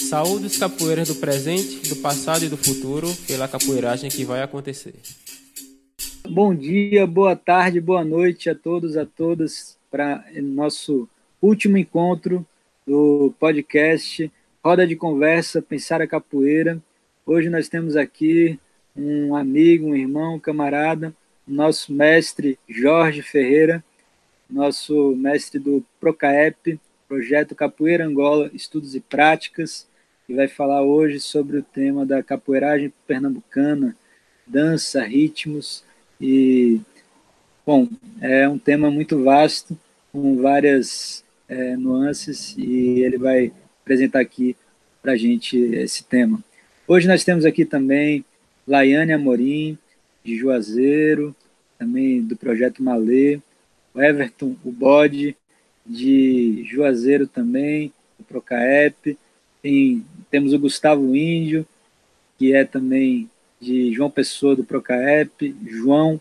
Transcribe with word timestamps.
Saúde 0.00 0.46
os 0.46 0.58
capoeiras 0.58 1.08
do 1.08 1.14
presente, 1.14 1.88
do 1.88 1.96
passado 1.96 2.44
e 2.44 2.48
do 2.48 2.56
futuro 2.56 3.06
pela 3.26 3.46
capoeiragem 3.46 4.10
que 4.10 4.24
vai 4.24 4.42
acontecer. 4.42 4.94
Bom 6.28 6.54
dia, 6.54 7.06
boa 7.06 7.36
tarde, 7.36 7.80
boa 7.80 8.04
noite 8.04 8.48
a 8.48 8.54
todos, 8.54 8.96
a 8.96 9.04
todas, 9.04 9.78
para 9.90 10.24
nosso 10.42 11.08
último 11.40 11.76
encontro 11.76 12.44
do 12.86 13.32
podcast 13.38 14.32
Roda 14.64 14.86
de 14.86 14.96
Conversa 14.96 15.62
Pensar 15.62 16.00
a 16.00 16.06
Capoeira. 16.06 16.82
Hoje 17.24 17.50
nós 17.50 17.68
temos 17.68 17.94
aqui 17.94 18.58
um 18.96 19.36
amigo, 19.36 19.88
um 19.88 19.94
irmão, 19.94 20.36
um 20.36 20.40
camarada, 20.40 21.14
nosso 21.46 21.92
mestre 21.92 22.58
Jorge 22.68 23.22
Ferreira, 23.22 23.84
nosso 24.48 25.14
mestre 25.14 25.60
do 25.60 25.84
Procaep, 26.00 26.80
Projeto 27.06 27.54
Capoeira 27.54 28.06
Angola, 28.06 28.50
Estudos 28.54 28.94
e 28.94 29.00
Práticas, 29.00 29.89
que 30.30 30.36
vai 30.36 30.46
falar 30.46 30.80
hoje 30.82 31.18
sobre 31.18 31.58
o 31.58 31.62
tema 31.62 32.06
da 32.06 32.22
capoeiragem 32.22 32.92
pernambucana, 33.04 33.96
dança, 34.46 35.02
ritmos 35.02 35.82
e, 36.20 36.80
bom, 37.66 37.88
é 38.20 38.48
um 38.48 38.56
tema 38.56 38.92
muito 38.92 39.24
vasto, 39.24 39.76
com 40.12 40.40
várias 40.40 41.24
é, 41.48 41.76
nuances 41.76 42.54
e 42.56 43.00
ele 43.00 43.18
vai 43.18 43.52
apresentar 43.82 44.20
aqui 44.20 44.56
para 45.02 45.14
a 45.14 45.16
gente 45.16 45.58
esse 45.58 46.04
tema. 46.04 46.40
Hoje 46.86 47.08
nós 47.08 47.24
temos 47.24 47.44
aqui 47.44 47.64
também 47.64 48.24
Laiane 48.68 49.12
Amorim, 49.12 49.76
de 50.22 50.36
Juazeiro, 50.36 51.34
também 51.76 52.22
do 52.22 52.36
Projeto 52.36 52.84
Malê, 52.84 53.40
o 53.92 54.00
Everton, 54.00 54.54
o 54.64 54.70
Bode, 54.70 55.36
de 55.84 56.62
Juazeiro 56.70 57.26
também, 57.26 57.92
do 58.16 58.24
Procaep, 58.24 59.18
tem, 59.60 60.04
temos 60.30 60.52
o 60.52 60.58
Gustavo 60.58 61.14
Índio, 61.16 61.66
que 62.38 62.54
é 62.54 62.64
também 62.64 63.28
de 63.60 63.92
João 63.92 64.10
Pessoa, 64.10 64.56
do 64.56 64.64
Procaep, 64.64 65.54
João 65.66 66.20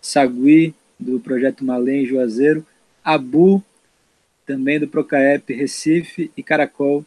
Sagui, 0.00 0.74
do 0.98 1.20
Projeto 1.20 1.64
Malê 1.64 2.02
em 2.02 2.06
Juazeiro, 2.06 2.64
Abu, 3.04 3.62
também 4.46 4.80
do 4.80 4.88
Procaep 4.88 5.52
Recife, 5.52 6.30
e 6.36 6.42
Caracol, 6.42 7.04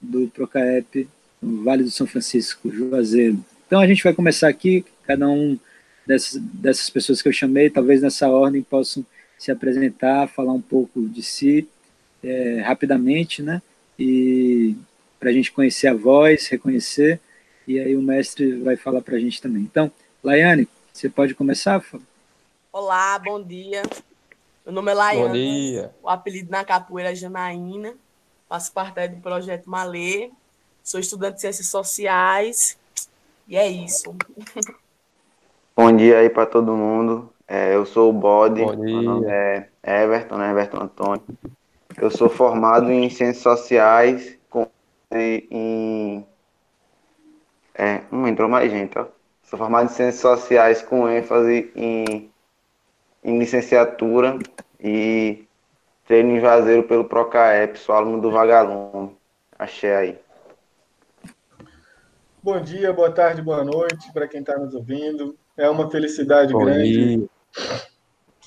do 0.00 0.28
Procaep 0.28 1.08
Vale 1.40 1.82
do 1.82 1.90
São 1.90 2.06
Francisco, 2.06 2.70
Juazeiro. 2.70 3.44
Então 3.66 3.80
a 3.80 3.86
gente 3.86 4.02
vai 4.02 4.12
começar 4.12 4.48
aqui, 4.48 4.84
cada 5.04 5.28
um 5.28 5.58
dessas, 6.06 6.40
dessas 6.40 6.90
pessoas 6.90 7.22
que 7.22 7.28
eu 7.28 7.32
chamei, 7.32 7.70
talvez 7.70 8.02
nessa 8.02 8.28
ordem 8.28 8.62
possam 8.62 9.04
se 9.38 9.50
apresentar, 9.50 10.28
falar 10.28 10.52
um 10.52 10.60
pouco 10.60 11.08
de 11.08 11.22
si 11.22 11.66
é, 12.22 12.60
rapidamente, 12.60 13.42
né? 13.42 13.60
E 13.98 14.76
para 15.22 15.30
a 15.30 15.32
gente 15.32 15.52
conhecer 15.52 15.86
a 15.86 15.94
voz, 15.94 16.48
reconhecer, 16.48 17.20
e 17.64 17.78
aí 17.78 17.94
o 17.94 18.02
mestre 18.02 18.60
vai 18.60 18.74
falar 18.74 19.00
para 19.02 19.14
a 19.14 19.20
gente 19.20 19.40
também. 19.40 19.62
Então, 19.62 19.88
Laiane, 20.20 20.68
você 20.92 21.08
pode 21.08 21.32
começar? 21.32 21.80
Olá, 22.72 23.20
bom 23.20 23.40
dia. 23.40 23.82
Meu 24.66 24.74
nome 24.74 24.90
é 24.90 24.94
Laiane. 24.94 25.28
Bom 25.28 25.32
dia. 25.32 25.94
O 26.02 26.08
apelido 26.08 26.50
na 26.50 26.64
capoeira 26.64 27.12
é 27.12 27.14
Janaína. 27.14 27.94
Faço 28.48 28.72
parte 28.72 29.06
do 29.10 29.20
projeto 29.20 29.70
Malê. 29.70 30.28
Sou 30.82 30.98
estudante 30.98 31.36
de 31.36 31.42
Ciências 31.42 31.68
Sociais 31.68 32.76
e 33.46 33.56
é 33.56 33.68
isso. 33.68 34.16
Bom 35.76 35.96
dia 35.96 36.18
aí 36.18 36.30
para 36.30 36.46
todo 36.46 36.76
mundo. 36.76 37.32
É, 37.46 37.76
eu 37.76 37.86
sou 37.86 38.10
o 38.10 38.12
Bode, 38.12 38.60
meu 38.60 39.02
nome 39.02 39.26
é 39.28 39.68
Everton, 39.84 40.36
né? 40.36 40.50
Everton 40.50 40.78
Antônio. 40.78 41.22
Eu 41.96 42.10
sou 42.10 42.28
formado 42.28 42.90
em 42.90 43.08
Ciências 43.08 43.44
Sociais 43.44 44.41
em... 45.18 46.26
É, 47.74 48.02
não 48.10 48.28
entrou 48.28 48.48
mais 48.48 48.70
gente, 48.70 48.98
ó. 48.98 49.06
Sou 49.44 49.58
formado 49.58 49.86
em 49.86 49.94
Ciências 49.94 50.20
Sociais 50.20 50.82
com 50.82 51.08
ênfase 51.08 51.70
em, 51.74 52.30
em 53.22 53.38
licenciatura 53.38 54.38
e 54.80 55.46
treino 56.06 56.36
em 56.36 56.40
Juazeiro 56.40 56.84
pelo 56.84 57.04
Procaep, 57.04 57.78
sou 57.78 57.94
aluno 57.94 58.20
do 58.20 58.30
Vagalume. 58.30 59.16
Achei 59.58 59.92
aí. 59.92 60.18
Bom 62.42 62.60
dia, 62.60 62.92
boa 62.92 63.10
tarde, 63.10 63.40
boa 63.40 63.62
noite 63.62 64.12
para 64.12 64.26
quem 64.26 64.40
está 64.40 64.58
nos 64.58 64.74
ouvindo. 64.74 65.36
É 65.56 65.68
uma 65.70 65.90
felicidade 65.90 66.52
Bom 66.52 66.64
grande 66.64 67.16
dia. 67.16 67.28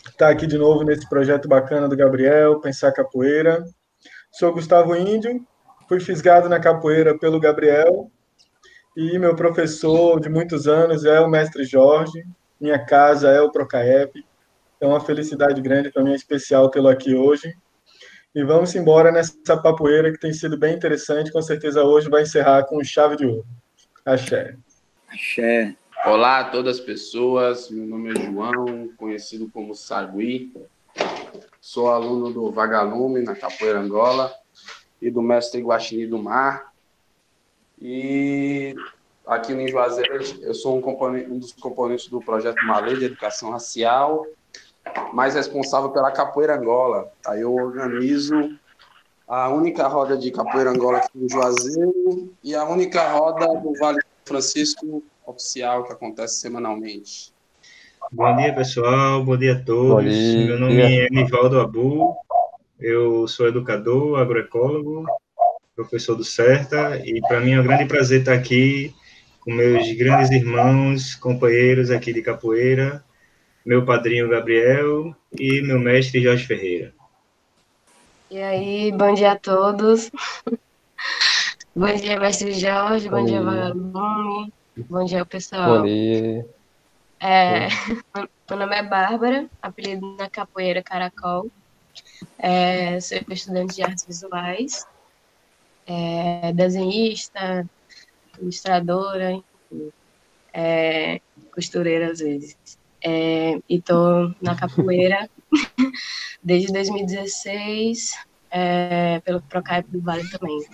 estar 0.05 0.29
aqui 0.29 0.45
de 0.45 0.57
novo 0.57 0.83
nesse 0.83 1.07
projeto 1.07 1.47
bacana 1.47 1.87
do 1.87 1.95
Gabriel, 1.95 2.59
Pensar 2.59 2.91
Capoeira. 2.91 3.63
Sou 4.31 4.51
Gustavo 4.51 4.95
Índio, 4.95 5.45
fui 5.87 5.99
fisgado 5.99 6.49
na 6.49 6.59
capoeira 6.59 7.17
pelo 7.17 7.39
Gabriel 7.39 8.11
e 8.95 9.19
meu 9.19 9.35
professor 9.35 10.19
de 10.19 10.29
muitos 10.29 10.67
anos 10.67 11.05
é 11.05 11.19
o 11.19 11.27
mestre 11.27 11.63
Jorge. 11.63 12.25
Minha 12.59 12.79
casa 12.79 13.29
é 13.29 13.41
o 13.41 13.51
Procaep. 13.51 14.25
É 14.79 14.87
uma 14.87 14.99
felicidade 14.99 15.61
grande 15.61 15.91
para 15.91 16.03
mim, 16.03 16.11
é 16.11 16.15
especial 16.15 16.69
tê-lo 16.69 16.87
aqui 16.87 17.13
hoje. 17.13 17.53
E 18.33 18.43
vamos 18.43 18.73
embora 18.75 19.11
nessa 19.11 19.57
papoeira 19.57 20.11
que 20.11 20.19
tem 20.19 20.33
sido 20.33 20.57
bem 20.57 20.75
interessante. 20.75 21.31
Com 21.31 21.41
certeza 21.41 21.83
hoje 21.83 22.09
vai 22.09 22.23
encerrar 22.23 22.63
com 22.65 22.83
chave 22.83 23.15
de 23.15 23.25
ouro. 23.25 23.45
Axé. 24.05 24.55
Axé. 25.07 25.75
Olá 26.05 26.39
a 26.39 26.43
todas 26.49 26.79
as 26.79 26.85
pessoas, 26.85 27.69
meu 27.71 27.87
nome 27.87 28.11
é 28.11 28.25
João, 28.25 28.89
conhecido 28.97 29.49
como 29.51 29.73
Sagui. 29.73 30.53
Sou 31.59 31.89
aluno 31.89 32.31
do 32.31 32.51
Vagalume, 32.51 33.23
na 33.23 33.35
Capoeira 33.35 33.79
Angola, 33.79 34.31
e 35.05 35.11
do 35.11 35.21
mestre 35.21 35.61
Guaxini 35.61 36.07
do 36.07 36.17
Mar. 36.17 36.73
E 37.79 38.75
aqui 39.27 39.53
no 39.53 39.67
Juazeiro, 39.67 40.15
eu 40.41 40.53
sou 40.55 40.79
um, 40.79 41.31
um, 41.31 41.37
dos 41.37 41.51
componentes 41.53 42.07
do 42.07 42.19
projeto 42.19 42.65
Malê 42.65 42.95
de 42.95 43.05
Educação 43.05 43.51
Racial, 43.51 44.25
mais 45.13 45.35
responsável 45.35 45.91
pela 45.91 46.11
Capoeira 46.11 46.57
Angola. 46.57 47.11
Aí 47.27 47.41
eu 47.41 47.53
organizo 47.53 48.57
a 49.27 49.49
única 49.49 49.87
roda 49.87 50.17
de 50.17 50.31
capoeira 50.31 50.71
Angola 50.71 50.97
aqui 50.97 51.11
no 51.13 51.29
Juazeiro 51.29 52.33
e 52.43 52.55
a 52.55 52.63
única 52.63 53.07
roda 53.11 53.45
do 53.59 53.73
Vale 53.77 53.99
do 53.99 54.05
Francisco 54.25 55.03
oficial 55.23 55.83
que 55.83 55.93
acontece 55.93 56.39
semanalmente. 56.39 57.31
Bom 58.11 58.35
dia, 58.37 58.53
pessoal. 58.55 59.23
Bom 59.23 59.37
dia 59.37 59.53
a 59.53 59.63
todos. 59.63 60.11
Dia. 60.11 60.47
Meu 60.47 60.59
nome 60.59 60.81
é 60.81 61.07
Nivaldo 61.11 61.59
Abu. 61.59 62.15
Eu 62.79 63.27
sou 63.27 63.47
educador, 63.47 64.19
agroecólogo, 64.19 65.05
professor 65.75 66.15
do 66.15 66.23
CERTA 66.23 67.01
e 67.05 67.21
para 67.21 67.39
mim 67.39 67.53
é 67.53 67.59
um 67.59 67.63
grande 67.63 67.85
prazer 67.85 68.19
estar 68.19 68.33
aqui 68.33 68.93
com 69.41 69.51
meus 69.51 69.91
grandes 69.93 70.31
irmãos, 70.31 71.15
companheiros 71.15 71.91
aqui 71.91 72.11
de 72.11 72.21
capoeira, 72.21 73.03
meu 73.65 73.85
padrinho 73.85 74.29
Gabriel 74.29 75.15
e 75.37 75.61
meu 75.61 75.79
mestre 75.79 76.21
Jorge 76.21 76.45
Ferreira. 76.45 76.93
E 78.29 78.41
aí, 78.41 78.91
bom 78.91 79.13
dia 79.13 79.33
a 79.33 79.39
todos. 79.39 80.11
bom 81.75 81.93
dia, 81.95 82.19
mestre 82.19 82.53
Jorge, 82.53 83.07
bom, 83.07 83.19
bom 83.19 83.25
dia, 83.25 83.41
Vagalume, 83.41 84.53
bom 84.89 85.05
dia, 85.05 85.25
pessoal. 85.25 85.79
Bom 85.79 85.85
dia. 85.85 86.45
É, 87.21 87.67
meu 88.49 88.59
nome 88.59 88.75
é 88.75 88.83
Bárbara, 88.83 89.47
apelido 89.61 90.15
na 90.17 90.29
capoeira 90.29 90.83
Caracol. 90.83 91.49
É, 92.37 92.99
sou 92.99 93.17
estudante 93.29 93.75
de 93.75 93.83
artes 93.83 94.05
visuais, 94.05 94.85
é, 95.87 96.51
desenhista, 96.53 97.67
ilustradora, 98.39 99.31
enfim, 99.31 99.91
é, 100.53 101.21
costureira 101.53 102.11
às 102.11 102.19
vezes. 102.19 102.57
É, 103.03 103.59
e 103.69 103.79
tô 103.79 104.31
na 104.41 104.55
capoeira 104.55 105.29
desde 106.43 106.73
2016, 106.73 108.13
é, 108.49 109.19
pelo 109.19 109.41
Procap 109.41 109.87
do 109.89 110.01
Vale 110.01 110.27
também. 110.29 110.65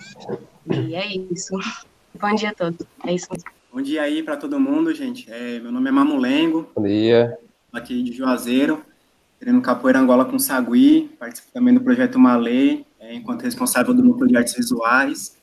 E 0.70 0.94
é 0.94 1.06
isso. 1.32 1.54
Bom 2.18 2.34
dia 2.34 2.50
a 2.50 2.54
todos. 2.54 2.86
É 3.06 3.12
isso 3.12 3.26
mesmo. 3.30 3.50
Bom 3.72 3.82
dia 3.82 4.02
aí 4.02 4.22
para 4.22 4.36
todo 4.36 4.60
mundo, 4.60 4.94
gente. 4.94 5.30
É, 5.30 5.58
meu 5.58 5.72
nome 5.72 5.88
é 5.88 5.92
Mamulengo. 5.92 6.70
Bom 6.74 6.82
dia. 6.82 7.38
Aqui 7.72 8.02
de 8.02 8.12
Juazeiro, 8.12 8.84
treino 9.42 9.60
capoeira 9.60 9.98
Angola 9.98 10.24
com 10.24 10.38
Sagui, 10.38 11.10
participo 11.18 11.48
também 11.52 11.74
do 11.74 11.80
projeto 11.80 12.16
Malê, 12.16 12.84
é, 13.00 13.12
enquanto 13.12 13.42
responsável 13.42 13.92
do 13.92 14.00
núcleo 14.00 14.28
de 14.28 14.36
artes 14.36 14.54
visuais. 14.54 15.36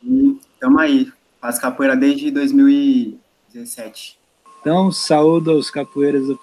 E 0.00 0.38
estamos 0.52 0.80
aí, 0.80 1.12
faço 1.40 1.60
capoeira 1.60 1.96
desde 1.96 2.30
2017. 2.30 4.16
Então, 4.60 4.92
saúdo 4.92 5.50
aos 5.50 5.72
capoeiras 5.72 6.28
do 6.28 6.38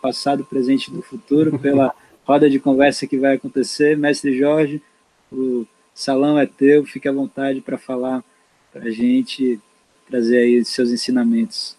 passado, 0.00 0.44
presente 0.44 0.86
e 0.86 0.94
do 0.94 1.02
futuro 1.02 1.58
pela 1.58 1.92
roda 2.24 2.48
de 2.48 2.60
conversa 2.60 3.04
que 3.04 3.18
vai 3.18 3.34
acontecer. 3.34 3.96
Mestre 3.96 4.38
Jorge, 4.38 4.80
o 5.32 5.66
salão 5.92 6.38
é 6.38 6.46
teu, 6.46 6.84
fique 6.84 7.08
à 7.08 7.12
vontade 7.12 7.60
para 7.60 7.76
falar 7.76 8.22
para 8.72 8.84
a 8.84 8.90
gente, 8.90 9.60
trazer 10.08 10.38
aí 10.38 10.64
seus 10.64 10.90
ensinamentos. 10.92 11.76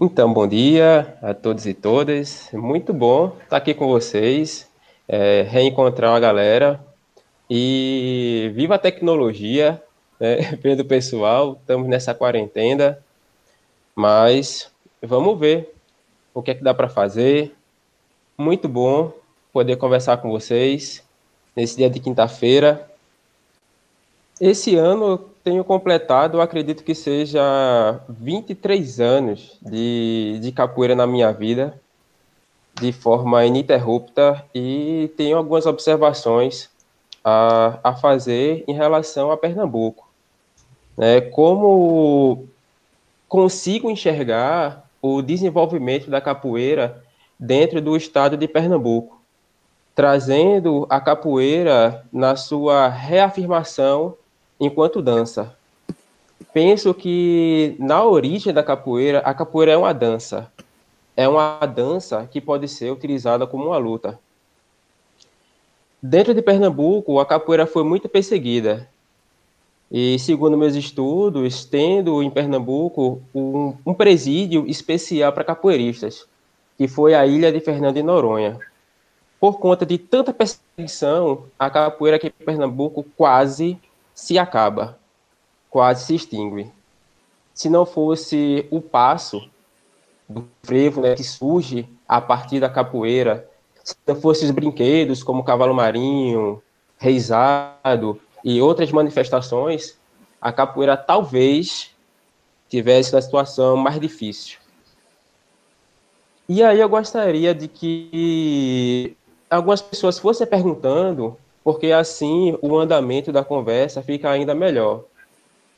Então, 0.00 0.32
bom 0.32 0.44
dia 0.44 1.16
a 1.22 1.32
todos 1.32 1.66
e 1.66 1.72
todas. 1.72 2.48
Muito 2.52 2.92
bom 2.92 3.36
estar 3.44 3.58
aqui 3.58 3.72
com 3.72 3.86
vocês, 3.86 4.68
é, 5.06 5.42
reencontrar 5.42 6.16
a 6.16 6.18
galera. 6.18 6.84
E 7.48 8.50
viva 8.56 8.74
a 8.74 8.78
tecnologia, 8.78 9.80
né, 10.18 10.38
vendo 10.60 10.80
o 10.80 10.84
pessoal, 10.84 11.56
estamos 11.60 11.86
nessa 11.86 12.12
quarentena, 12.12 12.98
mas 13.94 14.68
vamos 15.00 15.38
ver 15.38 15.72
o 16.34 16.42
que 16.42 16.50
é 16.50 16.54
que 16.56 16.64
dá 16.64 16.74
para 16.74 16.88
fazer. 16.88 17.54
Muito 18.36 18.68
bom 18.68 19.12
poder 19.52 19.76
conversar 19.76 20.16
com 20.16 20.28
vocês 20.28 21.04
nesse 21.54 21.76
dia 21.76 21.88
de 21.88 22.00
quinta-feira. 22.00 22.90
Esse 24.40 24.74
ano 24.74 25.30
tenho 25.44 25.62
completado, 25.62 26.40
acredito 26.40 26.82
que 26.82 26.94
seja 26.94 28.00
23 28.08 28.98
anos 28.98 29.58
de, 29.60 30.38
de 30.40 30.50
capoeira 30.50 30.96
na 30.96 31.06
minha 31.06 31.30
vida, 31.32 31.78
de 32.80 32.90
forma 32.92 33.44
ininterrupta, 33.44 34.42
e 34.54 35.12
tenho 35.18 35.36
algumas 35.36 35.66
observações 35.66 36.70
a, 37.22 37.78
a 37.84 37.94
fazer 37.94 38.64
em 38.66 38.72
relação 38.72 39.30
a 39.30 39.36
Pernambuco. 39.36 40.08
Né? 40.96 41.20
Como 41.20 42.48
consigo 43.28 43.90
enxergar 43.90 44.88
o 45.02 45.20
desenvolvimento 45.20 46.08
da 46.08 46.22
capoeira 46.22 47.04
dentro 47.38 47.82
do 47.82 47.94
estado 47.94 48.38
de 48.38 48.48
Pernambuco, 48.48 49.20
trazendo 49.94 50.86
a 50.88 50.98
capoeira 51.00 52.06
na 52.10 52.34
sua 52.34 52.88
reafirmação 52.88 54.16
enquanto 54.64 55.02
dança. 55.02 55.54
Penso 56.52 56.94
que 56.94 57.76
na 57.78 58.04
origem 58.04 58.52
da 58.52 58.62
capoeira, 58.62 59.18
a 59.20 59.34
capoeira 59.34 59.72
é 59.72 59.76
uma 59.76 59.92
dança. 59.92 60.50
É 61.16 61.28
uma 61.28 61.58
dança 61.66 62.28
que 62.30 62.40
pode 62.40 62.68
ser 62.68 62.92
utilizada 62.92 63.46
como 63.46 63.66
uma 63.66 63.76
luta. 63.76 64.18
Dentro 66.02 66.34
de 66.34 66.42
Pernambuco, 66.42 67.18
a 67.18 67.26
capoeira 67.26 67.66
foi 67.66 67.82
muito 67.82 68.08
perseguida. 68.08 68.88
E, 69.90 70.18
segundo 70.18 70.56
meus 70.56 70.74
estudos, 70.74 71.64
tendo 71.64 72.22
em 72.22 72.30
Pernambuco 72.30 73.22
um, 73.34 73.74
um 73.86 73.94
presídio 73.94 74.66
especial 74.66 75.32
para 75.32 75.44
capoeiristas, 75.44 76.26
que 76.76 76.88
foi 76.88 77.14
a 77.14 77.26
ilha 77.26 77.52
de 77.52 77.60
Fernando 77.60 77.94
de 77.94 78.02
Noronha. 78.02 78.58
Por 79.38 79.58
conta 79.58 79.86
de 79.86 79.98
tanta 79.98 80.32
perseguição, 80.32 81.44
a 81.58 81.70
capoeira 81.70 82.16
aqui 82.16 82.26
em 82.26 82.44
Pernambuco 82.44 83.04
quase 83.16 83.78
se 84.14 84.38
acaba, 84.38 84.98
quase 85.68 86.04
se 86.04 86.14
extingue. 86.14 86.70
Se 87.52 87.68
não 87.68 87.84
fosse 87.84 88.66
o 88.70 88.80
passo 88.80 89.48
do 90.28 90.48
frevo 90.62 91.00
né, 91.00 91.14
que 91.14 91.24
surge 91.24 91.88
a 92.08 92.20
partir 92.20 92.60
da 92.60 92.68
capoeira, 92.68 93.48
se 93.82 93.96
não 94.06 94.16
fossem 94.16 94.48
os 94.48 94.54
brinquedos 94.54 95.22
como 95.22 95.44
cavalo 95.44 95.74
marinho, 95.74 96.62
reizado, 96.96 98.20
e 98.44 98.60
outras 98.60 98.92
manifestações, 98.92 99.96
a 100.40 100.52
capoeira 100.52 100.96
talvez 100.96 101.90
tivesse 102.68 103.14
uma 103.14 103.22
situação 103.22 103.76
mais 103.76 103.98
difícil. 103.98 104.58
E 106.46 106.62
aí 106.62 106.78
eu 106.78 106.88
gostaria 106.88 107.54
de 107.54 107.68
que 107.68 109.16
algumas 109.48 109.80
pessoas 109.80 110.18
fossem 110.18 110.46
perguntando, 110.46 111.38
porque 111.64 111.90
assim 111.90 112.56
o 112.60 112.78
andamento 112.78 113.32
da 113.32 113.42
conversa 113.42 114.02
fica 114.02 114.30
ainda 114.30 114.54
melhor. 114.54 115.04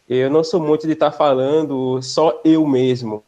Eu 0.09 0.29
não 0.29 0.43
sou 0.43 0.61
muito 0.61 0.87
de 0.87 0.93
estar 0.93 1.13
falando 1.13 2.03
só 2.03 2.41
eu 2.45 2.67
mesmo, 2.67 3.23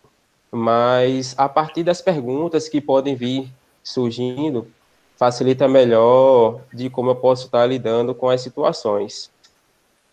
mas 0.51 1.35
a 1.39 1.49
partir 1.49 1.85
das 1.85 2.03
perguntas 2.03 2.69
que 2.69 2.81
podem 2.81 3.15
vir 3.15 3.49
surgindo, 3.83 4.67
facilita 5.17 5.67
melhor 5.69 6.61
de 6.73 6.91
como 6.91 7.11
eu 7.11 7.17
posso 7.17 7.47
estar 7.47 7.65
lidando 7.65 8.15
com 8.15 8.29
as 8.29 8.41
situações. 8.41 9.31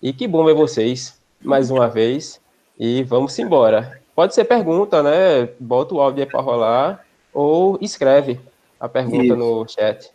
E 0.02 0.14
que 0.14 0.28
bom 0.28 0.46
ver 0.46 0.54
vocês 0.54 1.20
mais 1.42 1.72
uma 1.72 1.88
vez. 1.88 2.40
E 2.78 3.04
vamos 3.04 3.38
embora. 3.40 4.02
Pode 4.16 4.34
ser 4.34 4.46
pergunta, 4.46 5.02
né? 5.02 5.50
Bota 5.60 5.96
o 5.96 6.02
áudio 6.02 6.24
aí 6.24 6.30
para 6.30 6.42
rolar 6.42 7.06
ou 7.34 7.78
escreve 7.82 8.40
a 8.80 8.88
pergunta 8.90 9.24
isso. 9.24 9.36
no 9.36 9.68
chat. 9.68 10.15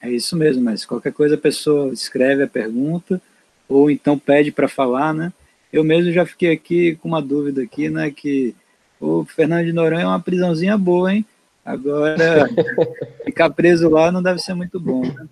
É 0.00 0.10
isso 0.10 0.36
mesmo, 0.36 0.62
mas 0.62 0.84
qualquer 0.84 1.12
coisa 1.12 1.34
a 1.34 1.38
pessoa 1.38 1.92
escreve 1.92 2.42
a 2.42 2.48
pergunta 2.48 3.20
ou 3.68 3.90
então 3.90 4.18
pede 4.18 4.52
para 4.52 4.68
falar, 4.68 5.12
né? 5.12 5.32
Eu 5.72 5.82
mesmo 5.82 6.12
já 6.12 6.24
fiquei 6.24 6.52
aqui 6.52 6.96
com 6.96 7.08
uma 7.08 7.20
dúvida 7.20 7.62
aqui, 7.62 7.88
né? 7.88 8.10
Que 8.10 8.54
o 9.00 9.24
Fernando 9.24 9.66
de 9.66 9.72
Noronha 9.72 10.02
é 10.02 10.06
uma 10.06 10.20
prisãozinha 10.20 10.78
boa, 10.78 11.12
hein? 11.12 11.24
Agora, 11.64 12.16
ficar 13.24 13.50
preso 13.50 13.88
lá 13.88 14.12
não 14.12 14.22
deve 14.22 14.38
ser 14.38 14.54
muito 14.54 14.78
bom. 14.78 15.02
Né? 15.04 15.26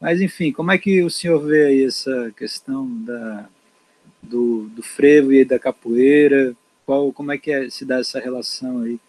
Mas, 0.00 0.20
enfim, 0.20 0.52
como 0.52 0.70
é 0.70 0.78
que 0.78 1.02
o 1.02 1.10
senhor 1.10 1.40
vê 1.44 1.66
aí 1.66 1.84
essa 1.84 2.32
questão 2.36 2.88
da, 3.04 3.48
do, 4.22 4.68
do 4.68 4.82
frevo 4.82 5.32
e 5.32 5.44
da 5.44 5.58
capoeira? 5.58 6.54
Qual, 6.86 7.12
como 7.12 7.32
é 7.32 7.38
que 7.38 7.50
é, 7.50 7.68
se 7.68 7.84
dá 7.84 7.98
essa 7.98 8.20
relação 8.20 8.82
aí 8.82 9.00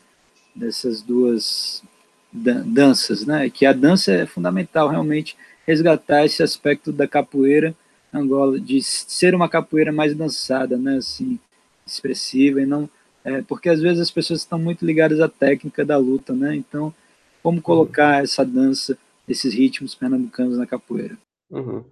dessas 0.56 1.02
duas 1.02 1.84
danças, 2.32 3.26
né? 3.26 3.50
Que 3.50 3.66
a 3.66 3.74
dança 3.74 4.12
é 4.12 4.26
fundamental, 4.26 4.88
realmente, 4.88 5.36
resgatar 5.66 6.26
esse 6.26 6.42
aspecto 6.42 6.92
da 6.92 7.08
capoeira 7.08 7.76
Angola, 8.14 8.60
de 8.60 8.82
ser 8.82 9.34
uma 9.34 9.48
capoeira 9.48 9.92
mais 9.92 10.14
dançada, 10.14 10.78
né? 10.78 10.98
Assim, 10.98 11.40
expressiva 11.86 12.62
e 12.62 12.66
não 12.66 12.90
é, 13.24 13.42
porque 13.44 13.70
às 13.70 13.80
vezes 13.80 14.00
as 14.00 14.12
pessoas 14.12 14.40
estão 14.40 14.58
muito 14.58 14.86
ligadas 14.86 15.20
à 15.20 15.30
técnica 15.30 15.86
da 15.86 15.98
luta, 15.98 16.34
né? 16.34 16.56
Então, 16.56 16.94
como 17.42 17.58
uhum. 17.58 17.64
colocar 17.64 18.24
essa 18.24 18.44
dança, 18.44 18.98
esses 19.28 19.54
ritmos 19.54 19.96
pernambucanos 19.96 20.58
na 20.58 20.66
capoeira? 20.66 21.18
Uhum. 21.50 21.84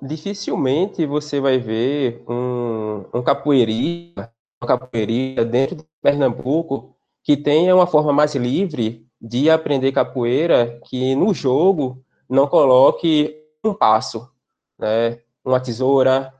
Dificilmente 0.00 1.04
você 1.06 1.40
vai 1.40 1.58
ver 1.58 2.22
um, 2.28 3.04
um 3.14 3.22
capoeirista, 3.22 4.30
uma 4.62 4.68
capoeirista 4.68 5.44
dentro 5.44 5.76
de 5.76 5.84
Pernambuco 6.02 6.94
que 7.24 7.36
tenha 7.36 7.74
uma 7.74 7.86
forma 7.86 8.12
mais 8.12 8.34
livre 8.34 9.06
de 9.20 9.50
aprender 9.50 9.92
capoeira, 9.92 10.80
que 10.86 11.14
no 11.14 11.34
jogo 11.34 12.04
não 12.28 12.46
coloque 12.46 13.34
um 13.64 13.74
passo, 13.74 14.30
né? 14.78 15.20
uma 15.44 15.60
tesoura, 15.60 16.32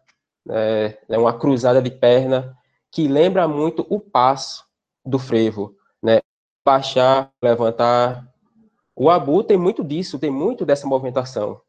né? 0.46 1.18
uma 1.18 1.36
cruzada 1.36 1.82
de 1.82 1.90
perna, 1.90 2.56
que 2.90 3.08
lembra 3.08 3.46
muito 3.48 3.86
o 3.88 4.00
passo 4.00 4.64
do 5.04 5.18
frevo, 5.18 5.74
né? 6.02 6.20
Baixar, 6.64 7.32
levantar. 7.42 8.26
O 8.94 9.10
abu 9.10 9.42
tem 9.42 9.56
muito 9.56 9.82
disso, 9.82 10.18
tem 10.18 10.30
muito 10.30 10.64
dessa 10.64 10.86
movimentação. 10.86 11.60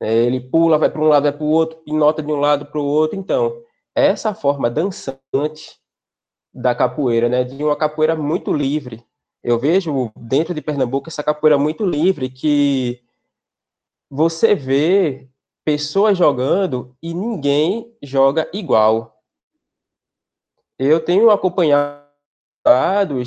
Né? 0.00 0.12
Ele 0.14 0.40
pula, 0.40 0.78
vai 0.78 0.90
para 0.90 1.00
um 1.00 1.08
lado, 1.08 1.24
vai 1.24 1.32
para 1.32 1.44
o 1.44 1.48
outro, 1.48 1.78
pinota 1.78 2.22
de 2.22 2.32
um 2.32 2.40
lado 2.40 2.66
para 2.66 2.80
o 2.80 2.84
outro. 2.84 3.18
Então, 3.18 3.62
essa 3.94 4.34
forma 4.34 4.70
dançante 4.70 5.80
da 6.52 6.74
capoeira, 6.74 7.28
né? 7.28 7.44
De 7.44 7.62
uma 7.62 7.76
capoeira 7.76 8.16
muito 8.16 8.52
livre. 8.52 9.04
Eu 9.42 9.58
vejo 9.58 10.10
dentro 10.16 10.54
de 10.54 10.60
Pernambuco 10.60 11.08
essa 11.08 11.22
capoeira 11.22 11.58
muito 11.58 11.84
livre 11.84 12.28
que 12.28 13.00
você 14.10 14.54
vê 14.54 15.28
pessoas 15.64 16.16
jogando 16.16 16.96
e 17.02 17.12
ninguém 17.12 17.92
joga 18.02 18.48
igual 18.52 19.16
eu 20.78 21.00
tenho 21.00 21.30
acompanhado 21.30 22.04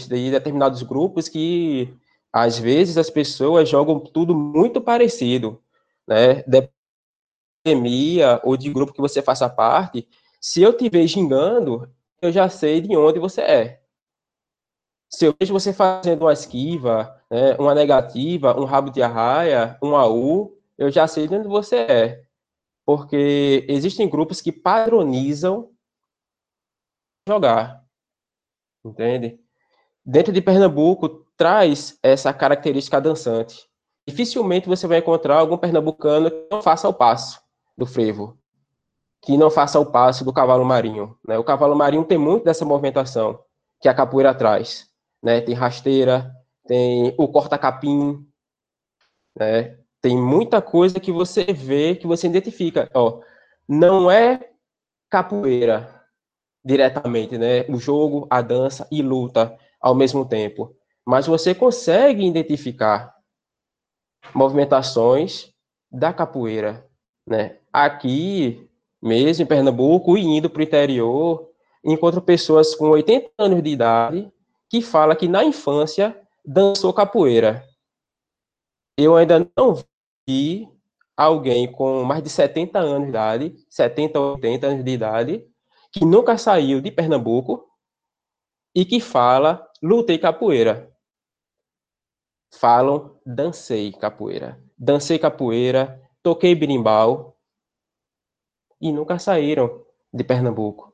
de 0.07 0.31
determinados 0.31 0.83
grupos 0.83 1.27
que 1.27 1.93
às 2.31 2.59
vezes 2.59 2.97
as 2.97 3.09
pessoas 3.09 3.67
jogam 3.67 3.99
tudo 3.99 4.35
muito 4.35 4.79
parecido, 4.81 5.61
né? 6.07 6.43
De 6.43 6.69
pandemia 7.63 8.39
ou 8.43 8.55
de 8.55 8.71
grupo 8.71 8.93
que 8.93 9.01
você 9.01 9.21
faça 9.21 9.49
parte, 9.49 10.07
se 10.39 10.61
eu 10.61 10.73
te 10.75 10.89
vejo 10.89 11.13
xingando, 11.13 11.89
eu 12.21 12.31
já 12.31 12.47
sei 12.49 12.81
de 12.81 12.95
onde 12.95 13.19
você 13.19 13.41
é. 13.41 13.81
Se 15.09 15.25
eu 15.25 15.35
vejo 15.39 15.51
você 15.51 15.73
fazendo 15.73 16.21
uma 16.21 16.33
esquiva, 16.33 17.19
né, 17.29 17.55
uma 17.57 17.73
negativa, 17.73 18.59
um 18.59 18.65
rabo 18.65 18.91
de 18.91 19.01
arraia, 19.01 19.77
um 19.81 19.95
AU, 19.95 20.55
eu 20.77 20.91
já 20.91 21.07
sei 21.07 21.27
de 21.27 21.35
onde 21.35 21.47
você 21.47 21.77
é. 21.77 22.23
Porque 22.85 23.65
existem 23.67 24.07
grupos 24.07 24.39
que 24.39 24.51
padronizam 24.51 25.71
jogar. 27.27 27.83
Entende? 28.85 29.39
Dentro 30.05 30.31
de 30.31 30.41
Pernambuco, 30.41 31.25
traz 31.35 31.97
essa 32.01 32.33
característica 32.33 32.99
dançante. 32.99 33.67
Dificilmente 34.07 34.67
você 34.67 34.87
vai 34.87 34.99
encontrar 34.99 35.37
algum 35.37 35.57
pernambucano 35.57 36.31
que 36.31 36.47
não 36.51 36.61
faça 36.61 36.89
o 36.89 36.93
passo 36.93 37.39
do 37.77 37.85
frevo, 37.85 38.37
que 39.21 39.37
não 39.37 39.51
faça 39.51 39.79
o 39.79 39.85
passo 39.85 40.25
do 40.25 40.33
cavalo 40.33 40.65
marinho. 40.65 41.17
Né? 41.27 41.37
O 41.37 41.43
cavalo 41.43 41.75
marinho 41.75 42.03
tem 42.03 42.17
muito 42.17 42.43
dessa 42.43 42.65
movimentação 42.65 43.39
que 43.79 43.87
a 43.87 43.93
capoeira 43.93 44.33
traz. 44.33 44.88
Né? 45.21 45.41
Tem 45.41 45.53
rasteira, 45.53 46.33
tem 46.65 47.13
o 47.17 47.27
corta-capim, 47.27 48.25
né? 49.37 49.77
tem 50.01 50.17
muita 50.17 50.61
coisa 50.61 50.99
que 50.99 51.11
você 51.11 51.43
vê, 51.45 51.95
que 51.95 52.07
você 52.07 52.27
identifica. 52.27 52.89
Ó, 52.93 53.21
não 53.67 54.09
é 54.09 54.49
capoeira, 55.09 56.03
diretamente, 56.63 57.37
né? 57.37 57.61
O 57.69 57.77
jogo, 57.77 58.27
a 58.29 58.41
dança 58.41 58.87
e 58.91 59.01
luta 59.01 59.57
ao 59.81 59.95
mesmo 59.95 60.25
tempo. 60.25 60.75
Mas 61.05 61.25
você 61.27 61.55
consegue 61.55 62.25
identificar 62.25 63.15
movimentações 64.33 65.51
da 65.91 66.13
capoeira, 66.13 66.87
né? 67.27 67.57
Aqui 67.73 68.69
mesmo 69.01 69.43
em 69.43 69.47
Pernambuco, 69.47 70.17
e 70.17 70.21
indo 70.21 70.49
para 70.49 70.59
o 70.59 70.63
interior, 70.63 71.49
encontro 71.83 72.21
pessoas 72.21 72.75
com 72.75 72.89
80 72.89 73.31
anos 73.37 73.63
de 73.63 73.69
idade 73.69 74.31
que 74.69 74.81
falam 74.81 75.15
que 75.15 75.27
na 75.27 75.43
infância 75.43 76.19
dançou 76.45 76.93
capoeira. 76.93 77.67
Eu 78.97 79.15
ainda 79.15 79.49
não 79.57 79.83
vi 80.27 80.69
alguém 81.17 81.71
com 81.71 82.03
mais 82.03 82.23
de 82.23 82.29
70 82.29 82.79
anos 82.79 83.03
de 83.03 83.09
idade, 83.09 83.65
70 83.69 84.19
ou 84.19 84.33
80 84.35 84.67
anos 84.67 84.85
de 84.85 84.91
idade, 84.91 85.47
que 85.91 86.05
nunca 86.05 86.37
saiu 86.37 86.79
de 86.79 86.91
Pernambuco 86.91 87.67
e 88.75 88.85
que 88.85 88.99
fala 88.99 89.67
lutei 89.81 90.17
capoeira. 90.17 90.93
Falam 92.53 93.19
dancei 93.25 93.91
capoeira. 93.91 94.63
Dancei 94.77 95.19
capoeira, 95.19 96.01
toquei 96.23 96.55
berimbau 96.55 97.37
e 98.81 98.91
nunca 98.91 99.19
saíram 99.19 99.85
de 100.13 100.23
Pernambuco. 100.23 100.88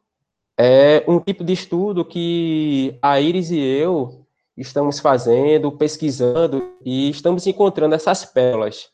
É 0.57 1.03
um 1.07 1.19
tipo 1.19 1.43
de 1.43 1.53
estudo 1.53 2.05
que 2.05 2.97
a 3.01 3.19
Iris 3.19 3.51
e 3.51 3.59
eu 3.59 4.25
estamos 4.55 4.99
fazendo, 4.99 5.71
pesquisando 5.71 6.75
e 6.83 7.09
estamos 7.09 7.45
encontrando 7.45 7.93
essas 7.93 8.23
pérolas 8.23 8.89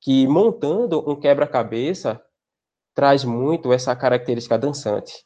que 0.00 0.26
montando 0.26 1.08
um 1.08 1.14
quebra-cabeça 1.14 2.20
traz 2.94 3.24
muito 3.24 3.72
essa 3.72 3.94
característica 3.94 4.58
dançante. 4.58 5.24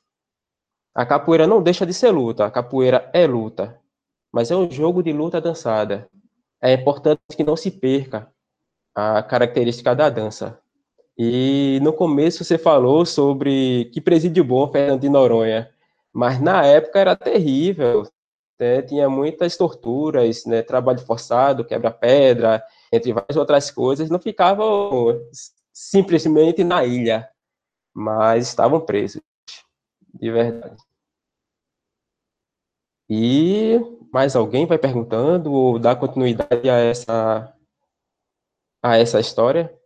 A 0.95 1.07
capoeira 1.07 1.47
não 1.47 1.63
deixa 1.63 1.87
de 1.87 1.95
ser 1.95 2.11
luta, 2.11 2.45
a 2.45 2.51
capoeira 2.51 3.11
é 3.15 3.27
luta, 3.27 3.81
mas 4.33 4.51
é 4.51 4.57
um 4.57 4.71
jogo 4.71 5.03
de 5.03 5.13
luta 5.13 5.41
dançada. 5.41 6.09
É 6.61 6.75
importante 6.75 7.21
que 7.37 7.45
não 7.45 7.57
se 7.57 7.71
perca 7.71 8.31
a 8.95 9.23
característica 9.23 9.95
da 9.95 10.11
dança. 10.11 10.61
E 11.23 11.79
no 11.83 11.93
começo 11.93 12.43
você 12.43 12.57
falou 12.57 13.05
sobre 13.05 13.91
que 13.93 14.00
presídio 14.00 14.43
bom 14.43 14.67
Fernando 14.73 15.03
de 15.03 15.09
Noronha, 15.11 15.71
mas 16.11 16.41
na 16.41 16.65
época 16.65 16.99
era 16.99 17.15
terrível, 17.15 18.11
né? 18.59 18.81
tinha 18.81 19.07
muitas 19.11 19.55
torturas, 19.55 20.47
né? 20.47 20.62
trabalho 20.62 20.99
forçado, 21.00 21.62
quebra-pedra, 21.62 22.65
entre 22.91 23.12
várias 23.12 23.37
outras 23.37 23.71
coisas, 23.71 24.09
não 24.09 24.19
ficavam 24.19 25.21
simplesmente 25.71 26.65
na 26.65 26.87
ilha, 26.87 27.29
mas 27.93 28.49
estavam 28.49 28.81
presos 28.81 29.21
de 30.15 30.31
verdade. 30.31 30.83
E 33.11 33.79
mais 34.11 34.35
alguém 34.35 34.65
vai 34.65 34.79
perguntando 34.79 35.53
ou 35.53 35.79
dá 35.79 35.95
continuidade 35.95 36.71
a 36.71 36.79
essa 36.79 37.55
a 38.83 38.97
essa 38.97 39.21
história? 39.21 39.80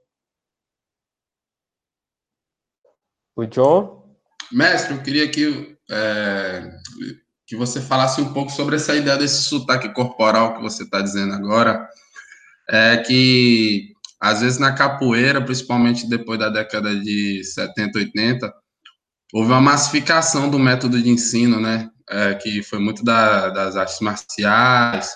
O 3.37 3.45
John? 3.47 4.05
Mestre, 4.53 4.95
eu 4.95 5.03
queria 5.03 5.29
que, 5.29 5.77
é, 5.91 6.71
que 7.47 7.57
você 7.57 7.81
falasse 7.81 8.21
um 8.21 8.33
pouco 8.33 8.53
sobre 8.53 8.77
essa 8.77 8.95
ideia 8.95 9.17
desse 9.17 9.43
sotaque 9.43 9.89
corporal 9.93 10.55
que 10.55 10.63
você 10.63 10.85
está 10.85 11.01
dizendo 11.01 11.35
agora. 11.35 11.89
É 12.69 12.97
que, 12.99 13.93
às 14.21 14.41
vezes, 14.41 14.59
na 14.59 14.73
capoeira, 14.73 15.45
principalmente 15.45 16.09
depois 16.09 16.39
da 16.39 16.49
década 16.49 16.95
de 16.95 17.43
70, 17.45 17.99
80, 17.99 18.55
houve 19.33 19.51
uma 19.51 19.61
massificação 19.61 20.49
do 20.49 20.59
método 20.59 21.03
de 21.03 21.11
ensino, 21.11 21.61
né? 21.61 21.91
É, 22.09 22.35
que 22.35 22.63
foi 22.63 22.79
muito 22.79 23.03
da, 23.03 23.49
das 23.49 23.77
artes 23.77 23.99
marciais, 24.01 25.15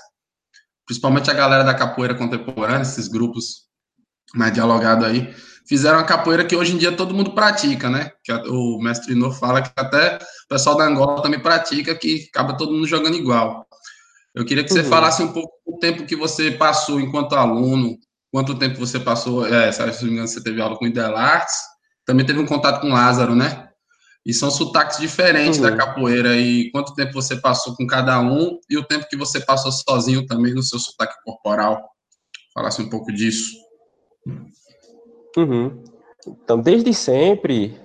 principalmente 0.86 1.30
a 1.30 1.34
galera 1.34 1.62
da 1.62 1.74
capoeira 1.74 2.14
contemporânea, 2.14 2.80
esses 2.80 3.08
grupos 3.08 3.68
mais 4.34 4.52
dialogados 4.52 5.06
aí, 5.06 5.34
fizeram 5.68 5.98
a 5.98 6.04
capoeira 6.04 6.44
que 6.44 6.56
hoje 6.56 6.72
em 6.72 6.78
dia 6.78 6.90
todo 6.90 7.14
mundo 7.14 7.32
pratica, 7.32 7.90
né? 7.90 8.10
Que 8.24 8.32
o 8.32 8.78
mestre 8.78 9.14
No 9.14 9.30
fala 9.30 9.60
que 9.60 9.70
até 9.76 10.16
o 10.16 10.48
pessoal 10.48 10.76
da 10.76 10.84
Angola 10.84 11.22
também 11.22 11.38
pratica, 11.38 11.94
que 11.94 12.28
acaba 12.34 12.56
todo 12.56 12.72
mundo 12.72 12.86
jogando 12.86 13.16
igual. 13.16 13.66
Eu 14.34 14.44
queria 14.44 14.64
que 14.64 14.70
você 14.70 14.80
uhum. 14.80 14.88
falasse 14.88 15.22
um 15.22 15.32
pouco 15.32 15.52
do 15.66 15.78
tempo 15.78 16.06
que 16.06 16.16
você 16.16 16.50
passou 16.52 16.98
enquanto 16.98 17.34
aluno, 17.34 17.98
quanto 18.32 18.58
tempo 18.58 18.78
você 18.78 18.98
passou, 18.98 19.46
é, 19.46 19.70
se 19.70 19.80
não 19.80 19.88
me 20.04 20.12
engano, 20.12 20.28
você 20.28 20.42
teve 20.42 20.60
aula 20.60 20.76
com 20.76 20.84
o 20.84 20.88
Idelartes, 20.88 21.56
também 22.06 22.24
teve 22.24 22.38
um 22.38 22.46
contato 22.46 22.80
com 22.80 22.88
o 22.88 22.92
Lázaro, 22.92 23.34
né? 23.34 23.68
E 24.24 24.32
são 24.32 24.50
sotaques 24.50 24.98
diferentes 24.98 25.58
uhum. 25.58 25.64
da 25.64 25.76
capoeira. 25.76 26.36
E 26.36 26.70
quanto 26.70 26.94
tempo 26.94 27.12
você 27.12 27.36
passou 27.36 27.74
com 27.76 27.86
cada 27.86 28.18
um 28.20 28.58
e 28.68 28.76
o 28.76 28.84
tempo 28.84 29.06
que 29.08 29.16
você 29.16 29.40
passou 29.40 29.70
sozinho 29.70 30.26
também 30.26 30.54
no 30.54 30.62
seu 30.62 30.78
sotaque 30.78 31.14
corporal? 31.24 31.90
Falasse 32.54 32.80
um 32.80 32.88
pouco 32.88 33.12
disso. 33.12 33.52
Uhum. 35.38 35.84
Então, 36.26 36.60
desde 36.60 36.92
sempre, 36.92 37.78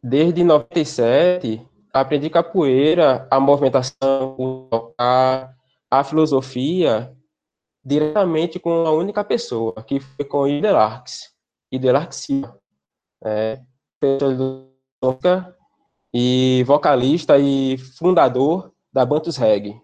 desde 0.00 0.44
97, 0.44 1.60
aprendi 1.92 2.30
capoeira, 2.30 3.26
a 3.28 3.40
movimentação, 3.40 4.68
tocar, 4.70 5.52
a 5.90 6.04
filosofia, 6.04 7.12
diretamente 7.84 8.60
com 8.60 8.86
a 8.86 8.92
única 8.92 9.24
pessoa, 9.24 9.74
que 9.82 9.98
foi 9.98 10.24
com 10.24 10.46
Idelarx. 10.46 11.32
Idelarx 11.72 12.16
Silva. 12.16 12.56
É, 13.24 13.60
e 16.14 16.62
vocalista 16.66 17.36
e 17.38 17.78
fundador 17.98 18.72
da 18.92 19.04
Bantus 19.04 19.36
Reg. 19.36 19.74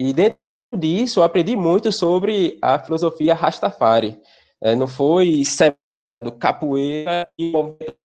E 0.00 0.12
dentro 0.12 0.38
disso, 0.76 1.22
aprendi 1.22 1.54
muito 1.54 1.92
sobre 1.92 2.58
a 2.60 2.78
filosofia 2.78 3.34
Rastafari. 3.34 4.20
É, 4.60 4.74
não 4.74 4.88
foi 4.88 5.44
capoeira 6.38 7.28
e 7.38 7.50
movimento 7.50 7.96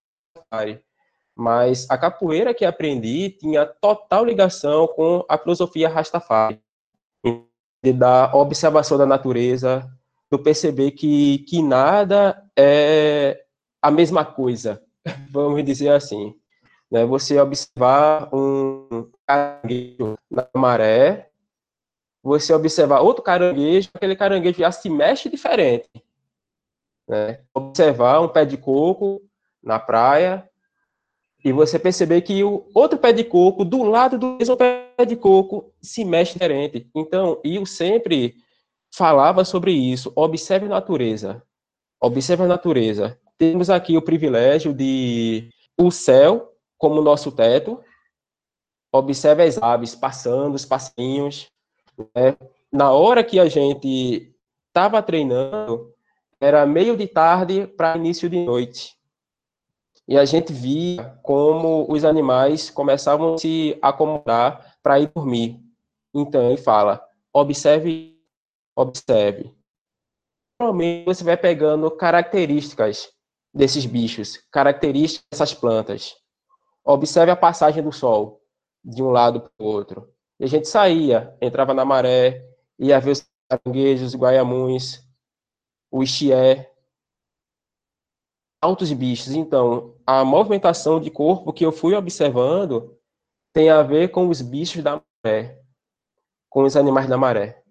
mas 1.35 1.89
a 1.89 1.97
capoeira 1.97 2.53
que 2.53 2.63
aprendi 2.63 3.31
tinha 3.31 3.65
total 3.65 4.23
ligação 4.23 4.87
com 4.87 5.25
a 5.27 5.35
filosofia 5.35 5.89
Rastafari, 5.89 6.61
da 7.95 8.31
observação 8.35 8.97
da 8.99 9.05
natureza, 9.05 9.89
do 10.29 10.37
perceber 10.37 10.91
que, 10.91 11.39
que 11.39 11.63
nada 11.63 12.43
é 12.55 13.43
a 13.81 13.89
mesma 13.89 14.23
coisa, 14.23 14.83
vamos 15.31 15.65
dizer 15.65 15.89
assim 15.89 16.35
né, 16.93 17.03
você 17.07 17.39
observar 17.39 18.29
um 18.31 19.09
caranguejo 19.25 20.15
na 20.29 20.47
maré, 20.55 21.27
você 22.21 22.53
observar 22.53 22.99
outro 22.99 23.23
caranguejo, 23.23 23.89
aquele 23.95 24.15
caranguejo 24.15 24.59
já 24.59 24.71
se 24.71 24.91
mexe 24.91 25.27
diferente. 25.27 25.89
Né? 27.07 27.39
Observar 27.53 28.21
um 28.21 28.27
pé 28.27 28.45
de 28.45 28.57
coco 28.57 29.21
na 29.61 29.79
praia 29.79 30.47
e 31.43 31.51
você 31.51 31.77
perceber 31.77 32.21
que 32.21 32.43
o 32.43 32.69
outro 32.73 32.97
pé 32.97 33.11
de 33.11 33.23
coco 33.23 33.65
do 33.65 33.83
lado 33.83 34.17
do 34.17 34.37
mesmo 34.37 34.55
pé 34.55 34.93
de 35.05 35.15
coco 35.15 35.73
se 35.81 36.05
mexe 36.05 36.33
diferente. 36.33 36.89
Então, 36.95 37.41
eu 37.43 37.65
sempre 37.65 38.35
falava 38.95 39.43
sobre 39.43 39.71
isso. 39.71 40.13
Observe 40.15 40.67
a 40.67 40.69
natureza. 40.69 41.43
Observe 42.01 42.43
a 42.43 42.47
natureza. 42.47 43.19
Temos 43.37 43.69
aqui 43.69 43.97
o 43.97 44.01
privilégio 44.01 44.73
de 44.73 45.49
o 45.77 45.91
céu 45.91 46.53
como 46.77 47.01
nosso 47.01 47.31
teto. 47.31 47.81
Observe 48.91 49.43
as 49.43 49.61
aves 49.61 49.95
passando, 49.95 50.55
os 50.55 50.65
passinhos. 50.65 51.47
Né? 52.15 52.37
Na 52.71 52.91
hora 52.91 53.23
que 53.23 53.39
a 53.39 53.49
gente 53.49 54.33
estava 54.67 55.01
treinando, 55.01 55.92
era 56.43 56.65
meio 56.65 56.97
de 56.97 57.07
tarde 57.07 57.65
para 57.65 57.95
início 57.95 58.29
de 58.29 58.43
noite. 58.43 58.97
E 60.05 60.17
a 60.17 60.25
gente 60.25 60.51
via 60.51 61.17
como 61.23 61.89
os 61.89 62.03
animais 62.03 62.69
começavam 62.69 63.35
a 63.35 63.37
se 63.37 63.77
acomodar 63.81 64.75
para 64.83 64.99
ir 64.99 65.09
dormir. 65.15 65.57
Então, 66.13 66.47
ele 66.47 66.57
fala: 66.57 67.01
observe, 67.31 68.19
observe. 68.75 69.55
Normalmente 70.59 71.05
você 71.05 71.23
vai 71.23 71.37
pegando 71.37 71.89
características 71.89 73.09
desses 73.53 73.85
bichos, 73.85 74.37
características 74.51 75.25
dessas 75.31 75.53
plantas. 75.53 76.13
Observe 76.83 77.31
a 77.31 77.37
passagem 77.37 77.81
do 77.81 77.93
sol 77.93 78.41
de 78.83 79.01
um 79.01 79.09
lado 79.09 79.39
para 79.39 79.51
o 79.59 79.65
outro. 79.65 80.09
E 80.37 80.43
a 80.43 80.47
gente 80.47 80.67
saía, 80.67 81.33
entrava 81.39 81.73
na 81.73 81.85
maré, 81.85 82.45
ia 82.77 82.99
ver 82.99 83.11
os 83.11 83.25
caranguejos, 83.49 84.13
guaiamuns, 84.13 85.03
o 85.93 86.01
ixié, 86.01 86.73
altos 88.59 88.91
bichos. 88.91 89.35
Então, 89.35 89.95
a 90.07 90.25
movimentação 90.25 90.99
de 90.99 91.11
corpo 91.11 91.53
que 91.53 91.63
eu 91.63 91.71
fui 91.71 91.93
observando 91.93 92.97
tem 93.53 93.69
a 93.69 93.83
ver 93.83 94.09
com 94.09 94.27
os 94.27 94.41
bichos 94.41 94.83
da 94.83 94.99
maré, 95.23 95.61
com 96.49 96.63
os 96.63 96.75
animais 96.75 97.07
da 97.07 97.15
maré. 97.15 97.63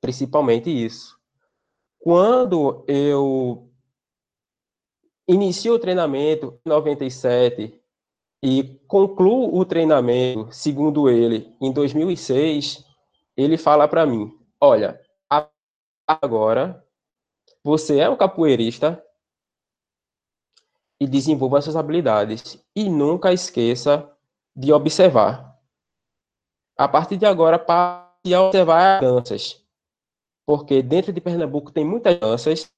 Principalmente 0.00 0.70
isso. 0.70 1.18
Quando 1.98 2.84
eu 2.86 3.68
inicio 5.26 5.74
o 5.74 5.78
treinamento 5.80 6.60
em 6.64 6.68
97 6.68 7.82
e 8.44 8.62
concluo 8.86 9.58
o 9.58 9.64
treinamento, 9.64 10.54
segundo 10.54 11.10
ele, 11.10 11.52
em 11.60 11.72
2006, 11.72 12.86
ele 13.36 13.58
fala 13.58 13.88
para 13.88 14.06
mim: 14.06 14.32
olha, 14.60 15.04
agora 16.06 16.84
você 17.62 17.98
é 17.98 18.08
um 18.08 18.16
capoeirista, 18.16 19.02
e 21.00 21.06
desenvolva 21.06 21.60
suas 21.60 21.76
habilidades. 21.76 22.62
E 22.74 22.88
nunca 22.88 23.32
esqueça 23.32 24.10
de 24.54 24.72
observar. 24.72 25.56
A 26.76 26.88
partir 26.88 27.16
de 27.16 27.26
agora, 27.26 27.58
passe 27.58 28.34
a 28.34 28.42
observar 28.42 29.00
danças. 29.00 29.62
Porque 30.44 30.82
dentro 30.82 31.12
de 31.12 31.20
Pernambuco 31.20 31.72
tem 31.72 31.84
muitas 31.84 32.18
danças 32.18 32.70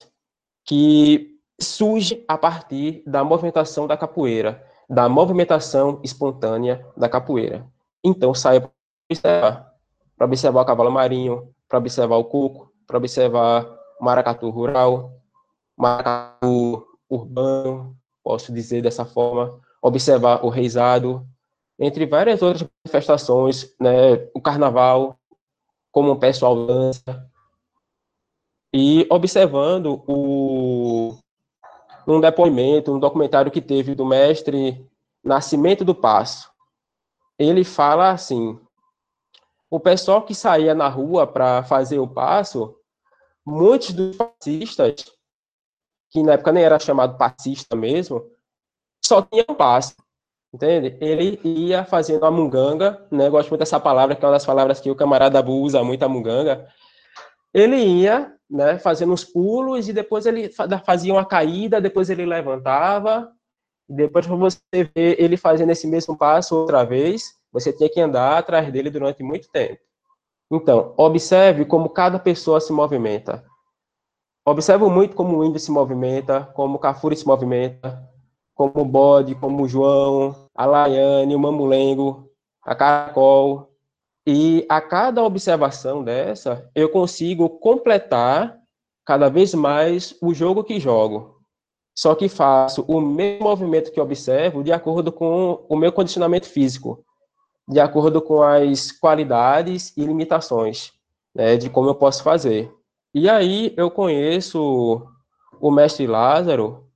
que 0.65 1.39
surgem 1.61 2.25
a 2.29 2.39
partir 2.39 3.03
da 3.07 3.25
movimentação 3.25 3.87
da 3.87 3.97
capoeira, 3.97 4.65
da 4.89 5.09
movimentação 5.09 6.01
espontânea 6.03 6.87
da 6.97 7.09
capoeira. 7.09 7.67
Então, 8.03 8.35
saia 8.35 8.61
para 8.61 8.71
observar. 9.11 9.75
Para 10.17 10.27
observar 10.27 10.63
o 10.63 10.65
cavalo 10.65 10.91
marinho, 10.91 11.55
para 11.69 11.79
observar 11.79 12.17
o 12.17 12.25
coco, 12.25 12.68
para 12.88 12.97
observar 12.97 13.68
maracatu 14.00 14.49
rural, 14.49 15.12
maracatu 15.76 16.87
urbano, 17.09 17.95
posso 18.25 18.50
dizer 18.52 18.83
dessa 18.83 19.04
forma, 19.04 19.61
observar 19.83 20.45
o 20.45 20.49
reizado, 20.49 21.25
entre 21.78 22.07
várias 22.07 22.40
outras 22.40 22.68
manifestações, 22.85 23.75
né, 23.78 24.28
o 24.35 24.40
carnaval, 24.40 25.18
como 25.92 26.12
o 26.12 26.18
pessoal 26.18 26.66
dança, 26.66 27.30
e 28.73 29.07
observando 29.11 30.02
o, 30.07 31.16
um 32.07 32.21
depoimento, 32.21 32.92
um 32.92 32.99
documentário 32.99 33.52
que 33.52 33.61
teve 33.61 33.95
do 33.95 34.04
mestre 34.04 34.88
Nascimento 35.23 35.85
do 35.85 35.95
Passo. 35.95 36.50
Ele 37.38 37.64
fala 37.64 38.11
assim: 38.11 38.59
o 39.71 39.78
pessoal 39.78 40.23
que 40.23 40.35
saía 40.35 40.75
na 40.75 40.88
rua 40.88 41.26
para 41.26 41.62
fazer 41.62 41.99
o 41.99 42.09
passo, 42.09 42.78
muitos 43.49 43.93
dos 43.93 44.17
fascistas 44.17 45.05
que 46.11 46.23
na 46.23 46.35
época 46.35 46.52
nem 46.52 46.64
era 46.64 46.78
chamado 46.78 47.17
passista 47.17 47.76
mesmo, 47.76 48.25
só 49.05 49.23
tinha 49.23 49.45
um 49.49 49.55
passo, 49.55 49.95
entende? 50.52 50.97
Ele 51.00 51.40
ia 51.45 51.85
fazendo 51.85 52.25
a 52.25 52.31
munganga, 52.31 53.07
né? 53.11 53.28
gosto 53.28 53.50
muito 53.50 53.61
dessa 53.61 53.78
palavra, 53.78 54.14
que 54.14 54.25
é 54.25 54.28
uma 54.28 54.35
das 54.35 54.47
palavras 54.47 54.81
que 54.81 54.90
o 54.90 54.97
camarada 54.97 55.38
Abu 55.38 55.61
usa 55.62 55.83
muito, 55.85 56.02
a 56.02 56.09
munganga. 56.09 56.67
Ele 57.52 57.76
ia, 57.76 58.35
né, 58.49 58.78
fazendo 58.78 59.12
os 59.12 59.25
pulos 59.25 59.88
e 59.88 59.93
depois 59.93 60.26
ele 60.26 60.50
fazia 60.85 61.12
uma 61.12 61.25
caída, 61.25 61.81
depois 61.81 62.11
ele 62.11 62.26
levantava, 62.26 63.31
depois 63.88 64.26
para 64.26 64.37
você 64.37 64.59
ver 64.73 65.17
ele 65.19 65.37
fazendo 65.37 65.71
esse 65.71 65.87
mesmo 65.87 66.17
passo 66.17 66.55
outra 66.55 66.85
vez, 66.85 67.35
você 67.50 67.73
tinha 67.73 67.88
que 67.88 68.00
andar 68.00 68.38
atrás 68.38 68.71
dele 68.71 68.90
durante 68.90 69.23
muito 69.23 69.49
tempo. 69.50 69.81
Então, 70.50 70.95
observe 70.97 71.64
como 71.64 71.90
cada 71.90 72.19
pessoa 72.19 72.61
se 72.61 72.73
movimenta. 72.73 73.45
Observo 74.47 74.88
muito 74.88 75.14
como 75.14 75.37
o 75.37 75.45
índio 75.45 75.61
se 75.61 75.71
movimenta, 75.71 76.45
como 76.55 76.76
o 76.76 76.78
Cafuri 76.78 77.14
se 77.14 77.26
movimenta, 77.26 78.02
como 78.55 78.73
o 78.81 78.85
Bode, 78.85 79.35
como 79.35 79.62
o 79.62 79.69
João, 79.69 80.35
a 80.55 80.64
Laiane, 80.64 81.37
o 81.37 81.38
Mamulengo, 81.38 82.31
a 82.64 82.75
Caracol. 82.75 83.69
E 84.26 84.67
a 84.69 84.81
cada 84.81 85.23
observação 85.23 86.02
dessa, 86.02 86.71
eu 86.75 86.88
consigo 86.88 87.49
completar 87.61 88.59
cada 89.07 89.28
vez 89.28 89.55
mais 89.55 90.14
o 90.23 90.35
jogo 90.35 90.64
que 90.64 90.81
jogo. 90.81 91.38
Só 91.97 92.14
que 92.14 92.28
faço 92.28 92.85
o 92.87 93.00
mesmo 93.00 93.45
movimento 93.45 93.90
que 93.90 94.00
observo 94.00 94.62
de 94.62 94.73
acordo 94.73 95.11
com 95.11 95.67
o 95.69 95.76
meu 95.76 95.93
condicionamento 95.93 96.47
físico, 96.47 97.05
de 97.69 97.81
acordo 97.81 98.23
com 98.23 98.43
as 98.43 98.91
qualidades 98.91 99.95
e 99.97 100.05
limitações 100.05 100.93
né, 101.35 101.57
de 101.57 101.69
como 101.69 101.89
eu 101.89 101.95
posso 101.95 102.23
fazer. 102.23 102.73
E 103.15 103.29
aí 103.29 103.73
eu 103.77 103.91
conheço 103.91 105.07
o 105.61 105.71
mestre 105.71 106.07
Lázaro 106.07 106.87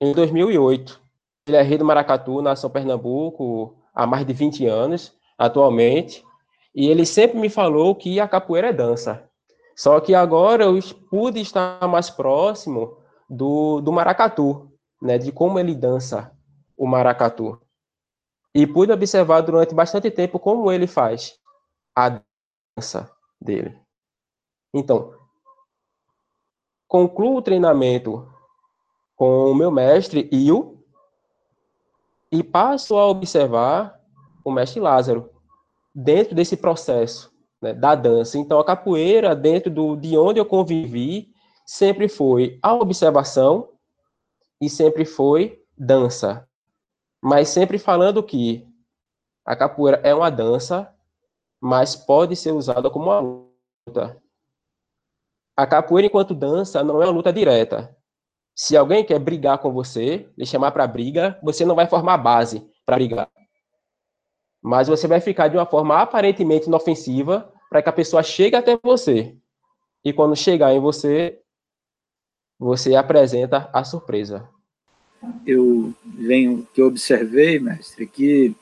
em 0.00 0.12
2008. 0.12 1.00
Ele 1.46 1.56
é 1.56 1.62
rei 1.62 1.76
do 1.76 1.84
Maracatu, 1.84 2.40
na 2.40 2.56
São 2.56 2.70
Pernambuco, 2.70 3.76
há 3.94 4.06
mais 4.06 4.26
de 4.26 4.32
20 4.32 4.66
anos, 4.66 5.12
atualmente. 5.36 6.24
E 6.74 6.88
ele 6.88 7.04
sempre 7.04 7.38
me 7.38 7.48
falou 7.48 7.94
que 7.94 8.18
a 8.18 8.26
capoeira 8.26 8.68
é 8.68 8.72
dança. 8.72 9.28
Só 9.76 10.00
que 10.00 10.14
agora 10.14 10.64
eu 10.64 10.78
pude 11.10 11.40
estar 11.40 11.86
mais 11.88 12.08
próximo 12.08 12.96
do, 13.28 13.80
do 13.80 13.92
maracatu, 13.92 14.70
né, 15.02 15.18
de 15.18 15.32
como 15.32 15.58
ele 15.58 15.74
dança 15.74 16.32
o 16.76 16.86
maracatu. 16.86 17.60
E 18.54 18.66
pude 18.66 18.92
observar 18.92 19.40
durante 19.40 19.74
bastante 19.74 20.10
tempo 20.10 20.38
como 20.38 20.70
ele 20.70 20.86
faz 20.86 21.38
a 21.96 22.20
dança 22.76 23.10
dele. 23.40 23.76
Então, 24.72 25.14
concluo 26.86 27.36
o 27.36 27.42
treinamento 27.42 28.28
com 29.16 29.50
o 29.50 29.54
meu 29.54 29.70
mestre, 29.70 30.28
Il, 30.32 30.74
e 32.30 32.42
passo 32.42 32.96
a 32.96 33.06
observar 33.06 34.00
o 34.44 34.50
mestre 34.50 34.80
Lázaro 34.80 35.30
dentro 35.94 36.34
desse 36.34 36.56
processo 36.56 37.32
né, 37.62 37.72
da 37.72 37.94
dança. 37.94 38.36
Então, 38.36 38.58
a 38.58 38.64
capoeira, 38.64 39.34
dentro 39.34 39.70
do, 39.70 39.96
de 39.96 40.18
onde 40.18 40.40
eu 40.40 40.44
convivi, 40.44 41.32
sempre 41.64 42.08
foi 42.08 42.58
a 42.62 42.74
observação 42.74 43.70
e 44.60 44.68
sempre 44.68 45.04
foi 45.04 45.62
dança. 45.76 46.48
Mas 47.24 47.48
sempre 47.48 47.78
falando 47.78 48.22
que 48.22 48.68
a 49.44 49.56
capoeira 49.56 50.00
é 50.04 50.14
uma 50.14 50.30
dança, 50.30 50.94
mas 51.60 51.96
pode 51.96 52.36
ser 52.36 52.52
usada 52.52 52.90
como 52.90 53.06
uma 53.06 53.20
luta 53.20 54.22
a 55.56 55.66
capoeira 55.66 56.06
enquanto 56.06 56.34
dança 56.34 56.82
não 56.82 57.00
é 57.00 57.06
uma 57.06 57.12
luta 57.12 57.32
direta. 57.32 57.96
Se 58.56 58.76
alguém 58.76 59.04
quer 59.04 59.18
brigar 59.18 59.58
com 59.58 59.72
você, 59.72 60.28
lhe 60.36 60.46
chamar 60.46 60.72
para 60.72 60.86
briga, 60.86 61.38
você 61.42 61.64
não 61.64 61.74
vai 61.74 61.86
formar 61.86 62.18
base 62.18 62.68
para 62.84 62.96
brigar. 62.96 63.30
Mas 64.62 64.88
você 64.88 65.06
vai 65.06 65.20
ficar 65.20 65.48
de 65.48 65.56
uma 65.56 65.66
forma 65.66 66.00
aparentemente 66.00 66.66
inofensiva 66.66 67.52
para 67.68 67.82
que 67.82 67.88
a 67.88 67.92
pessoa 67.92 68.22
chegue 68.22 68.56
até 68.56 68.78
você. 68.82 69.36
E 70.04 70.12
quando 70.12 70.36
chegar 70.36 70.72
em 70.72 70.80
você, 70.80 71.40
você 72.58 72.94
apresenta 72.94 73.68
a 73.72 73.84
surpresa. 73.84 74.48
Eu 75.46 75.94
venho 76.04 76.66
que 76.74 76.80
eu 76.80 76.86
observei, 76.86 77.58
mestre, 77.58 78.06
que 78.06 78.54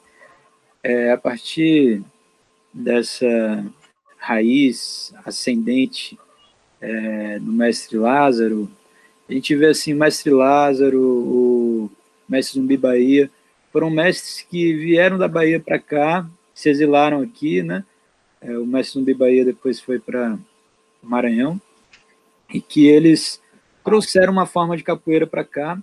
é, 0.82 1.12
a 1.12 1.18
partir 1.18 2.02
dessa 2.72 3.64
raiz 4.16 5.12
ascendente 5.24 6.18
é, 6.80 7.38
do 7.38 7.52
mestre 7.52 7.96
Lázaro, 7.96 8.70
a 9.28 9.32
gente 9.32 9.54
vê 9.54 9.68
assim, 9.68 9.94
o 9.94 9.96
mestre 9.96 10.30
Lázaro, 10.30 11.00
o 11.00 11.90
mestre 12.28 12.60
Zumbi 12.60 12.76
Bahia, 12.76 13.30
foram 13.72 13.88
mestres 13.88 14.42
que 14.42 14.74
vieram 14.74 15.16
da 15.16 15.28
Bahia 15.28 15.58
para 15.58 15.78
cá, 15.78 16.28
se 16.54 16.68
exilaram 16.68 17.22
aqui, 17.22 17.62
né? 17.62 17.84
É, 18.40 18.58
o 18.58 18.66
mestre 18.66 18.98
Zumbi 18.98 19.14
Bahia 19.14 19.44
depois 19.44 19.80
foi 19.80 19.98
para 19.98 20.38
Maranhão, 21.02 21.60
e 22.52 22.60
que 22.60 22.86
eles 22.86 23.40
trouxeram 23.84 24.32
uma 24.32 24.46
forma 24.46 24.76
de 24.76 24.82
capoeira 24.82 25.26
para 25.26 25.44
cá, 25.44 25.80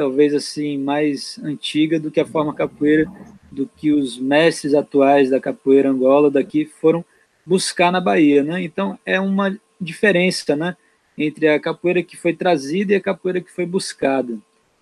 talvez 0.00 0.32
assim, 0.32 0.78
mais 0.78 1.38
antiga 1.44 2.00
do 2.00 2.10
que 2.10 2.18
a 2.18 2.24
forma 2.24 2.54
capoeira 2.54 3.04
do 3.52 3.66
que 3.66 3.92
os 3.92 4.16
mestres 4.16 4.72
atuais 4.72 5.28
da 5.28 5.38
capoeira 5.38 5.90
Angola 5.90 6.30
daqui 6.30 6.64
foram 6.64 7.04
buscar 7.44 7.92
na 7.92 8.00
Bahia, 8.00 8.42
né? 8.42 8.62
Então 8.62 8.98
é 9.04 9.20
uma 9.20 9.54
diferença 9.78 10.56
né, 10.56 10.74
entre 11.18 11.48
a 11.48 11.60
capoeira 11.60 12.02
que 12.02 12.16
foi 12.16 12.32
trazida 12.32 12.94
e 12.94 12.96
a 12.96 13.00
capoeira 13.00 13.42
que 13.42 13.50
foi 13.50 13.66
buscada. 13.66 14.38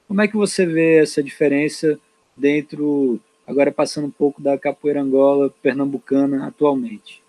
Como 0.07 0.23
é 0.23 0.29
que 0.29 0.37
você 0.37 0.65
vê 0.65 0.99
essa 0.99 1.21
diferença 1.21 1.99
dentro, 2.37 3.19
agora 3.45 3.73
passando 3.73 4.07
um 4.07 4.13
pouco 4.13 4.41
da 4.41 4.57
capoeira 4.57 5.03
Angola 5.03 5.53
pernambucana 5.61 6.47
atualmente? 6.47 7.25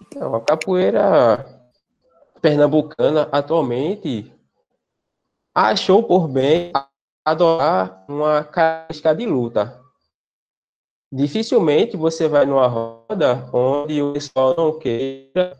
Então, 0.00 0.32
a 0.32 0.40
capoeira 0.40 1.44
pernambucana 2.40 3.28
atualmente 3.32 4.32
achou 5.52 6.04
por 6.04 6.28
bem 6.28 6.70
adorar 7.26 8.04
uma 8.08 8.44
característica 8.44 9.12
de 9.12 9.26
luta. 9.26 9.82
Dificilmente 11.12 11.96
você 11.96 12.28
vai 12.28 12.46
numa 12.46 12.68
roda 12.68 13.50
onde 13.52 14.00
o 14.00 14.12
pessoal 14.12 14.54
não 14.56 14.78
queira 14.78 15.58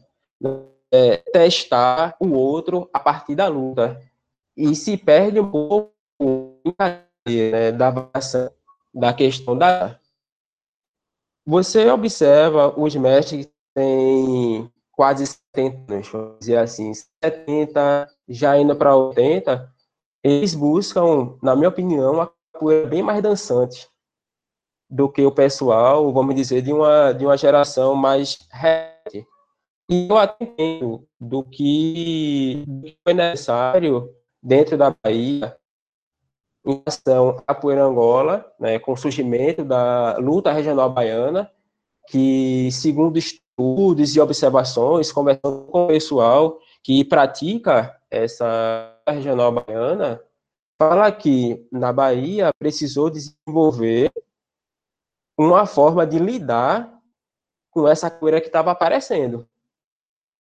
é, 0.92 1.16
testar 1.16 2.16
o 2.20 2.32
outro 2.34 2.88
a 2.92 3.00
partir 3.00 3.34
da 3.34 3.48
luta. 3.48 4.00
E 4.56 4.76
se 4.76 4.96
perde 4.96 5.40
um 5.40 5.50
pouco 5.50 5.92
né, 6.78 7.72
da 7.72 7.90
da 8.94 9.12
questão 9.12 9.58
da. 9.58 9.98
Você 11.44 11.90
observa 11.90 12.78
os 12.78 12.94
mestres 12.94 13.46
que 13.46 13.52
têm 13.74 14.72
quase 14.92 15.26
70 15.26 15.92
anos, 15.92 16.08
vamos 16.08 16.38
dizer 16.38 16.56
assim, 16.56 16.92
70, 17.22 18.08
já 18.28 18.56
indo 18.58 18.74
para 18.74 18.96
80, 18.96 19.75
eles 20.26 20.54
buscam, 20.54 21.36
na 21.40 21.54
minha 21.54 21.68
opinião, 21.68 22.14
uma 22.14 22.32
capoeira 22.52 22.88
bem 22.88 23.00
mais 23.00 23.22
dançante 23.22 23.88
do 24.90 25.08
que 25.08 25.24
o 25.24 25.30
pessoal, 25.30 26.12
vamos 26.12 26.34
dizer, 26.34 26.62
de 26.62 26.72
uma, 26.72 27.12
de 27.12 27.24
uma 27.24 27.36
geração 27.36 27.94
mais 27.94 28.38
recente. 28.50 29.24
E 29.88 30.08
eu 30.08 30.18
atendo 30.18 31.06
do 31.20 31.44
que 31.44 32.64
foi 33.04 33.14
necessário 33.14 34.10
dentro 34.42 34.76
da 34.76 34.94
Bahia 35.02 35.56
em 36.64 36.82
relação 36.84 37.28
à 37.30 37.42
capoeira 37.42 37.84
Angola, 37.84 38.52
né, 38.58 38.80
com 38.80 38.92
o 38.92 38.96
surgimento 38.96 39.64
da 39.64 40.16
luta 40.18 40.52
regional 40.52 40.90
baiana, 40.90 41.48
que, 42.08 42.68
segundo 42.72 43.16
estudos 43.16 44.16
e 44.16 44.20
observações, 44.20 45.12
conversando 45.12 45.66
com 45.66 45.84
o 45.84 45.88
pessoal 45.88 46.58
que 46.82 47.04
pratica 47.04 47.96
essa 48.10 48.95
regional 49.12 49.52
baiana, 49.52 50.20
fala 50.80 51.10
que 51.12 51.66
na 51.70 51.92
Bahia 51.92 52.52
precisou 52.58 53.10
desenvolver 53.10 54.12
uma 55.38 55.66
forma 55.66 56.06
de 56.06 56.18
lidar 56.18 56.92
com 57.70 57.86
essa 57.86 58.10
capoeira 58.10 58.40
que 58.40 58.46
estava 58.46 58.70
aparecendo. 58.70 59.46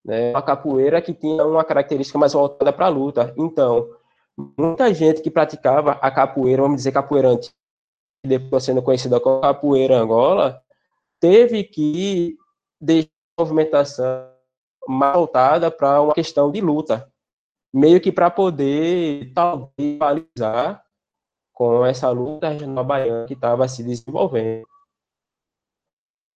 Né? 0.04 0.32
Uma 0.32 0.42
capoeira 0.42 1.02
que 1.02 1.14
tinha 1.14 1.44
uma 1.46 1.64
característica 1.64 2.18
mais 2.18 2.34
voltada 2.34 2.72
para 2.72 2.86
a 2.86 2.90
luta. 2.90 3.34
Então, 3.38 3.90
muita 4.58 4.94
gente 4.94 5.22
que 5.22 5.32
praticava 5.32 5.94
a 5.94 6.12
capoeira, 6.12 6.62
vamos 6.62 6.78
dizer 6.78 6.92
capoeira 6.92 7.30
antiga, 7.30 7.56
depois 8.26 8.64
sendo 8.64 8.82
conhecida 8.82 9.20
como 9.20 9.42
capoeira 9.42 9.98
Angola, 9.98 10.62
teve 11.20 11.64
que 11.64 12.38
deixar 12.80 13.10
a 13.38 13.42
movimentação 13.42 14.30
mais 14.88 15.16
voltada 15.16 15.72
para 15.72 16.02
uma 16.02 16.14
questão 16.14 16.52
de 16.52 16.62
luta, 16.62 17.12
meio 17.76 18.00
que 18.00 18.10
para 18.10 18.32
poder 18.32 19.34
talvez 19.34 19.70
rivalizar 19.78 20.82
com 21.52 21.86
essa 21.86 22.10
luta 22.10 22.48
regional 22.48 22.86
baiana 22.86 23.28
que 23.28 23.34
estava 23.34 23.68
se 23.68 23.84
desenvolvendo. 23.84 24.66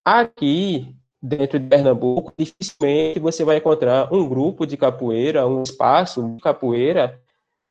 Aqui, 0.05 0.93
dentro 1.21 1.57
de 1.57 1.67
Pernambuco, 1.67 2.33
dificilmente 2.37 3.19
você 3.19 3.45
vai 3.45 3.57
encontrar 3.57 4.13
um 4.13 4.27
grupo 4.27 4.67
de 4.67 4.75
capoeira, 4.75 5.47
um 5.47 5.63
espaço 5.63 6.35
de 6.35 6.41
capoeira 6.41 7.21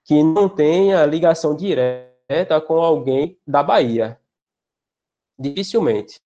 que 0.03 0.23
não 0.23 0.49
tenha 0.49 1.05
ligação 1.05 1.55
direta 1.55 2.61
com 2.67 2.79
alguém 2.79 3.39
da 3.47 3.63
Bahia. 3.63 4.19
Dificilmente. 5.39 6.23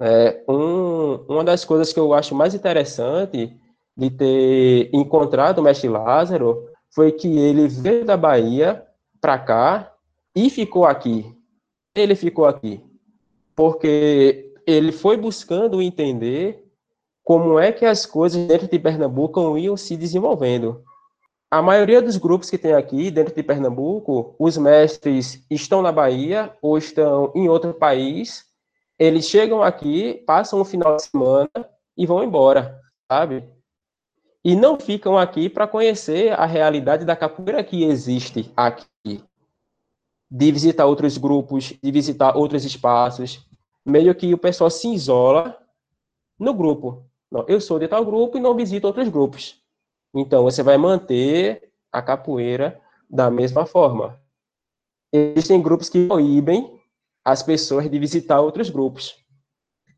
É, 0.00 0.42
um, 0.48 1.16
uma 1.26 1.44
das 1.44 1.66
coisas 1.66 1.92
que 1.92 2.00
eu 2.00 2.14
acho 2.14 2.34
mais 2.34 2.54
interessante 2.54 3.59
de 4.00 4.10
ter 4.10 4.90
encontrado 4.94 5.58
o 5.58 5.62
mestre 5.62 5.86
Lázaro 5.88 6.70
foi 6.90 7.12
que 7.12 7.38
ele 7.38 7.68
veio 7.68 8.04
da 8.04 8.16
Bahia 8.16 8.82
para 9.20 9.38
cá 9.38 9.92
e 10.34 10.48
ficou 10.48 10.86
aqui. 10.86 11.36
Ele 11.94 12.14
ficou 12.14 12.46
aqui. 12.46 12.82
Porque 13.54 14.54
ele 14.66 14.90
foi 14.90 15.18
buscando 15.18 15.82
entender 15.82 16.64
como 17.22 17.58
é 17.58 17.70
que 17.70 17.84
as 17.84 18.06
coisas 18.06 18.46
dentro 18.46 18.66
de 18.66 18.78
Pernambuco 18.78 19.58
iam 19.58 19.76
se 19.76 19.98
desenvolvendo. 19.98 20.82
A 21.50 21.60
maioria 21.60 22.00
dos 22.00 22.16
grupos 22.16 22.48
que 22.48 22.56
tem 22.56 22.72
aqui 22.72 23.10
dentro 23.10 23.34
de 23.34 23.42
Pernambuco, 23.42 24.34
os 24.38 24.56
mestres 24.56 25.44
estão 25.50 25.82
na 25.82 25.92
Bahia 25.92 26.56
ou 26.62 26.78
estão 26.78 27.32
em 27.34 27.50
outro 27.50 27.74
país. 27.74 28.46
Eles 28.98 29.26
chegam 29.26 29.62
aqui, 29.62 30.22
passam 30.26 30.58
um 30.58 30.64
final 30.64 30.96
de 30.96 31.02
semana 31.02 31.50
e 31.96 32.06
vão 32.06 32.24
embora, 32.24 32.80
sabe? 33.10 33.44
E 34.44 34.56
não 34.56 34.78
ficam 34.80 35.18
aqui 35.18 35.48
para 35.48 35.66
conhecer 35.66 36.32
a 36.32 36.46
realidade 36.46 37.04
da 37.04 37.14
capoeira 37.14 37.62
que 37.62 37.84
existe 37.84 38.50
aqui. 38.56 39.22
De 40.30 40.52
visitar 40.52 40.86
outros 40.86 41.18
grupos, 41.18 41.74
de 41.82 41.90
visitar 41.90 42.36
outros 42.36 42.64
espaços. 42.64 43.46
Meio 43.84 44.14
que 44.14 44.32
o 44.32 44.38
pessoal 44.38 44.70
se 44.70 44.88
isola 44.88 45.58
no 46.38 46.54
grupo. 46.54 47.04
Não, 47.30 47.44
eu 47.48 47.60
sou 47.60 47.78
de 47.78 47.86
tal 47.86 48.04
grupo 48.04 48.38
e 48.38 48.40
não 48.40 48.54
visito 48.54 48.86
outros 48.86 49.08
grupos. 49.08 49.62
Então, 50.14 50.42
você 50.42 50.62
vai 50.62 50.76
manter 50.78 51.72
a 51.92 52.00
capoeira 52.00 52.80
da 53.08 53.30
mesma 53.30 53.66
forma. 53.66 54.20
Existem 55.12 55.60
grupos 55.60 55.88
que 55.88 56.06
proíbem 56.06 56.80
as 57.24 57.42
pessoas 57.42 57.90
de 57.90 57.98
visitar 57.98 58.40
outros 58.40 58.70
grupos. 58.70 59.16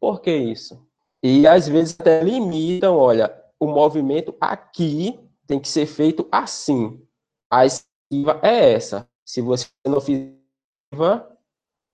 Por 0.01 0.21
que 0.21 0.35
isso? 0.35 0.85
E 1.23 1.47
às 1.47 1.69
vezes 1.69 1.97
até 1.99 2.23
limitam, 2.23 2.97
olha, 2.97 3.42
o 3.63 3.67
movimento 3.67 4.35
aqui 4.41 5.19
tem 5.47 5.61
que 5.61 5.69
ser 5.69 5.87
feito 5.87 6.27
assim. 6.31 7.07
A 7.51 7.67
esquiva 7.67 8.41
é 8.43 8.73
essa. 8.73 9.09
Se 9.25 9.41
você 9.41 9.69
não 9.87 10.01
fizer, 10.01 10.35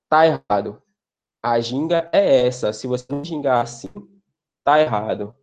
tá 0.08 0.26
errado. 0.26 0.82
A 1.42 1.60
ginga 1.60 2.08
é 2.12 2.46
essa. 2.46 2.72
Se 2.72 2.86
você 2.86 3.06
não 3.10 3.24
gingar 3.24 3.62
assim, 3.62 3.88
tá 4.64 4.80
errado 4.80 5.34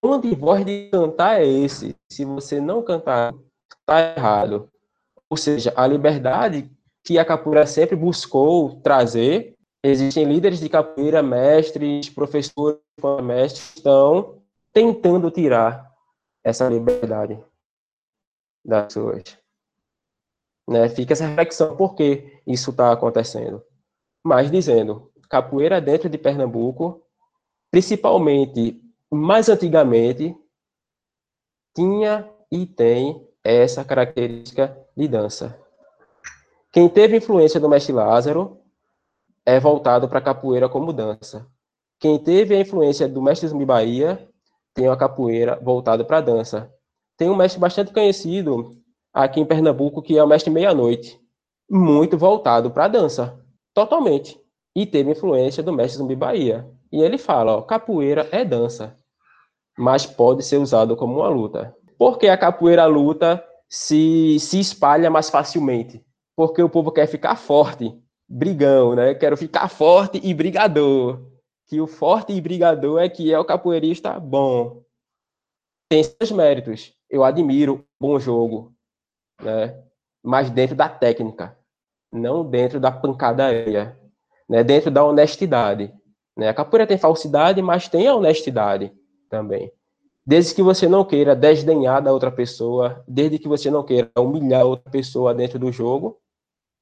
tom 0.00 0.20
de 0.20 0.34
voz 0.34 0.64
de 0.64 0.88
cantar 0.90 1.40
é 1.40 1.46
esse. 1.46 1.96
Se 2.10 2.24
você 2.24 2.60
não 2.60 2.82
cantar, 2.82 3.34
está 3.80 4.16
errado. 4.16 4.70
Ou 5.28 5.36
seja, 5.36 5.72
a 5.76 5.86
liberdade 5.86 6.70
que 7.04 7.18
a 7.18 7.24
capoeira 7.24 7.66
sempre 7.66 7.96
buscou 7.96 8.80
trazer. 8.80 9.54
Existem 9.82 10.24
líderes 10.24 10.60
de 10.60 10.68
capoeira, 10.68 11.22
mestres, 11.22 12.08
professores, 12.08 12.80
mestres, 13.22 13.76
estão 13.76 14.42
tentando 14.78 15.28
tirar 15.28 15.92
essa 16.44 16.68
liberdade 16.68 17.36
das 18.64 18.86
pessoas. 18.86 19.36
Né? 20.68 20.88
Fica 20.88 21.14
essa 21.14 21.26
reflexão 21.26 21.76
por 21.76 21.96
que 21.96 22.40
isso 22.46 22.70
está 22.70 22.92
acontecendo. 22.92 23.60
Mas 24.22 24.52
dizendo, 24.52 25.10
capoeira 25.28 25.80
dentro 25.80 26.08
de 26.08 26.16
Pernambuco, 26.16 27.02
principalmente 27.72 28.80
mais 29.10 29.48
antigamente, 29.48 30.36
tinha 31.74 32.30
e 32.48 32.64
tem 32.64 33.28
essa 33.42 33.84
característica 33.84 34.78
de 34.96 35.08
dança. 35.08 35.58
Quem 36.70 36.88
teve 36.88 37.16
influência 37.16 37.58
do 37.58 37.68
mestre 37.68 37.92
Lázaro 37.92 38.60
é 39.44 39.58
voltado 39.58 40.08
para 40.08 40.20
capoeira 40.20 40.68
como 40.68 40.92
dança. 40.92 41.50
Quem 41.98 42.16
teve 42.16 42.54
a 42.54 42.60
influência 42.60 43.08
do 43.08 43.20
mestre 43.20 43.48
Zumbi 43.48 43.64
Bahia 43.64 44.27
tem 44.78 44.88
a 44.88 44.96
capoeira 44.96 45.58
voltada 45.62 46.04
para 46.04 46.18
a 46.18 46.22
dança. 46.22 46.72
Tem 47.16 47.28
um 47.28 47.36
mestre 47.36 47.60
bastante 47.60 47.92
conhecido 47.92 48.76
aqui 49.12 49.40
em 49.40 49.44
Pernambuco 49.44 50.00
que 50.00 50.16
é 50.16 50.22
o 50.22 50.26
mestre 50.26 50.50
Meia-Noite, 50.50 51.20
muito 51.68 52.16
voltado 52.16 52.70
para 52.70 52.84
a 52.84 52.88
dança, 52.88 53.38
totalmente. 53.74 54.40
E 54.74 54.86
teve 54.86 55.10
influência 55.10 55.62
do 55.62 55.72
mestre 55.72 55.98
Zumbi 55.98 56.14
Bahia. 56.14 56.66
E 56.92 57.02
ele 57.02 57.18
fala, 57.18 57.56
ó, 57.56 57.62
capoeira 57.62 58.28
é 58.30 58.44
dança 58.44 58.96
mas 59.78 60.04
pode 60.04 60.42
ser 60.42 60.56
usado 60.56 60.96
como 60.96 61.20
uma 61.20 61.28
luta. 61.28 61.72
Por 61.96 62.18
que 62.18 62.28
a 62.28 62.36
capoeira 62.36 62.84
luta 62.86 63.42
se, 63.68 64.38
se 64.40 64.58
espalha 64.58 65.08
mais 65.08 65.30
facilmente? 65.30 66.04
Porque 66.36 66.60
o 66.60 66.68
povo 66.68 66.90
quer 66.90 67.06
ficar 67.06 67.36
forte, 67.36 67.94
brigão, 68.28 68.96
né? 68.96 69.14
Quero 69.14 69.36
ficar 69.36 69.68
forte 69.68 70.20
e 70.22 70.34
brigador. 70.34 71.20
Que 71.68 71.80
o 71.80 71.86
forte 71.86 72.32
e 72.32 72.40
brigador 72.40 73.00
é 73.00 73.08
que 73.08 73.32
é 73.32 73.38
o 73.38 73.44
capoeirista 73.44 74.18
bom. 74.18 74.82
Tem 75.88 76.02
seus 76.02 76.32
méritos. 76.32 76.92
Eu 77.08 77.22
admiro 77.22 77.86
bom 78.00 78.18
jogo, 78.18 78.74
né? 79.40 79.80
Mas 80.22 80.50
dentro 80.50 80.74
da 80.74 80.88
técnica, 80.88 81.56
não 82.12 82.44
dentro 82.44 82.80
da 82.80 82.90
pancadaria, 82.90 83.98
né? 84.48 84.64
Dentro 84.64 84.90
da 84.90 85.04
honestidade. 85.04 85.94
Né? 86.36 86.48
A 86.48 86.54
capoeira 86.54 86.86
tem 86.86 86.96
falsidade, 86.96 87.60
mas 87.60 87.88
tem 87.88 88.06
a 88.06 88.14
honestidade 88.14 88.92
também. 89.28 89.72
Desde 90.24 90.54
que 90.54 90.62
você 90.62 90.88
não 90.88 91.04
queira 91.04 91.34
desdenhar 91.34 92.02
da 92.02 92.12
outra 92.12 92.30
pessoa, 92.30 93.02
desde 93.08 93.38
que 93.38 93.48
você 93.48 93.70
não 93.70 93.82
queira 93.82 94.10
humilhar 94.18 94.64
outra 94.64 94.90
pessoa 94.90 95.34
dentro 95.34 95.58
do 95.58 95.72
jogo, 95.72 96.20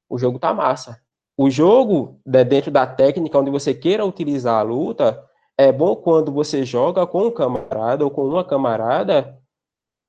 o 0.09 0.19
jogo 0.19 0.39
tá 0.39 0.53
massa. 0.53 1.01
O 1.39 1.51
jogo, 1.51 2.21
né, 2.25 2.43
dentro 2.45 2.71
da 2.71 2.87
técnica 2.87 3.39
onde 3.39 3.51
você 3.51 3.75
queira 3.75 4.07
utilizar 4.07 4.59
a 4.59 4.63
luta, 4.63 5.23
é 5.59 5.71
bom 5.71 5.95
quando 5.95 6.33
você 6.33 6.65
joga 6.65 7.07
com 7.07 7.27
um 7.27 7.31
camarada 7.31 8.05
ou 8.05 8.11
com 8.11 8.25
uma 8.27 8.45
camarada 8.45 9.39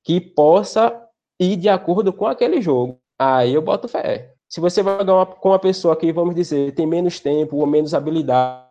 que 0.03 0.21
possa 0.21 1.05
ir 1.39 1.57
de 1.57 1.67
acordo 1.67 2.13
com 2.13 2.25
aquele 2.25 2.61
jogo. 2.61 2.99
Aí 3.19 3.53
eu 3.53 3.61
boto 3.61 3.87
fé. 3.87 4.33
Se 4.47 4.61
você 4.61 4.81
vai 4.81 5.05
jogar 5.05 5.25
com 5.25 5.49
uma 5.49 5.59
pessoa 5.59 5.95
que, 5.97 6.11
vamos 6.13 6.33
dizer, 6.33 6.73
tem 6.73 6.87
menos 6.87 7.19
tempo 7.19 7.57
ou 7.57 7.67
menos 7.67 7.93
habilidade 7.93 8.65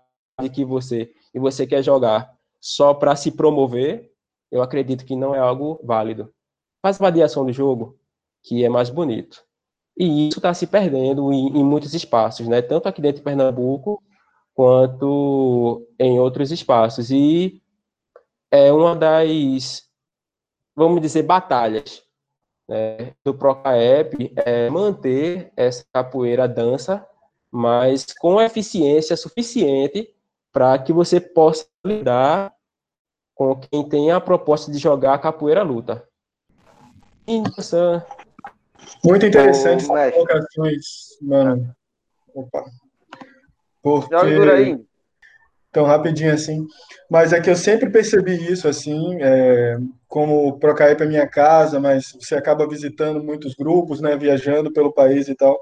que 0.52 0.64
você, 0.64 1.10
e 1.34 1.38
você 1.38 1.66
quer 1.66 1.82
jogar 1.82 2.32
só 2.58 2.94
para 2.94 3.14
se 3.14 3.32
promover, 3.32 4.10
eu 4.50 4.62
acredito 4.62 5.04
que 5.04 5.14
não 5.14 5.34
é 5.34 5.38
algo 5.38 5.78
válido. 5.84 6.32
Faz 6.82 6.96
variação 6.96 7.44
do 7.44 7.52
jogo, 7.52 7.98
que 8.42 8.64
é 8.64 8.68
mais 8.68 8.88
bonito. 8.88 9.45
E 9.96 10.28
isso 10.28 10.38
está 10.38 10.52
se 10.52 10.66
perdendo 10.66 11.32
em, 11.32 11.48
em, 11.58 11.64
muitos 11.64 11.94
espaços, 11.94 12.46
né? 12.46 12.60
Tanto 12.60 12.88
aqui 12.88 13.00
dentro 13.00 13.18
de 13.18 13.24
Pernambuco, 13.24 14.02
quanto 14.54 15.86
em 15.98 16.18
outros 16.18 16.50
espaços. 16.50 17.10
E 17.10 17.62
é 18.50 18.72
uma 18.72 18.94
das, 18.94 19.84
vamos 20.74 21.00
dizer, 21.00 21.22
batalhas 21.22 22.02
né, 22.68 23.14
do 23.24 23.34
Procaep 23.34 24.32
é 24.36 24.68
manter 24.68 25.52
essa 25.56 25.84
capoeira 25.92 26.48
dança, 26.48 27.06
mas 27.50 28.06
com 28.18 28.40
eficiência 28.40 29.16
suficiente 29.16 30.14
para 30.52 30.78
que 30.78 30.92
você 30.92 31.20
possa 31.20 31.66
lidar 31.84 32.52
com 33.34 33.54
quem 33.54 33.86
tem 33.88 34.10
a 34.10 34.20
proposta 34.20 34.72
de 34.72 34.78
jogar 34.78 35.18
capoeira 35.18 35.62
luta. 35.62 36.08
Então, 37.26 38.02
Muito 39.04 39.26
interessante 39.26 39.88
Ô, 39.88 39.96
essas 39.96 40.14
colocações, 40.14 40.84
mano. 41.22 41.74
Opa. 42.34 42.64
Porque... 43.82 44.14
Joga 44.14 44.52
aí. 44.54 44.86
Então, 45.70 45.84
rapidinho 45.84 46.32
assim. 46.32 46.66
Mas 47.10 47.34
é 47.34 47.40
que 47.40 47.50
eu 47.50 47.56
sempre 47.56 47.90
percebi 47.90 48.34
isso, 48.50 48.66
assim, 48.66 49.18
é, 49.20 49.76
como 50.08 50.58
Procaep 50.58 51.02
é 51.02 51.06
minha 51.06 51.28
casa, 51.28 51.78
mas 51.78 52.12
você 52.18 52.34
acaba 52.34 52.66
visitando 52.66 53.22
muitos 53.22 53.54
grupos, 53.54 54.00
né, 54.00 54.16
viajando 54.16 54.72
pelo 54.72 54.90
país 54.92 55.28
e 55.28 55.34
tal. 55.34 55.58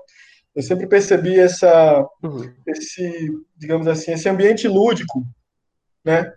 Eu 0.54 0.62
sempre 0.62 0.86
percebi 0.86 1.38
essa, 1.38 2.06
uhum. 2.22 2.48
esse, 2.64 3.28
digamos 3.56 3.88
assim, 3.88 4.12
esse 4.12 4.28
ambiente 4.28 4.68
lúdico, 4.68 5.24
né? 6.04 6.32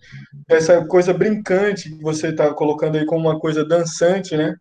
Essa 0.50 0.84
coisa 0.86 1.14
brincante 1.14 1.96
que 1.96 2.02
você 2.02 2.30
está 2.30 2.52
colocando 2.54 2.98
aí 2.98 3.06
como 3.06 3.30
uma 3.30 3.40
coisa 3.40 3.64
dançante, 3.64 4.36
né? 4.36 4.56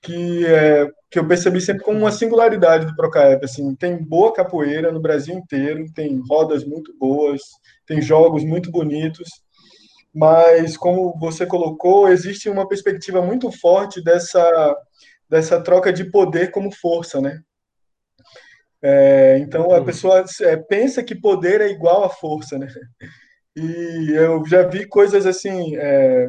Que, 0.00 0.46
é, 0.46 0.88
que 1.10 1.18
eu 1.18 1.26
percebi 1.26 1.60
sempre 1.60 1.82
como 1.82 1.98
uma 1.98 2.12
singularidade 2.12 2.86
do 2.86 2.94
Procaep, 2.94 3.44
assim, 3.44 3.74
tem 3.74 3.96
boa 3.96 4.32
capoeira 4.32 4.92
no 4.92 5.00
Brasil 5.00 5.34
inteiro, 5.34 5.86
tem 5.94 6.20
rodas 6.28 6.64
muito 6.64 6.94
boas, 6.98 7.40
tem 7.86 8.02
jogos 8.02 8.44
muito 8.44 8.70
bonitos, 8.70 9.28
mas 10.14 10.76
como 10.76 11.18
você 11.18 11.46
colocou, 11.46 12.08
existe 12.08 12.50
uma 12.50 12.68
perspectiva 12.68 13.22
muito 13.22 13.50
forte 13.50 14.02
dessa 14.02 14.76
dessa 15.28 15.60
troca 15.62 15.92
de 15.92 16.10
poder 16.10 16.50
como 16.50 16.72
força, 16.72 17.20
né? 17.20 17.42
É, 18.80 19.38
então 19.38 19.72
a 19.72 19.84
pessoa 19.84 20.24
é, 20.42 20.56
pensa 20.56 21.02
que 21.02 21.14
poder 21.14 21.60
é 21.60 21.68
igual 21.68 22.04
a 22.04 22.08
força, 22.08 22.58
né? 22.58 22.68
E 23.56 24.12
eu 24.12 24.44
já 24.46 24.62
vi 24.62 24.86
coisas 24.86 25.26
assim, 25.26 25.76
é, 25.76 26.28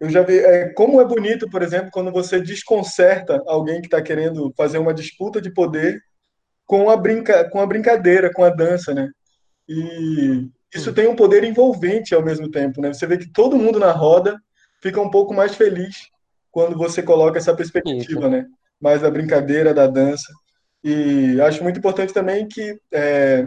eu 0.00 0.10
já 0.10 0.22
vi 0.22 0.38
é, 0.38 0.72
como 0.74 1.00
é 1.00 1.04
bonito, 1.04 1.48
por 1.48 1.62
exemplo, 1.62 1.90
quando 1.90 2.12
você 2.12 2.40
desconcerta 2.40 3.42
alguém 3.46 3.80
que 3.80 3.86
está 3.86 4.02
querendo 4.02 4.52
fazer 4.56 4.78
uma 4.78 4.92
disputa 4.92 5.40
de 5.40 5.52
poder 5.52 6.00
com 6.66 6.90
a 6.90 6.96
brinca, 6.96 7.48
com 7.48 7.60
a 7.60 7.66
brincadeira, 7.66 8.30
com 8.32 8.44
a 8.44 8.50
dança, 8.50 8.92
né? 8.92 9.08
E 9.68 10.48
isso 10.74 10.92
tem 10.92 11.06
um 11.06 11.16
poder 11.16 11.44
envolvente 11.44 12.14
ao 12.14 12.22
mesmo 12.22 12.50
tempo, 12.50 12.80
né? 12.80 12.92
Você 12.92 13.06
vê 13.06 13.16
que 13.16 13.30
todo 13.30 13.56
mundo 13.56 13.78
na 13.78 13.92
roda 13.92 14.38
fica 14.82 15.00
um 15.00 15.10
pouco 15.10 15.32
mais 15.32 15.54
feliz 15.54 15.96
quando 16.50 16.76
você 16.76 17.02
coloca 17.02 17.38
essa 17.38 17.54
perspectiva, 17.54 18.28
né? 18.28 18.46
Mais 18.80 19.00
da 19.00 19.10
brincadeira, 19.10 19.72
da 19.72 19.86
dança. 19.86 20.32
E 20.84 21.40
acho 21.40 21.62
muito 21.62 21.78
importante 21.78 22.12
também 22.12 22.46
que, 22.46 22.78
é, 22.92 23.46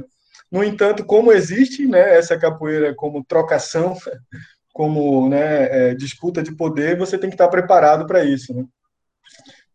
no 0.52 0.64
entanto, 0.64 1.06
como 1.06 1.32
existe 1.32 1.86
né, 1.86 2.18
essa 2.18 2.38
capoeira 2.38 2.94
como 2.96 3.24
trocação, 3.24 3.96
como 4.74 5.28
né, 5.30 5.90
é, 5.90 5.96
disputa 5.96 6.42
de 6.42 6.56
poder, 6.56 6.98
você 6.98 7.18
tem 7.18 7.30
que 7.30 7.36
estar 7.36 7.48
preparado 7.48 8.06
para 8.06 8.24
isso, 8.24 8.54
né? 8.54 8.66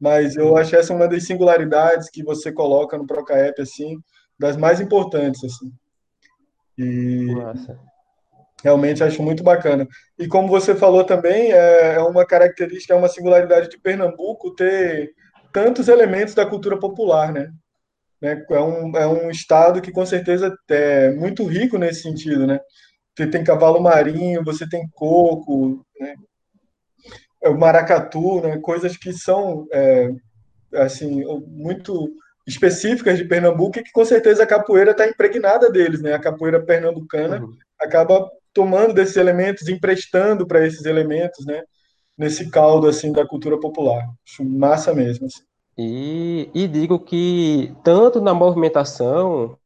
Mas 0.01 0.37
eu 0.37 0.57
acho 0.57 0.75
essa 0.77 0.93
uma 0.93 1.09
das 1.09 1.25
singularidades 1.25 2.11
que 2.11 2.23
você 2.23 2.53
coloca 2.53 2.99
no 2.99 3.07
Procaep, 3.07 3.61
assim, 3.61 3.97
das 4.39 4.57
mais 4.57 4.81
importantes, 4.81 5.43
assim. 5.45 5.73
E 6.77 7.33
Nossa. 7.35 7.79
realmente 8.63 9.03
acho 9.03 9.23
muito 9.23 9.43
bacana. 9.43 9.87
E 10.19 10.27
como 10.27 10.49
você 10.49 10.75
falou 10.75 11.05
também, 11.05 11.53
é, 11.53 11.95
é 11.95 12.01
uma 12.01 12.27
característica, 12.27 12.93
é 12.93 12.97
uma 12.97 13.09
singularidade 13.09 13.69
de 13.69 13.79
Pernambuco 13.79 14.55
ter 14.55 15.13
tantos 15.53 15.89
elementos 15.89 16.35
da 16.35 16.45
cultura 16.45 16.79
popular, 16.79 17.33
né? 17.33 17.51
né? 18.21 18.45
É, 18.51 18.61
um, 18.61 18.97
é 18.97 19.07
um 19.07 19.31
estado 19.31 19.81
que 19.81 19.93
com 19.93 20.05
certeza 20.05 20.55
é 20.69 21.13
muito 21.13 21.45
rico 21.47 21.79
nesse 21.79 22.03
sentido, 22.03 22.47
né? 22.47 22.59
Você 23.17 23.27
tem 23.29 23.45
cavalo 23.45 23.81
marinho, 23.81 24.45
você 24.45 24.69
tem 24.69 24.89
coco, 24.93 25.85
né? 26.01 26.15
É 27.43 27.49
o 27.49 27.59
maracatu, 27.59 28.41
né? 28.41 28.59
Coisas 28.59 28.97
que 28.97 29.13
são 29.13 29.67
é, 29.73 30.11
assim 30.75 31.23
muito 31.47 32.11
específicas 32.47 33.17
de 33.17 33.25
Pernambuco 33.25 33.79
e 33.79 33.83
que 33.83 33.93
com 33.93 34.05
certeza 34.05 34.43
a 34.43 34.47
capoeira 34.47 34.91
está 34.91 35.07
impregnada 35.07 35.71
deles, 35.71 36.03
né? 36.03 36.13
A 36.13 36.19
capoeira 36.19 36.61
pernambucana 36.61 37.41
uhum. 37.41 37.57
acaba 37.81 38.29
tomando 38.53 38.93
desses 38.95 39.17
elementos, 39.17 39.69
emprestando 39.69 40.47
para 40.47 40.67
esses 40.67 40.85
elementos, 40.85 41.45
né? 41.47 41.63
Nesse 42.17 42.51
caldo 42.51 42.87
assim 42.87 43.13
da 43.13 43.27
cultura 43.27 43.59
popular. 43.59 44.07
Acho 44.27 44.45
massa 44.45 44.95
mesmo. 44.95 45.27
Assim. 45.27 45.43
E, 45.77 46.51
e 46.55 46.69
digo 46.69 46.99
que 47.01 47.75
tanto 47.83 48.21
na 48.21 48.33
movimentação, 48.33 49.59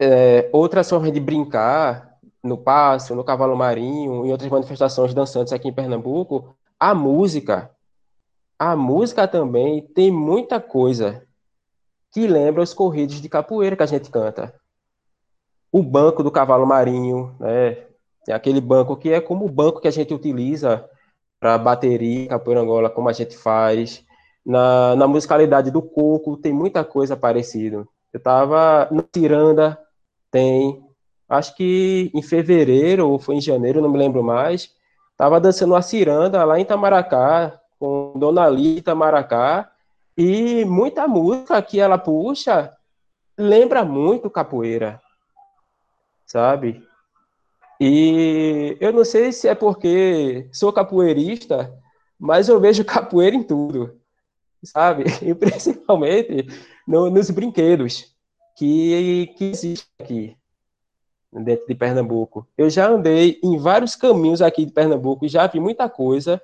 é, 0.00 0.48
outras 0.52 0.88
formas 0.88 1.12
de 1.12 1.20
brincar 1.20 2.09
no 2.42 2.56
passo, 2.56 3.14
no 3.14 3.24
cavalo 3.24 3.56
marinho, 3.56 4.24
em 4.24 4.32
outras 4.32 4.50
manifestações 4.50 5.14
dançantes 5.14 5.52
aqui 5.52 5.68
em 5.68 5.72
Pernambuco, 5.72 6.56
a 6.78 6.94
música, 6.94 7.70
a 8.58 8.74
música 8.74 9.28
também 9.28 9.86
tem 9.94 10.10
muita 10.10 10.60
coisa 10.60 11.26
que 12.12 12.26
lembra 12.26 12.62
os 12.62 12.74
corridos 12.74 13.20
de 13.20 13.28
capoeira 13.28 13.76
que 13.76 13.82
a 13.82 13.86
gente 13.86 14.10
canta. 14.10 14.54
O 15.70 15.82
banco 15.82 16.22
do 16.22 16.30
cavalo 16.30 16.66
marinho, 16.66 17.36
né? 17.38 17.86
Tem 18.24 18.34
aquele 18.34 18.60
banco 18.60 18.96
que 18.96 19.12
é 19.12 19.20
como 19.20 19.44
o 19.44 19.50
banco 19.50 19.80
que 19.80 19.88
a 19.88 19.92
gente 19.92 20.12
utiliza 20.12 20.88
para 21.38 21.56
bateria, 21.56 22.28
capoeira 22.28 22.60
angola, 22.60 22.90
como 22.90 23.08
a 23.08 23.12
gente 23.12 23.36
faz. 23.36 24.04
Na, 24.44 24.96
na 24.96 25.06
musicalidade 25.06 25.70
do 25.70 25.80
coco, 25.82 26.36
tem 26.36 26.52
muita 26.52 26.84
coisa 26.84 27.16
parecida. 27.16 27.86
Eu 28.12 28.18
estava 28.18 28.88
no 28.90 29.02
Tiranda, 29.02 29.78
tem. 30.30 30.82
Acho 31.30 31.54
que 31.54 32.10
em 32.12 32.20
fevereiro 32.22 33.08
ou 33.08 33.16
foi 33.16 33.36
em 33.36 33.40
janeiro, 33.40 33.80
não 33.80 33.88
me 33.88 33.96
lembro 33.96 34.20
mais. 34.20 34.74
Estava 35.12 35.40
dançando 35.40 35.76
a 35.76 35.82
ciranda 35.82 36.42
lá 36.44 36.58
em 36.58 36.62
Itamaracá, 36.62 37.60
com 37.78 38.14
Dona 38.16 38.48
Lita 38.48 38.96
Maracá, 38.96 39.70
e 40.18 40.64
muita 40.64 41.06
música 41.06 41.62
que 41.62 41.78
ela 41.78 41.96
puxa 41.96 42.76
lembra 43.38 43.84
muito 43.84 44.28
capoeira, 44.28 45.00
sabe? 46.26 46.84
E 47.80 48.76
eu 48.80 48.92
não 48.92 49.04
sei 49.04 49.32
se 49.32 49.46
é 49.46 49.54
porque 49.54 50.48
sou 50.52 50.72
capoeirista, 50.72 51.72
mas 52.18 52.48
eu 52.48 52.58
vejo 52.60 52.84
capoeira 52.84 53.36
em 53.36 53.42
tudo, 53.44 54.00
sabe? 54.64 55.04
E 55.22 55.32
principalmente 55.32 56.48
no, 56.86 57.08
nos 57.08 57.30
brinquedos 57.30 58.12
que, 58.56 59.32
que 59.38 59.44
existem 59.44 59.86
aqui 60.00 60.39
dentro 61.32 61.66
de 61.66 61.74
Pernambuco. 61.74 62.46
Eu 62.56 62.68
já 62.68 62.88
andei 62.88 63.38
em 63.42 63.56
vários 63.56 63.94
caminhos 63.94 64.42
aqui 64.42 64.64
de 64.64 64.72
Pernambuco 64.72 65.28
já 65.28 65.46
vi 65.46 65.60
muita 65.60 65.88
coisa 65.88 66.42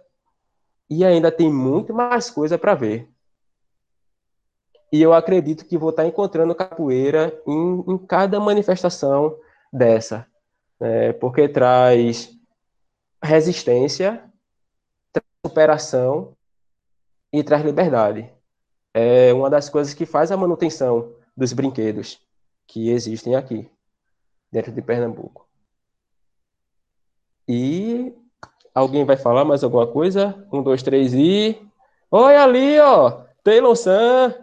e 0.89 1.05
ainda 1.05 1.33
tem 1.33 1.53
muito 1.53 1.93
mais 1.93 2.31
coisa 2.31 2.57
para 2.57 2.75
ver. 2.75 3.09
E 4.93 5.03
eu 5.03 5.13
acredito 5.13 5.65
que 5.65 5.77
vou 5.77 5.91
estar 5.91 6.07
encontrando 6.07 6.55
capoeira 6.55 7.39
em, 7.47 7.85
em 7.89 7.99
cada 7.99 8.39
manifestação 8.39 9.37
dessa, 9.73 10.27
né? 10.79 11.13
porque 11.15 11.49
traz 11.49 12.31
resistência, 13.23 14.23
traz 15.13 15.27
superação 15.45 16.37
e 17.33 17.43
traz 17.43 17.65
liberdade. 17.65 18.33
É 18.95 19.33
uma 19.35 19.51
das 19.51 19.69
coisas 19.69 19.93
que 19.93 20.07
faz 20.07 20.31
a 20.31 20.37
manutenção 20.37 21.13
dos 21.37 21.53
brinquedos 21.53 22.21
que 22.67 22.89
existem 22.91 23.35
aqui, 23.35 23.69
dentro 24.57 24.73
de 24.73 24.81
Pernambuco. 24.81 25.47
E 27.47 28.11
alguém 28.75 29.05
vai 29.05 29.19
falar 29.19 29.45
mais 29.45 29.63
alguma 29.63 29.87
coisa? 29.87 30.47
Um, 30.51 30.63
dois, 30.63 30.83
três 30.83 31.13
e. 31.13 31.61
Oi 32.11 32.37
ali, 32.37 32.81
ó! 32.81 33.25
Taylor 33.45 33.77
San! 33.77 34.35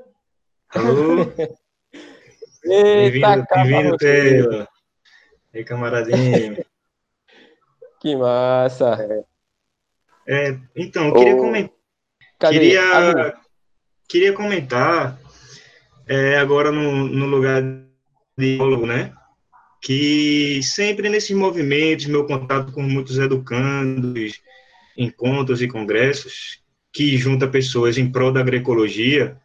Alô? 0.70 1.26
Bem-vindo, 2.64 3.46
bem-vindo, 3.54 3.98
Taylor. 3.98 4.68
Ei, 5.52 5.66
camaradinho. 5.66 6.64
que 8.00 8.16
massa. 8.16 9.26
É, 10.28 10.50
é 10.50 10.60
então, 10.76 11.08
eu 11.08 11.14
queria 11.16 11.36
comentar. 11.36 11.74
Queria, 12.52 13.38
queria 14.08 14.34
comentar 14.34 15.20
é, 16.08 16.38
agora 16.38 16.72
no, 16.72 17.08
no 17.08 17.26
lugar 17.26 17.62
de 17.64 17.84
biólogo, 18.38 18.86
né? 18.86 19.14
Que 19.84 20.62
sempre 20.64 21.10
nesses 21.10 21.36
movimentos, 21.36 22.06
meu 22.06 22.26
contato 22.26 22.72
com 22.72 22.82
muitos 22.82 23.18
educandos, 23.18 24.42
encontros 24.98 25.62
e 25.62 25.68
congressos, 25.68 26.60
que 26.92 27.18
junta 27.18 27.48
pessoas 27.48 27.98
em 27.98 28.10
prol 28.10 28.32
da 28.32 28.40
agroecologia, 28.40 29.38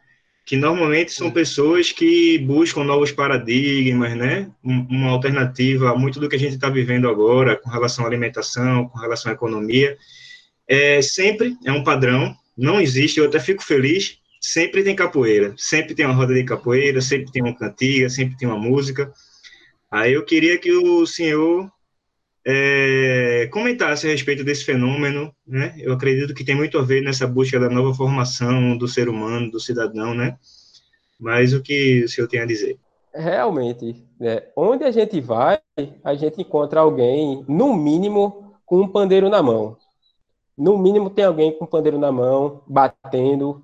que 0.45 0.55
normalmente 0.55 1.11
são 1.11 1.29
pessoas 1.29 1.91
que 1.91 2.37
buscam 2.39 2.83
novos 2.83 3.11
paradigmas, 3.11 4.15
né? 4.15 4.49
Uma 4.63 5.09
alternativa 5.09 5.91
a 5.91 5.95
muito 5.95 6.19
do 6.19 6.29
que 6.29 6.35
a 6.35 6.39
gente 6.39 6.55
está 6.55 6.69
vivendo 6.69 7.09
agora, 7.09 7.55
com 7.55 7.69
relação 7.69 8.05
à 8.05 8.07
alimentação, 8.07 8.87
com 8.87 8.97
relação 8.97 9.31
à 9.31 9.35
economia. 9.35 9.97
É, 10.67 11.01
sempre 11.01 11.55
é 11.65 11.71
um 11.71 11.83
padrão, 11.83 12.35
não 12.57 12.79
existe, 12.79 13.19
eu 13.19 13.25
até 13.25 13.39
fico 13.39 13.63
feliz, 13.63 14.17
sempre 14.39 14.83
tem 14.83 14.95
capoeira, 14.95 15.53
sempre 15.57 15.93
tem 15.93 16.05
uma 16.05 16.15
roda 16.15 16.33
de 16.33 16.43
capoeira, 16.43 17.01
sempre 17.01 17.31
tem 17.31 17.41
uma 17.41 17.55
cantiga, 17.55 18.09
sempre 18.09 18.37
tem 18.37 18.47
uma 18.47 18.57
música. 18.57 19.11
Aí 19.91 20.13
eu 20.13 20.23
queria 20.23 20.57
que 20.57 20.71
o 20.71 21.05
senhor 21.05 21.69
é, 22.45 23.49
comentasse 23.51 24.07
a 24.07 24.11
respeito 24.11 24.43
desse 24.43 24.63
fenômeno, 24.63 25.33
né? 25.45 25.75
Eu 25.77 25.93
acredito 25.93 26.33
que 26.33 26.43
tem 26.43 26.55
muito 26.55 26.77
a 26.77 26.81
ver 26.81 27.01
nessa 27.01 27.27
busca 27.27 27.59
da 27.59 27.69
nova 27.69 27.93
formação 27.93 28.77
do 28.77 28.87
ser 28.87 29.09
humano, 29.09 29.51
do 29.51 29.59
cidadão, 29.59 30.13
né? 30.13 30.37
Mas 31.19 31.53
o 31.53 31.61
que 31.61 32.03
o 32.03 32.09
senhor 32.09 32.27
tem 32.27 32.39
a 32.39 32.45
dizer? 32.45 32.77
Realmente, 33.13 34.05
né? 34.19 34.43
onde 34.55 34.83
a 34.83 34.91
gente 34.91 35.19
vai, 35.19 35.59
a 36.03 36.13
gente 36.13 36.41
encontra 36.41 36.79
alguém, 36.79 37.43
no 37.47 37.75
mínimo, 37.75 38.53
com 38.65 38.81
um 38.81 38.87
pandeiro 38.87 39.29
na 39.29 39.41
mão. 39.41 39.75
No 40.55 40.77
mínimo, 40.77 41.09
tem 41.09 41.25
alguém 41.25 41.51
com 41.51 41.65
um 41.65 41.67
pandeiro 41.67 41.97
na 41.97 42.11
mão, 42.11 42.61
batendo, 42.67 43.63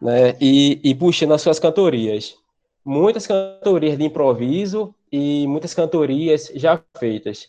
né? 0.00 0.36
E, 0.40 0.80
e 0.84 0.94
puxando 0.94 1.32
as 1.32 1.42
suas 1.42 1.58
cantorias. 1.58 2.36
Muitas 2.84 3.26
cantorias 3.26 3.96
de 3.96 4.04
improviso 4.04 4.94
e 5.16 5.46
muitas 5.46 5.72
cantorias 5.72 6.50
já 6.56 6.82
feitas. 6.98 7.48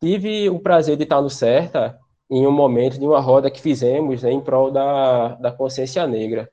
Tive 0.00 0.48
o 0.48 0.60
prazer 0.60 0.96
de 0.96 1.02
estar 1.02 1.20
no 1.20 1.28
CERTA 1.28 1.98
em 2.30 2.46
um 2.46 2.52
momento 2.52 2.96
de 2.96 3.04
uma 3.04 3.18
roda 3.18 3.50
que 3.50 3.60
fizemos 3.60 4.22
né, 4.22 4.30
em 4.30 4.40
prol 4.40 4.70
da, 4.70 5.34
da 5.34 5.50
consciência 5.50 6.06
negra. 6.06 6.48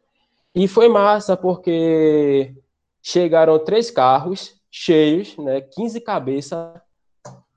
E 0.56 0.68
foi 0.68 0.90
massa, 0.90 1.38
porque 1.38 2.56
chegaram 3.00 3.64
três 3.64 3.92
carros 3.92 4.60
cheios, 4.72 5.38
né, 5.38 5.62
15 5.62 6.02
cabeças, 6.02 6.82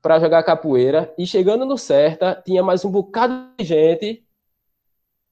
para 0.02 0.20
jogar 0.20 0.42
capoeira. 0.42 1.14
E 1.16 1.26
chegando 1.26 1.64
no 1.64 1.78
Certa, 1.78 2.42
tinha 2.44 2.62
mais 2.62 2.84
um 2.84 2.90
bocado 2.90 3.54
de 3.58 3.64
gente 3.64 4.22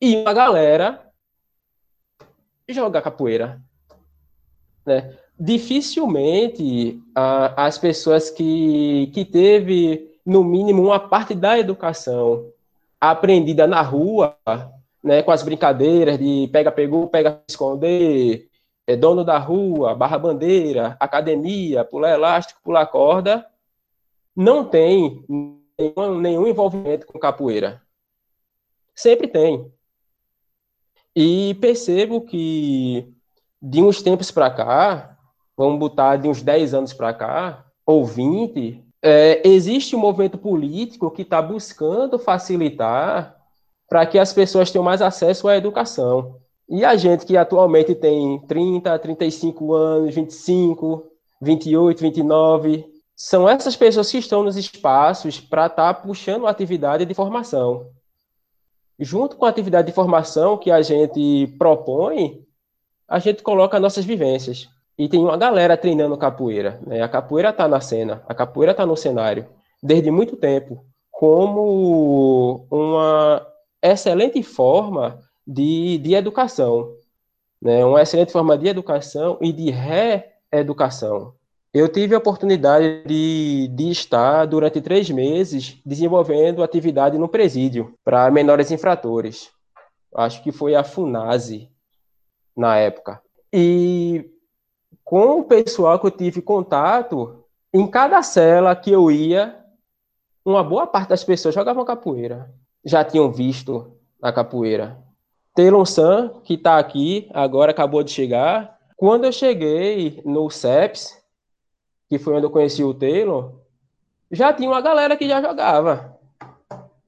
e 0.01 0.17
uma 0.17 0.33
galera 0.33 1.13
jogar 2.71 3.03
capoeira. 3.03 3.61
Né? 4.87 5.15
Dificilmente 5.43 7.03
a, 7.15 7.67
as 7.67 7.79
pessoas 7.79 8.29
que, 8.29 9.11
que 9.15 9.25
teve, 9.25 10.19
no 10.25 10.45
mínimo, 10.45 10.83
uma 10.83 11.01
parte 11.01 11.35
da 11.35 11.59
educação 11.59 12.53
aprendida 13.01 13.67
na 13.67 13.81
rua, 13.81 14.37
né, 15.03 15.23
com 15.23 15.31
as 15.31 15.43
brincadeiras 15.43 16.19
de 16.19 16.47
pega, 16.53 16.71
pegou, 16.71 17.09
pega, 17.09 17.43
esconder, 17.49 18.51
é 18.87 18.95
dono 18.95 19.25
da 19.25 19.39
rua, 19.39 19.95
barra 19.95 20.19
bandeira, 20.19 20.97
academia, 21.01 21.85
pular 21.85 22.11
elástico, 22.11 22.61
pular 22.63 22.85
corda, 22.87 23.47
não 24.37 24.65
tem 24.65 25.25
nenhum, 25.79 26.21
nenhum 26.21 26.47
envolvimento 26.47 27.07
com 27.07 27.19
capoeira. 27.19 27.81
Sempre 28.95 29.27
tem. 29.27 29.73
E 31.17 31.55
percebo 31.61 32.21
que 32.21 33.11
de 33.63 33.83
uns 33.83 34.03
tempos 34.03 34.31
para 34.31 34.51
cá, 34.51 35.17
vamos 35.61 35.79
botar 35.79 36.17
de 36.17 36.27
uns 36.27 36.41
10 36.41 36.73
anos 36.73 36.95
para 36.95 37.13
cá, 37.13 37.67
ou 37.85 38.03
20, 38.03 38.83
é, 39.03 39.47
existe 39.47 39.95
um 39.95 39.99
movimento 39.99 40.39
político 40.39 41.11
que 41.11 41.21
está 41.21 41.43
buscando 41.43 42.19
facilitar 42.19 43.37
para 43.87 44.07
que 44.07 44.19
as 44.19 44.33
pessoas 44.33 44.71
tenham 44.71 44.83
mais 44.83 45.03
acesso 45.03 45.49
à 45.49 45.59
educação. 45.59 46.37
E 46.67 46.83
a 46.83 46.97
gente 46.97 47.27
que 47.27 47.37
atualmente 47.37 47.95
tem 47.95 48.39
30, 48.47 48.99
35 49.01 49.75
anos, 49.75 50.15
25, 50.15 51.05
28, 51.43 52.01
29, 52.01 52.87
são 53.15 53.47
essas 53.47 53.77
pessoas 53.77 54.11
que 54.11 54.17
estão 54.17 54.43
nos 54.43 54.57
espaços 54.57 55.39
para 55.39 55.67
estar 55.67 55.93
tá 55.93 56.01
puxando 56.01 56.47
a 56.47 56.51
atividade 56.51 57.05
de 57.05 57.13
formação. 57.13 57.87
Junto 58.99 59.37
com 59.37 59.45
a 59.45 59.51
atividade 59.51 59.89
de 59.89 59.95
formação 59.95 60.57
que 60.57 60.71
a 60.71 60.81
gente 60.81 61.55
propõe, 61.59 62.47
a 63.07 63.19
gente 63.19 63.43
coloca 63.43 63.79
nossas 63.79 64.07
vivências. 64.07 64.67
E 64.99 65.09
tem 65.09 65.21
uma 65.21 65.37
galera 65.37 65.77
treinando 65.77 66.17
capoeira. 66.17 66.81
Né? 66.87 67.03
A 67.03 67.09
capoeira 67.09 67.51
está 67.51 67.67
na 67.67 67.81
cena, 67.81 68.23
a 68.29 68.35
capoeira 68.35 68.73
está 68.73 68.85
no 68.85 68.97
cenário, 68.97 69.47
desde 69.83 70.11
muito 70.11 70.37
tempo, 70.37 70.85
como 71.11 72.67
uma 72.71 73.47
excelente 73.83 74.43
forma 74.43 75.19
de, 75.47 75.99
de 75.99 76.15
educação, 76.15 76.95
né? 77.61 77.85
uma 77.85 78.03
excelente 78.03 78.33
forma 78.33 78.57
de 78.57 78.69
educação 78.69 79.39
e 79.41 79.53
de 79.53 79.71
reeducação. 79.71 81.35
Eu 81.73 81.89
tive 81.89 82.17
a 82.17 82.19
oportunidade 82.19 83.05
de, 83.07 83.69
de 83.69 83.91
estar 83.91 84.45
durante 84.45 84.81
três 84.81 85.09
meses 85.09 85.81
desenvolvendo 85.87 86.65
atividade 86.65 87.17
no 87.17 87.29
presídio 87.29 87.95
para 88.05 88.31
menores 88.31 88.73
infratores. 88.73 89.51
Acho 90.15 90.43
que 90.43 90.51
foi 90.51 90.75
a 90.75 90.83
FUNASE 90.83 91.71
na 92.57 92.77
época. 92.77 93.23
E 93.53 94.29
com 95.11 95.41
o 95.41 95.45
pessoal 95.45 95.99
que 95.99 96.07
eu 96.07 96.11
tive 96.13 96.41
contato, 96.41 97.43
em 97.75 97.85
cada 97.85 98.23
cela 98.23 98.77
que 98.77 98.93
eu 98.93 99.11
ia, 99.11 99.59
uma 100.45 100.63
boa 100.63 100.87
parte 100.87 101.09
das 101.09 101.25
pessoas 101.25 101.53
jogavam 101.53 101.85
capoeira. 101.85 102.55
Já 102.85 103.03
tinham 103.03 103.29
visto 103.33 103.99
a 104.23 104.33
capoeira. 104.33 105.03
Taylor 105.53 105.85
San, 105.85 106.29
que 106.45 106.55
está 106.55 106.79
aqui, 106.79 107.29
agora 107.35 107.73
acabou 107.73 108.05
de 108.05 108.13
chegar. 108.13 108.79
Quando 108.97 109.25
eu 109.25 109.33
cheguei 109.33 110.23
no 110.25 110.49
CEPS, 110.49 111.21
que 112.09 112.17
foi 112.17 112.37
onde 112.37 112.47
eu 112.47 112.51
conheci 112.51 112.85
o 112.85 112.95
Taylor, 112.95 113.55
já 114.31 114.53
tinha 114.53 114.71
uma 114.71 114.81
galera 114.81 115.17
que 115.17 115.27
já 115.27 115.43
jogava 115.43 116.17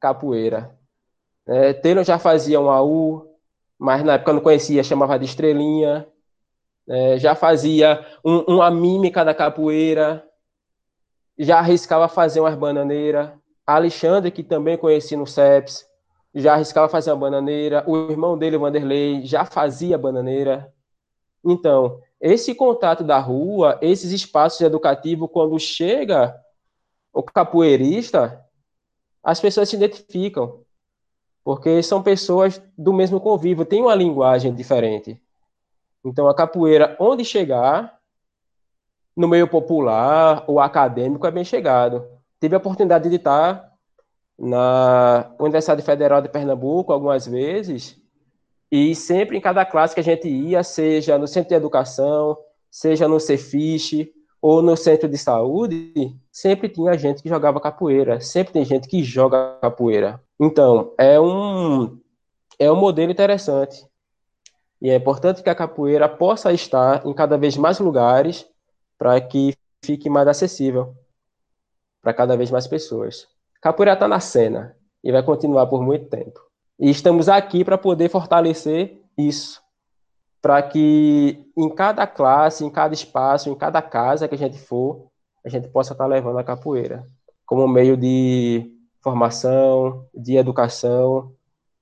capoeira. 0.01 0.77
É, 1.47 1.73
Taylor 1.73 2.03
já 2.03 2.19
fazia 2.19 2.61
um 2.61 2.69
AU, 2.69 3.39
mas 3.79 4.03
na 4.03 4.15
época 4.15 4.33
eu 4.33 4.35
não 4.35 4.43
conhecia, 4.43 4.83
chamava 4.83 5.17
de 5.21 5.25
estrelinha. 5.25 6.05
É, 6.89 7.19
já 7.19 7.35
fazia 7.35 8.05
um, 8.25 8.39
uma 8.55 8.71
mímica 8.71 9.25
da 9.25 9.35
capoeira, 9.35 10.25
já 11.39 11.59
arriscava 11.59 12.09
fazer 12.09 12.41
umas 12.41 12.55
bananeiras. 12.55 13.31
Alexandre, 13.67 14.31
que 14.31 14.43
também 14.43 14.77
conheci 14.77 15.17
no 15.17 15.27
CEPS, 15.27 15.87
já 16.35 16.55
arriscava 16.55 16.89
fazer 16.89 17.11
uma 17.13 17.19
bananeira. 17.19 17.85
O 17.87 18.11
irmão 18.11 18.37
dele, 18.37 18.59
Vanderlei, 18.59 19.25
já 19.25 19.45
fazia 19.45 19.97
bananeira. 19.97 20.73
Então, 21.45 22.01
esse 22.21 22.55
contato 22.55 23.05
da 23.05 23.19
rua, 23.19 23.79
esses 23.81 24.11
espaços 24.11 24.61
educativos, 24.61 25.29
quando 25.33 25.59
chega 25.59 26.37
o 27.13 27.23
capoeirista, 27.23 28.45
as 29.23 29.41
pessoas 29.41 29.69
se 29.69 29.77
identificam, 29.77 30.65
porque 31.45 31.83
são 31.83 32.03
pessoas 32.03 32.61
do 32.77 32.93
mesmo 32.93 33.21
convívio, 33.21 33.65
têm 33.65 33.83
uma 33.83 33.95
linguagem 33.95 34.55
diferente. 34.55 35.22
Então, 36.05 36.29
a 36.29 36.35
capoeira, 36.35 36.97
onde 36.99 37.25
chegar, 37.25 37.99
no 39.17 39.29
meio 39.29 39.47
popular 39.47 40.45
ou 40.47 40.59
acadêmico, 40.59 41.27
é 41.27 41.31
bem 41.31 41.45
chegado. 41.45 42.05
Tive 42.41 42.55
a 42.55 42.59
oportunidade 42.59 43.09
de 43.09 43.17
estar 43.17 43.71
na 44.39 45.31
Universidade 45.39 45.83
Federal 45.83 46.21
de 46.21 46.29
Pernambuco 46.29 46.93
algumas 46.93 47.27
vezes, 47.27 48.01
e 48.71 48.95
sempre 48.95 49.37
em 49.37 49.41
cada 49.41 49.65
classe 49.65 49.95
que 49.95 50.01
a 50.01 50.05
gente 50.05 50.29
ia, 50.29 50.65
seja 50.65 51.19
no 51.19 51.29
centro 51.29 51.51
de 51.51 51.55
educação, 51.55 52.37
seja 52.71 53.07
no 53.07 53.21
Cefiche 53.21 54.11
ou 54.41 54.63
no 54.63 54.77
centro 54.77 55.09
de 55.09 55.19
saúde, 55.19 56.17
sempre 56.33 56.69
tinha 56.69 56.97
gente 56.99 57.23
que 57.23 57.29
jogava 57.29 57.61
capoeira, 57.61 58.21
sempre 58.21 58.53
tem 58.53 58.65
gente 58.65 58.89
que 58.89 59.05
joga 59.05 59.59
capoeira. 59.61 60.21
Então, 60.41 60.93
é 60.99 61.21
um 61.21 62.01
é 62.59 62.73
um 62.73 62.77
modelo 62.77 63.13
interessante. 63.13 63.85
E 64.83 64.91
é 64.91 64.97
importante 64.97 65.45
que 65.45 65.49
a 65.49 65.55
capoeira 65.55 66.09
possa 66.09 66.53
estar 66.53 67.07
em 67.07 67.15
cada 67.15 67.39
vez 67.39 67.57
mais 67.57 67.79
lugares 67.79 68.45
para 68.99 69.21
que 69.21 69.55
fique 69.85 70.11
mais 70.11 70.27
acessível 70.27 70.97
para 72.03 72.13
cada 72.13 72.37
vez 72.37 72.51
mais 72.51 72.67
pessoas. 72.67 73.29
Capoeira 73.61 73.93
está 73.93 74.09
na 74.09 74.19
cena 74.19 74.77
e 75.05 75.13
vai 75.13 75.23
continuar 75.23 75.69
por 75.69 75.81
muito 75.81 76.07
tempo. 76.07 76.41
E 76.81 76.91
estamos 76.91 77.29
aqui 77.29 77.65
para 77.65 77.79
poder 77.79 78.09
fortalecer 78.09 79.01
isso, 79.17 79.63
para 80.41 80.61
que 80.61 81.49
em 81.57 81.71
cada 81.71 82.05
classe, 82.05 82.65
em 82.65 82.71
cada 82.71 82.93
espaço, 82.93 83.49
em 83.49 83.55
cada 83.55 83.81
casa 83.81 84.27
que 84.27 84.35
a 84.35 84.39
gente 84.39 84.59
for, 84.59 85.07
a 85.47 85.49
gente 85.49 85.69
possa 85.69 85.93
estar 85.93 86.05
tá 86.05 86.11
levando 86.11 86.39
a 86.39 86.45
capoeira 86.45 87.07
como 87.47 87.69
meio 87.69 87.97
de 87.97 88.69
formação, 89.01 90.09
de 90.13 90.37
educação 90.37 91.33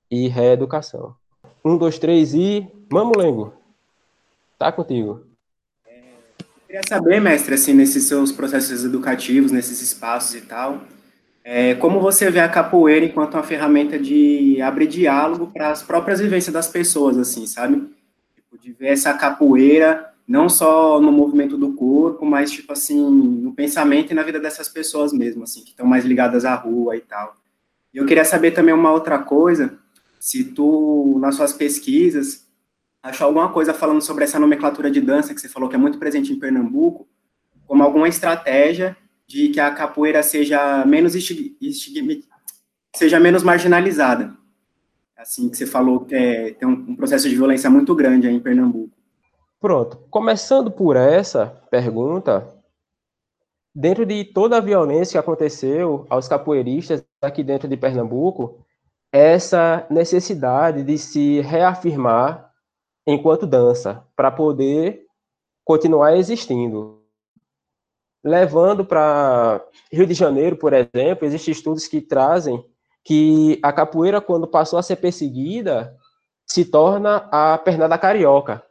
e 0.09 0.27
reeducação. 0.27 1.15
Um, 1.63 1.77
dois, 1.77 1.99
três 1.99 2.33
e 2.33 2.67
Mamulengo. 2.91 3.53
Tá 4.57 4.71
contigo. 4.71 5.23
Eu 5.87 6.45
queria 6.67 6.81
saber, 6.87 7.19
mestre, 7.21 7.53
assim, 7.53 7.73
nesses 7.73 8.05
seus 8.05 8.31
processos 8.31 8.83
educativos, 8.83 9.51
nesses 9.51 9.81
espaços 9.81 10.35
e 10.35 10.41
tal, 10.41 10.81
é, 11.43 11.75
como 11.75 11.99
você 11.99 12.31
vê 12.31 12.39
a 12.39 12.49
capoeira 12.49 13.05
enquanto 13.05 13.33
uma 13.35 13.43
ferramenta 13.43 13.99
de 13.99 14.61
abrir 14.61 14.87
diálogo 14.87 15.47
para 15.47 15.69
as 15.69 15.83
próprias 15.83 16.19
vivências 16.19 16.53
das 16.53 16.67
pessoas, 16.67 17.17
assim, 17.17 17.45
sabe? 17.45 17.89
Tipo, 18.35 18.57
de 18.59 18.71
ver 18.71 18.89
essa 18.89 19.13
capoeira 19.13 20.11
não 20.27 20.47
só 20.47 21.01
no 21.01 21.11
movimento 21.11 21.57
do 21.57 21.73
corpo, 21.73 22.25
mas, 22.25 22.51
tipo 22.51 22.71
assim, 22.71 22.97
no 23.09 23.53
pensamento 23.53 24.11
e 24.11 24.13
na 24.13 24.23
vida 24.23 24.39
dessas 24.39 24.69
pessoas 24.69 25.11
mesmo, 25.11 25.43
assim, 25.43 25.61
que 25.61 25.71
estão 25.71 25.85
mais 25.85 26.05
ligadas 26.05 26.45
à 26.45 26.55
rua 26.55 26.95
e 26.95 27.01
tal. 27.01 27.35
E 27.93 27.97
eu 27.97 28.05
queria 28.05 28.23
saber 28.23 28.51
também 28.51 28.73
uma 28.73 28.91
outra 28.91 29.19
coisa, 29.19 29.77
se 30.21 30.43
tu, 30.43 31.17
nas 31.19 31.33
suas 31.33 31.51
pesquisas, 31.51 32.47
achou 33.01 33.25
alguma 33.25 33.51
coisa 33.51 33.73
falando 33.73 34.03
sobre 34.03 34.23
essa 34.23 34.39
nomenclatura 34.39 34.91
de 34.91 35.01
dança 35.01 35.33
que 35.33 35.41
você 35.41 35.49
falou 35.49 35.67
que 35.67 35.73
é 35.73 35.79
muito 35.79 35.97
presente 35.97 36.31
em 36.31 36.39
Pernambuco, 36.39 37.07
como 37.65 37.81
alguma 37.81 38.07
estratégia 38.07 38.95
de 39.25 39.49
que 39.49 39.59
a 39.59 39.71
capoeira 39.71 40.21
seja 40.21 40.85
menos 40.85 41.13
seja 42.95 43.19
menos 43.19 43.41
marginalizada. 43.41 44.37
Assim 45.17 45.49
que 45.49 45.57
você 45.57 45.65
falou 45.65 46.05
que 46.05 46.13
é, 46.13 46.51
tem 46.53 46.67
um, 46.67 46.73
um 46.89 46.95
processo 46.95 47.27
de 47.27 47.35
violência 47.35 47.67
muito 47.67 47.95
grande 47.95 48.27
aí 48.27 48.35
em 48.35 48.39
Pernambuco. 48.39 48.95
Pronto. 49.59 49.97
Começando 50.11 50.69
por 50.69 50.95
essa 50.95 51.47
pergunta, 51.71 52.47
dentro 53.73 54.05
de 54.05 54.23
toda 54.23 54.57
a 54.57 54.61
violência 54.61 55.13
que 55.13 55.17
aconteceu 55.17 56.05
aos 56.11 56.27
capoeiristas 56.27 57.03
aqui 57.19 57.43
dentro 57.43 57.67
de 57.67 57.75
Pernambuco, 57.75 58.63
essa 59.11 59.85
necessidade 59.89 60.83
de 60.83 60.97
se 60.97 61.41
reafirmar 61.41 62.51
enquanto 63.05 63.47
dança, 63.47 64.05
para 64.15 64.31
poder 64.31 65.05
continuar 65.65 66.15
existindo. 66.15 67.01
Levando 68.23 68.85
para 68.85 69.65
Rio 69.91 70.05
de 70.05 70.13
Janeiro, 70.13 70.55
por 70.55 70.73
exemplo, 70.73 71.25
existem 71.25 71.51
estudos 71.51 71.87
que 71.87 71.99
trazem 71.99 72.63
que 73.03 73.59
a 73.63 73.73
capoeira, 73.73 74.21
quando 74.21 74.47
passou 74.47 74.77
a 74.77 74.83
ser 74.83 74.97
perseguida, 74.97 75.97
se 76.45 76.63
torna 76.63 77.27
a 77.31 77.57
pernada 77.57 77.97
carioca. 77.97 78.63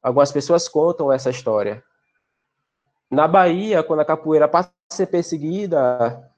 Algumas 0.00 0.30
pessoas 0.30 0.68
contam 0.68 1.12
essa 1.12 1.30
história. 1.30 1.82
Na 3.10 3.26
Bahia, 3.26 3.82
quando 3.82 4.00
a 4.00 4.04
capoeira 4.04 4.46
passa 4.46 4.72
a 4.90 4.94
ser 4.94 5.06
perseguida, 5.06 6.30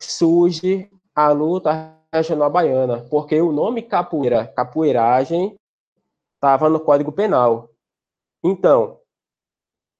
surge 0.00 0.90
a 1.14 1.30
luta 1.30 2.01
regional 2.12 2.50
baiana, 2.50 3.00
porque 3.08 3.40
o 3.40 3.52
nome 3.52 3.82
capoeira, 3.82 4.46
capoeiragem, 4.46 5.56
estava 6.34 6.68
no 6.68 6.80
Código 6.80 7.10
Penal. 7.10 7.70
Então, 8.44 9.00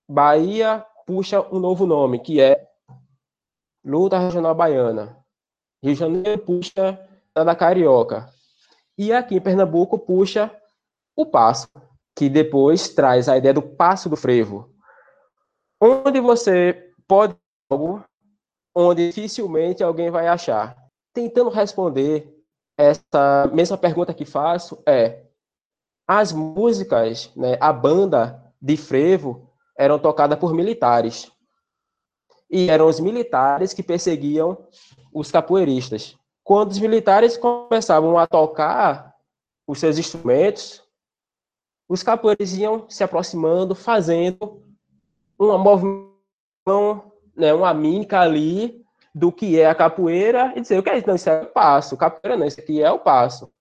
Bahia 0.09 0.85
puxa 1.07 1.41
um 1.55 1.59
novo 1.59 1.87
nome, 1.87 2.19
que 2.19 2.41
é 2.41 2.69
Luta 3.85 4.19
Regional 4.19 4.55
Baiana. 4.55 5.17
Rio 5.83 5.95
de 5.95 5.99
Janeiro 5.99 6.43
puxa 6.43 6.99
da 7.35 7.55
Carioca. 7.57 8.29
E 8.99 9.13
aqui 9.13 9.37
em 9.37 9.41
Pernambuco 9.41 9.99
puxa 9.99 10.55
o 11.17 11.25
passo, 11.25 11.69
que 12.17 12.29
depois 12.29 12.89
traz 12.91 13.29
a 13.29 13.39
ideia 13.39 13.55
do 13.55 13.63
passo 13.63 14.09
do 14.09 14.17
frevo. 14.17 14.71
Onde 15.81 16.21
você 16.21 16.93
pode 17.09 17.35
algo 17.71 18.05
onde 18.75 19.09
dificilmente 19.09 19.83
alguém 19.83 20.11
vai 20.11 20.29
achar. 20.29 20.77
Tentando 21.13 21.51
responder 21.51 22.33
essa 22.77 23.51
mesma 23.53 23.77
pergunta 23.77 24.15
que 24.15 24.25
faço 24.25 24.83
é 24.87 25.27
as 26.07 26.33
músicas, 26.33 27.31
né, 27.37 27.57
a 27.61 27.73
banda 27.73 28.43
de 28.61 28.77
frevo 28.77 29.51
eram 29.77 29.99
tocadas 29.99 30.39
por 30.39 30.55
militares. 30.55 31.31
E 32.51 32.69
eram 32.69 32.87
os 32.87 33.01
militares 33.01 33.73
que 33.73 33.83
perseguiam 33.83 34.67
os 35.13 35.31
capoeiristas. 35.31 36.17
Quando 36.45 36.71
os 36.71 36.79
militares 36.79 37.37
começavam 37.37 38.19
a 38.19 38.27
tocar 38.27 39.15
os 39.67 39.79
seus 39.79 39.97
instrumentos, 39.99 40.83
os 41.89 42.03
capoeiristas 42.03 42.59
iam 42.59 42.89
se 42.89 43.05
aproximando, 43.05 43.75
fazendo 43.75 44.63
uma 45.39 45.57
movimentação, 45.57 47.13
né, 47.35 47.55
uma 47.55 47.73
mímica 47.73 48.21
ali 48.21 48.82
do 49.15 49.31
que 49.31 49.61
é 49.61 49.67
a 49.67 49.75
capoeira 49.75 50.53
e 50.57 50.61
dizer, 50.61 50.79
o 50.79 50.83
que 50.83 50.91
é 50.91 50.99
isso? 50.99 51.07
Não, 51.07 51.15
isso 51.15 51.29
é 51.29 51.43
o 51.43 51.47
passo. 51.47 51.97
Capoeira 51.97 52.37
não, 52.37 52.47
isso 52.47 52.61
aqui 52.61 52.83
é 52.83 52.91
o 52.91 52.99
passo. 52.99 53.53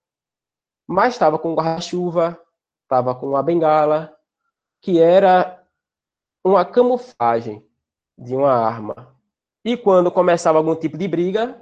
Mas 0.87 1.13
estava 1.13 1.37
com 1.37 1.55
guarda-chuva, 1.55 2.39
estava 2.83 3.13
com 3.15 3.27
uma 3.27 3.43
bengala, 3.43 4.15
que 4.81 4.99
era 4.99 5.63
uma 6.43 6.65
camuflagem 6.65 7.65
de 8.17 8.35
uma 8.35 8.51
arma. 8.51 9.15
E 9.63 9.77
quando 9.77 10.11
começava 10.11 10.57
algum 10.57 10.75
tipo 10.75 10.97
de 10.97 11.07
briga, 11.07 11.61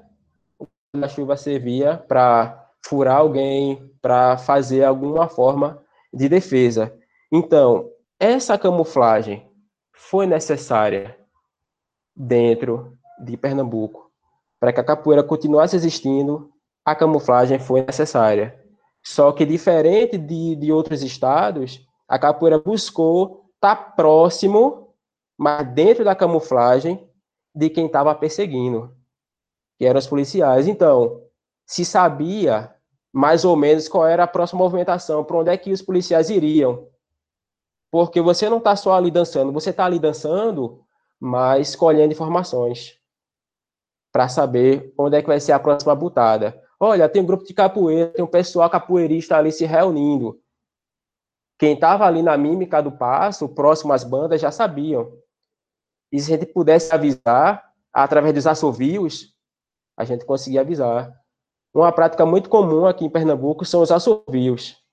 a 0.93 1.07
chuva 1.07 1.35
servia 1.35 1.97
para 1.97 2.69
furar 2.85 3.17
alguém, 3.17 3.93
para 4.01 4.37
fazer 4.37 4.83
alguma 4.83 5.27
forma 5.27 5.83
de 6.13 6.29
defesa. 6.29 6.97
Então, 7.31 7.91
essa 8.19 8.57
camuflagem 8.57 9.49
foi 9.93 10.25
necessária 10.25 11.17
dentro 12.15 12.97
de 13.19 13.37
Pernambuco. 13.37 14.09
Para 14.59 14.73
que 14.73 14.79
a 14.79 14.83
capoeira 14.83 15.23
continuasse 15.23 15.75
existindo, 15.75 16.51
a 16.85 16.95
camuflagem 16.95 17.59
foi 17.59 17.81
necessária. 17.81 18.59
Só 19.03 19.31
que, 19.31 19.45
diferente 19.45 20.17
de, 20.17 20.55
de 20.55 20.71
outros 20.71 21.01
estados, 21.01 21.85
a 22.07 22.19
capoeira 22.19 22.59
buscou 22.59 23.45
estar 23.55 23.75
tá 23.75 23.91
próximo, 23.91 24.93
mas 25.37 25.67
dentro 25.73 26.03
da 26.03 26.15
camuflagem, 26.15 27.07
de 27.55 27.69
quem 27.69 27.85
estava 27.85 28.13
perseguindo, 28.13 28.93
que 29.77 29.85
eram 29.85 29.99
os 29.99 30.07
policiais. 30.07 30.67
Então, 30.67 31.23
se 31.65 31.85
sabia 31.85 32.73
mais 33.13 33.45
ou 33.45 33.55
menos 33.55 33.87
qual 33.87 34.05
era 34.05 34.23
a 34.23 34.27
próxima 34.27 34.59
movimentação, 34.59 35.23
para 35.23 35.37
onde 35.37 35.49
é 35.49 35.57
que 35.57 35.71
os 35.71 35.81
policiais 35.81 36.29
iriam. 36.29 36.87
Porque 37.91 38.21
você 38.21 38.49
não 38.49 38.57
está 38.57 38.75
só 38.75 38.93
ali 38.93 39.09
dançando, 39.09 39.51
você 39.51 39.71
está 39.71 39.85
ali 39.85 39.97
dançando, 39.97 40.83
mas 41.19 41.75
colhendo 41.75 42.13
informações 42.13 42.98
para 44.19 44.27
saber 44.27 44.93
onde 44.97 45.15
é 45.15 45.21
que 45.21 45.29
vai 45.29 45.39
ser 45.39 45.53
a 45.53 45.59
próxima 45.59 45.95
butada. 45.95 46.61
Olha, 46.77 47.07
tem 47.07 47.21
um 47.21 47.25
grupo 47.25 47.45
de 47.45 47.53
capoeira, 47.53 48.09
tem 48.09 48.21
um 48.21 48.27
pessoal 48.27 48.69
capoeirista 48.69 49.37
ali 49.37 49.49
se 49.49 49.63
reunindo. 49.63 50.37
Quem 51.57 51.73
estava 51.73 52.05
ali 52.05 52.21
na 52.21 52.35
mímica 52.35 52.83
do 52.83 52.91
passo, 52.91 53.47
próximo 53.47 53.93
às 53.93 54.03
bandas, 54.03 54.41
já 54.41 54.51
sabiam. 54.51 55.17
E 56.11 56.19
se 56.19 56.33
a 56.33 56.37
gente 56.37 56.51
pudesse 56.51 56.93
avisar, 56.93 57.63
através 57.93 58.33
dos 58.33 58.45
assovios, 58.45 59.33
a 59.95 60.03
gente 60.03 60.25
conseguia 60.25 60.59
avisar. 60.59 61.17
Uma 61.73 61.93
prática 61.93 62.25
muito 62.25 62.49
comum 62.49 62.85
aqui 62.85 63.05
em 63.05 63.09
Pernambuco 63.09 63.63
são 63.63 63.81
os 63.81 63.89
assovios. 63.89 64.83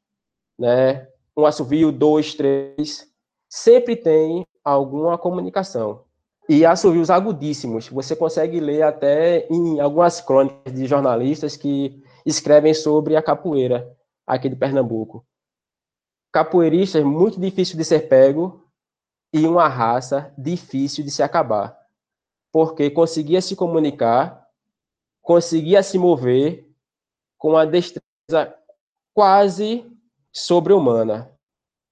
Né? 0.57 1.05
Um 1.37 1.45
assovio, 1.45 1.91
dois, 1.91 2.33
três, 2.33 3.13
sempre 3.51 3.97
tem 3.97 4.47
alguma 4.65 5.19
comunicação. 5.19 6.06
E 6.49 6.65
assovios 6.65 7.11
agudíssimos. 7.11 7.89
Você 7.89 8.15
consegue 8.15 8.61
ler 8.61 8.83
até 8.83 9.47
em 9.49 9.81
algumas 9.81 10.21
crônicas 10.21 10.73
de 10.73 10.87
jornalistas 10.87 11.57
que 11.57 12.03
escrevem 12.25 12.73
sobre 12.73 13.17
a 13.17 13.23
capoeira 13.23 13.97
aqui 14.27 14.49
de 14.49 14.57
Pernambuco. 14.57 15.25
Capoeiristas 16.33 17.03
muito 17.03 17.41
difícil 17.41 17.77
de 17.77 17.85
ser 17.85 18.09
pego, 18.09 18.67
e 19.33 19.47
uma 19.47 19.69
raça 19.69 20.33
difícil 20.37 21.05
de 21.05 21.11
se 21.11 21.23
acabar, 21.23 21.79
porque 22.51 22.91
conseguia 22.91 23.43
se 23.43 23.55
comunicar, 23.55 24.47
conseguia 25.21 25.83
se 25.83 25.99
mover 25.99 26.67
com 27.37 27.51
uma 27.51 27.67
destreza 27.67 28.57
quase 29.13 29.85
sobre-humana. 30.33 31.31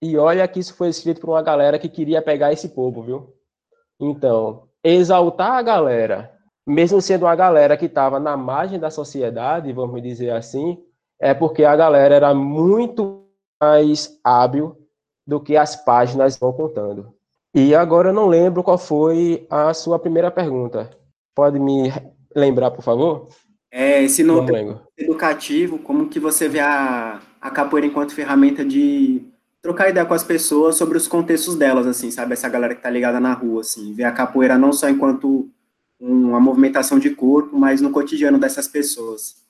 E 0.01 0.17
olha 0.17 0.49
que 0.49 0.61
isso 0.61 0.75
foi 0.75 0.89
escrito 0.89 1.21
por 1.21 1.31
uma 1.31 1.43
galera 1.43 1.79
que 1.79 1.89
queria 1.89 2.23
pegar 2.23 2.53
esse 2.53 2.71
povo, 2.71 3.03
viu? 3.03 3.34
Então, 4.05 4.65
exaltar 4.83 5.53
a 5.53 5.63
galera, 5.63 6.31
mesmo 6.67 7.01
sendo 7.01 7.25
uma 7.25 7.35
galera 7.35 7.77
que 7.77 7.87
estava 7.87 8.21
na 8.21 8.37
margem 8.37 8.79
da 8.79 8.91
sociedade, 8.91 9.73
vamos 9.73 10.03
dizer 10.03 10.31
assim, 10.31 10.79
é 11.19 11.33
porque 11.33 11.65
a 11.65 11.75
galera 11.75 12.15
era 12.15 12.35
muito 12.35 13.25
mais 13.63 14.19
hábil 14.23 14.77
do 15.27 15.41
que 15.41 15.57
as 15.57 15.75
páginas 15.75 16.37
vão 16.37 16.53
contando. 16.53 17.15
E 17.55 17.75
agora 17.75 18.11
eu 18.11 18.13
não 18.13 18.27
lembro 18.27 18.63
qual 18.63 18.77
foi 18.77 19.47
a 19.49 19.73
sua 19.73 19.99
primeira 19.99 20.31
pergunta. 20.31 20.91
Pode 21.35 21.59
me 21.59 21.91
lembrar, 22.37 22.71
por 22.73 22.83
favor? 22.83 23.29
É, 23.73 24.03
esse 24.03 24.23
no 24.23 24.45
educativo, 24.99 25.79
como 25.79 26.09
que 26.09 26.21
você 26.21 26.49
vê 26.49 26.61
a, 26.61 27.21
a 27.41 27.51
capoeira 27.51 27.87
enquanto 27.87 28.15
ferramenta 28.15 28.65
de 28.65 29.25
trocar 29.65 29.89
ideia 29.89 30.05
com 30.05 30.13
as 30.13 30.23
pessoas 30.23 30.77
sobre 30.77 30.99
os 30.99 31.09
contextos 31.09 31.57
delas, 31.57 31.87
assim, 31.87 32.11
sabe? 32.11 32.35
Essa 32.35 32.51
galera 32.51 32.75
que 32.75 32.83
tá 32.83 32.91
ligada 32.91 33.19
na 33.19 33.33
rua, 33.33 33.63
assim, 33.63 33.95
ver 33.95 34.05
a 34.05 34.13
capoeira 34.13 34.59
não 34.59 34.75
só 34.75 34.91
enquanto 34.91 35.49
uma 35.99 36.39
movimentação 36.39 36.99
de 36.99 37.09
corpo, 37.15 37.57
mas 37.57 37.81
no 37.81 37.91
cotidiano 37.91 38.39
dessas 38.39 38.69
pessoas. 38.69 39.43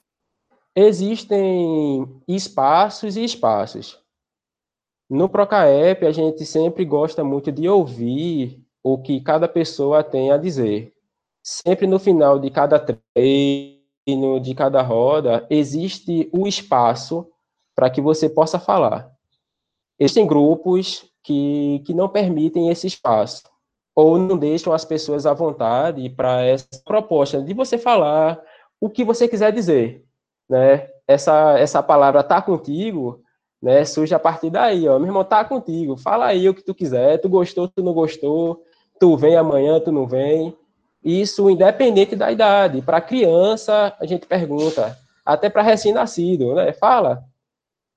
Existem 0.73 2.07
espaços 2.25 3.17
e 3.17 3.25
espaços. 3.25 3.99
No 5.09 5.27
Procaep, 5.27 6.05
a 6.05 6.11
gente 6.13 6.45
sempre 6.45 6.85
gosta 6.85 7.21
muito 7.21 7.51
de 7.51 7.67
ouvir 7.67 8.63
o 8.81 8.97
que 8.97 9.19
cada 9.19 9.49
pessoa 9.49 10.01
tem 10.01 10.31
a 10.31 10.37
dizer. 10.37 10.93
Sempre 11.43 11.87
no 11.87 11.99
final 11.99 12.39
de 12.39 12.49
cada 12.49 12.79
treino, 12.79 14.39
de 14.41 14.55
cada 14.55 14.81
roda, 14.81 15.45
existe 15.49 16.29
o 16.31 16.47
espaço 16.47 17.27
para 17.75 17.89
que 17.89 17.99
você 17.99 18.29
possa 18.29 18.57
falar. 18.57 19.14
Existem 19.99 20.27
grupos 20.27 21.05
que, 21.23 21.81
que 21.85 21.93
não 21.93 22.09
permitem 22.09 22.69
esse 22.69 22.87
espaço, 22.87 23.43
ou 23.95 24.17
não 24.17 24.37
deixam 24.37 24.73
as 24.73 24.85
pessoas 24.85 25.25
à 25.25 25.33
vontade 25.33 26.09
para 26.09 26.43
essa 26.43 26.67
proposta 26.83 27.41
de 27.41 27.53
você 27.53 27.77
falar 27.77 28.41
o 28.79 28.89
que 28.89 29.03
você 29.03 29.27
quiser 29.27 29.51
dizer. 29.51 30.03
Né? 30.49 30.89
Essa, 31.07 31.57
essa 31.57 31.81
palavra 31.81 32.21
está 32.21 32.41
contigo 32.41 33.23
né? 33.65 33.83
Surge 33.83 34.13
a 34.13 34.19
partir 34.19 34.51
daí, 34.51 34.87
ó. 34.87 34.99
Meu 34.99 35.07
irmão, 35.07 35.23
tá 35.23 35.43
contigo. 35.43 35.97
Fala 35.97 36.27
aí 36.27 36.47
o 36.47 36.53
que 36.53 36.61
tu 36.61 36.75
quiser. 36.75 37.17
Tu 37.17 37.27
gostou, 37.27 37.67
tu 37.67 37.81
não 37.81 37.93
gostou. 37.93 38.63
Tu 38.99 39.17
vem 39.17 39.35
amanhã, 39.35 39.79
tu 39.79 39.91
não 39.91 40.05
vem. 40.05 40.55
Isso 41.03 41.49
independente 41.49 42.15
da 42.15 42.31
idade. 42.31 42.83
Para 42.83 43.01
criança, 43.01 43.95
a 43.99 44.05
gente 44.05 44.27
pergunta, 44.27 44.95
até 45.25 45.49
para 45.49 45.63
recém-nascido, 45.63 46.53
né? 46.53 46.73
Fala, 46.73 47.23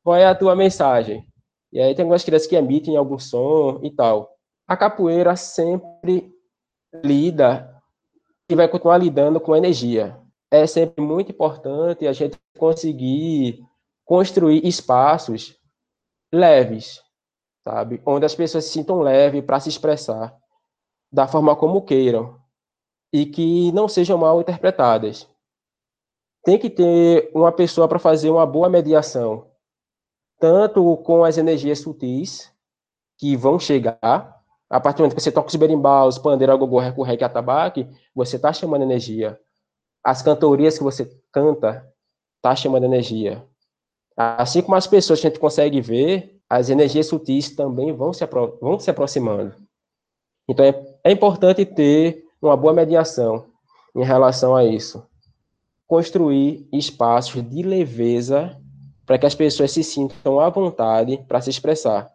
qual 0.03 0.17
é 0.17 0.25
a 0.25 0.35
tua 0.35 0.57
mensagem? 0.57 1.23
E 1.73 1.81
aí 1.81 1.95
tem 1.95 2.03
algumas 2.03 2.25
crianças 2.25 2.47
que 2.47 2.57
emitem 2.57 2.97
algum 2.97 3.19
som 3.19 3.81
e 3.83 3.91
tal. 3.91 4.35
A 4.67 4.77
capoeira 4.77 5.37
sempre 5.37 6.33
lida 7.05 7.75
e 8.49 8.55
vai 8.55 8.69
continuar 8.69 8.99
lidando 8.99 9.41
com 9.41 9.55
energia. 9.55 10.19
É 10.51 10.67
sempre 10.67 11.03
muito 11.03 11.31
importante 11.31 12.07
a 12.07 12.13
gente 12.13 12.39
conseguir 12.59 13.63
construir 14.05 14.67
espaços 14.67 15.59
leves, 16.33 17.03
sabe? 17.67 18.01
Onde 18.07 18.25
as 18.25 18.35
pessoas 18.35 18.65
se 18.65 18.71
sintam 18.71 19.01
leves 19.01 19.45
para 19.45 19.61
se 19.61 19.69
expressar 19.69 20.35
da 21.13 21.27
forma 21.27 21.55
como 21.55 21.83
queiram 21.83 22.39
e 23.13 23.27
que 23.27 23.73
não 23.73 23.89
sejam 23.89 24.17
mal 24.19 24.41
interpretadas. 24.41 25.29
Tem 26.43 26.59
que 26.59 26.71
ter 26.71 27.31
uma 27.35 27.53
pessoa 27.53 27.89
para 27.89 27.99
fazer 27.99 28.31
uma 28.31 28.47
boa 28.47 28.69
mediação, 28.69 29.48
tanto 30.39 30.97
com 30.99 31.25
as 31.25 31.39
energias 31.39 31.81
sutis 31.81 32.53
que 33.17 33.37
vão 33.37 33.59
chegar, 33.59 34.39
a 34.71 34.81
partir 34.81 34.99
do 34.99 35.01
momento 35.01 35.17
que 35.17 35.23
você 35.23 35.33
toca 35.33 35.49
os 35.49 35.57
berimbaus, 35.57 36.19
pandeiro, 36.19 36.53
agogô, 36.53 36.79
recurrec 36.79 37.21
e 37.21 37.25
atabaque, 37.25 37.89
você 38.15 38.37
está 38.37 38.53
chamando 38.53 38.83
energia. 38.83 39.39
As 40.05 40.23
cantorias 40.23 40.79
que 40.79 40.85
você 40.85 41.11
canta, 41.33 41.87
está 42.37 42.55
chamando 42.55 42.85
energia. 42.85 43.45
Assim 44.17 44.63
como 44.63 44.77
as 44.77 44.87
pessoas 44.87 45.21
que 45.21 45.27
a 45.27 45.31
gente 45.31 45.41
consegue 45.41 45.81
ver, 45.81 46.41
as 46.49 46.71
energias 46.71 47.07
sutis 47.07 47.55
também 47.55 47.93
vão 47.93 48.13
se, 48.13 48.25
vão 48.61 48.79
se 48.79 48.91
aproximando. 48.91 49.55
Então, 50.49 50.65
é, 50.65 50.99
é 51.05 51.13
importante 51.13 51.65
ter 51.65 52.25
uma 52.41 52.57
boa 52.57 52.73
mediação 52.73 53.47
em 53.95 54.05
relação 54.05 54.57
a 54.57 54.65
isso. 54.65 55.05
Construir 55.87 56.69
espaços 56.73 57.43
de 57.43 57.63
leveza 57.63 58.59
para 59.09 59.17
que 59.17 59.25
as 59.25 59.35
pessoas 59.35 59.73
se 59.73 59.83
sintam 59.83 60.39
à 60.39 60.51
vontade 60.51 61.17
para 61.27 61.41
se 61.41 61.49
expressar. 61.49 62.13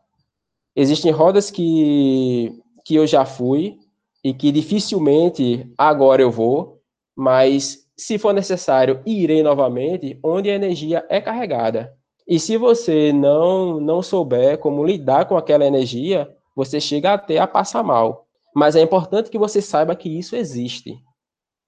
Existem 0.75 1.11
rodas 1.11 1.49
que, 1.49 2.55
que 2.85 2.93
eu 2.93 3.07
já 3.07 3.25
fui 3.25 3.79
e 4.23 4.31
que 4.31 4.51
dificilmente 4.51 5.67
agora 5.75 6.21
eu 6.21 6.29
vou, 6.29 6.79
mas 7.15 7.89
se 7.97 8.19
for 8.19 8.31
necessário, 8.31 9.01
irei 9.07 9.41
novamente 9.41 10.19
onde 10.23 10.51
a 10.51 10.53
energia 10.53 11.03
é 11.09 11.19
carregada. 11.19 11.91
E 12.27 12.39
se 12.39 12.57
você 12.57 13.11
não 13.11 13.79
não 13.79 14.03
souber 14.03 14.59
como 14.59 14.85
lidar 14.85 15.25
com 15.25 15.35
aquela 15.35 15.65
energia, 15.65 16.31
você 16.55 16.79
chega 16.79 17.13
até 17.13 17.39
a 17.39 17.47
passar 17.47 17.81
mal. 17.81 18.27
Mas 18.55 18.75
é 18.75 18.81
importante 18.81 19.31
que 19.31 19.37
você 19.39 19.63
saiba 19.63 19.95
que 19.95 20.15
isso 20.19 20.35
existe. 20.35 20.95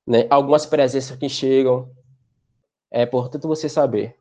Né? 0.06 0.28
Algumas 0.30 0.68
presenças 0.68 1.18
que 1.18 1.28
chegam, 1.28 1.90
é 2.92 3.02
importante 3.02 3.48
você 3.48 3.68
saber 3.68 4.16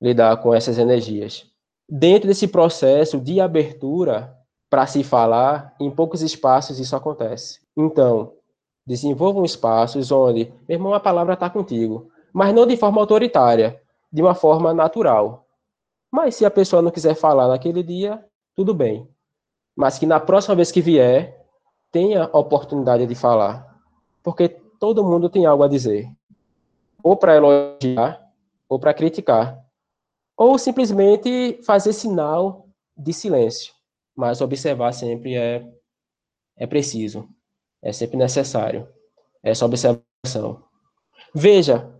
lidar 0.00 0.36
com 0.38 0.54
essas 0.54 0.78
energias. 0.78 1.46
Dentro 1.88 2.28
desse 2.28 2.48
processo 2.48 3.20
de 3.20 3.40
abertura 3.40 4.36
para 4.70 4.86
se 4.86 5.04
falar, 5.04 5.74
em 5.78 5.90
poucos 5.90 6.22
espaços 6.22 6.80
isso 6.80 6.96
acontece. 6.96 7.60
Então, 7.76 8.32
desenvolvam 8.86 9.44
espaços 9.44 10.10
onde, 10.10 10.52
meu 10.68 10.76
irmão, 10.76 10.94
a 10.94 11.00
palavra 11.00 11.34
está 11.34 11.48
contigo, 11.48 12.10
mas 12.32 12.54
não 12.54 12.66
de 12.66 12.76
forma 12.76 13.00
autoritária, 13.00 13.80
de 14.12 14.22
uma 14.22 14.34
forma 14.34 14.74
natural. 14.74 15.46
Mas 16.10 16.36
se 16.36 16.44
a 16.44 16.50
pessoa 16.50 16.82
não 16.82 16.90
quiser 16.90 17.14
falar 17.14 17.48
naquele 17.48 17.82
dia, 17.82 18.24
tudo 18.54 18.74
bem. 18.74 19.08
Mas 19.76 19.98
que 19.98 20.06
na 20.06 20.20
próxima 20.20 20.54
vez 20.54 20.70
que 20.70 20.80
vier, 20.80 21.44
tenha 21.90 22.28
oportunidade 22.32 23.06
de 23.06 23.14
falar, 23.14 23.80
porque 24.22 24.48
todo 24.48 25.04
mundo 25.04 25.28
tem 25.28 25.46
algo 25.46 25.62
a 25.62 25.68
dizer, 25.68 26.08
ou 27.02 27.16
para 27.16 27.36
elogiar, 27.36 28.20
ou 28.68 28.78
para 28.78 28.94
criticar, 28.94 29.63
ou 30.36 30.58
simplesmente 30.58 31.60
fazer 31.64 31.92
sinal 31.92 32.68
de 32.96 33.12
silêncio, 33.12 33.72
mas 34.14 34.40
observar 34.40 34.92
sempre 34.92 35.36
é, 35.36 35.66
é 36.56 36.66
preciso, 36.66 37.28
é 37.82 37.92
sempre 37.92 38.16
necessário, 38.16 38.88
essa 39.42 39.64
observação. 39.64 40.62
Veja 41.34 41.92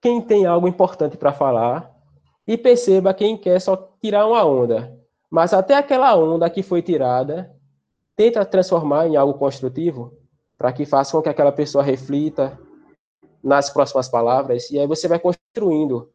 quem 0.00 0.20
tem 0.20 0.46
algo 0.46 0.66
importante 0.66 1.16
para 1.16 1.32
falar 1.32 1.94
e 2.46 2.58
perceba 2.58 3.14
quem 3.14 3.36
quer 3.36 3.60
só 3.60 3.76
tirar 4.00 4.26
uma 4.26 4.44
onda, 4.44 4.98
mas 5.30 5.52
até 5.52 5.74
aquela 5.74 6.16
onda 6.16 6.50
que 6.50 6.62
foi 6.62 6.82
tirada 6.82 7.54
tenta 8.16 8.44
transformar 8.44 9.06
em 9.06 9.16
algo 9.16 9.34
construtivo, 9.34 10.16
para 10.58 10.72
que 10.72 10.84
faça 10.84 11.12
com 11.12 11.22
que 11.22 11.28
aquela 11.28 11.52
pessoa 11.52 11.82
reflita 11.82 12.58
nas 13.42 13.70
próximas 13.70 14.08
palavras, 14.08 14.70
e 14.70 14.78
aí 14.78 14.86
você 14.86 15.08
vai 15.08 15.18
construindo. 15.18 16.11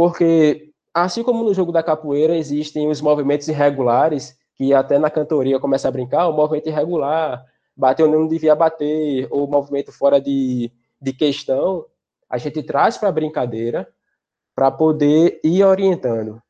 Porque, 0.00 0.72
assim 0.94 1.22
como 1.22 1.44
no 1.44 1.52
jogo 1.52 1.70
da 1.70 1.82
capoeira, 1.82 2.34
existem 2.34 2.88
os 2.88 3.02
movimentos 3.02 3.46
irregulares, 3.48 4.34
que 4.54 4.72
até 4.72 4.98
na 4.98 5.10
cantoria 5.10 5.60
começa 5.60 5.88
a 5.88 5.90
brincar, 5.90 6.26
o 6.26 6.32
movimento 6.32 6.70
irregular, 6.70 7.44
bater 7.76 8.04
onde 8.04 8.16
não 8.16 8.26
devia 8.26 8.54
bater, 8.54 9.28
ou 9.30 9.46
movimento 9.46 9.92
fora 9.92 10.18
de, 10.18 10.72
de 10.98 11.12
questão, 11.12 11.84
a 12.30 12.38
gente 12.38 12.62
traz 12.62 12.96
para 12.96 13.10
a 13.10 13.12
brincadeira 13.12 13.92
para 14.54 14.70
poder 14.70 15.38
ir 15.44 15.62
orientando. 15.64 16.42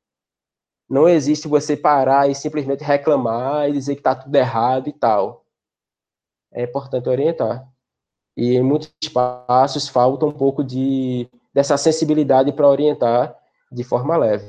Não 0.89 1.09
existe 1.09 1.49
você 1.49 1.77
parar 1.77 2.31
e 2.31 2.37
simplesmente 2.37 2.85
reclamar 2.85 3.69
e 3.69 3.73
dizer 3.73 3.97
que 3.97 4.01
está 4.01 4.15
tudo 4.15 4.33
errado 4.33 4.89
e 4.89 4.93
tal. 4.93 5.45
É 6.53 6.63
importante 6.63 7.09
orientar. 7.09 7.69
E 8.37 8.55
em 8.55 8.63
muitos 8.63 8.95
espaços 9.03 9.89
falta 9.89 10.25
um 10.25 10.31
pouco 10.31 10.63
de, 10.63 11.29
dessa 11.53 11.77
sensibilidade 11.77 12.53
para 12.53 12.69
orientar 12.69 13.40
de 13.71 13.85
forma 13.85 14.17
leve. 14.17 14.45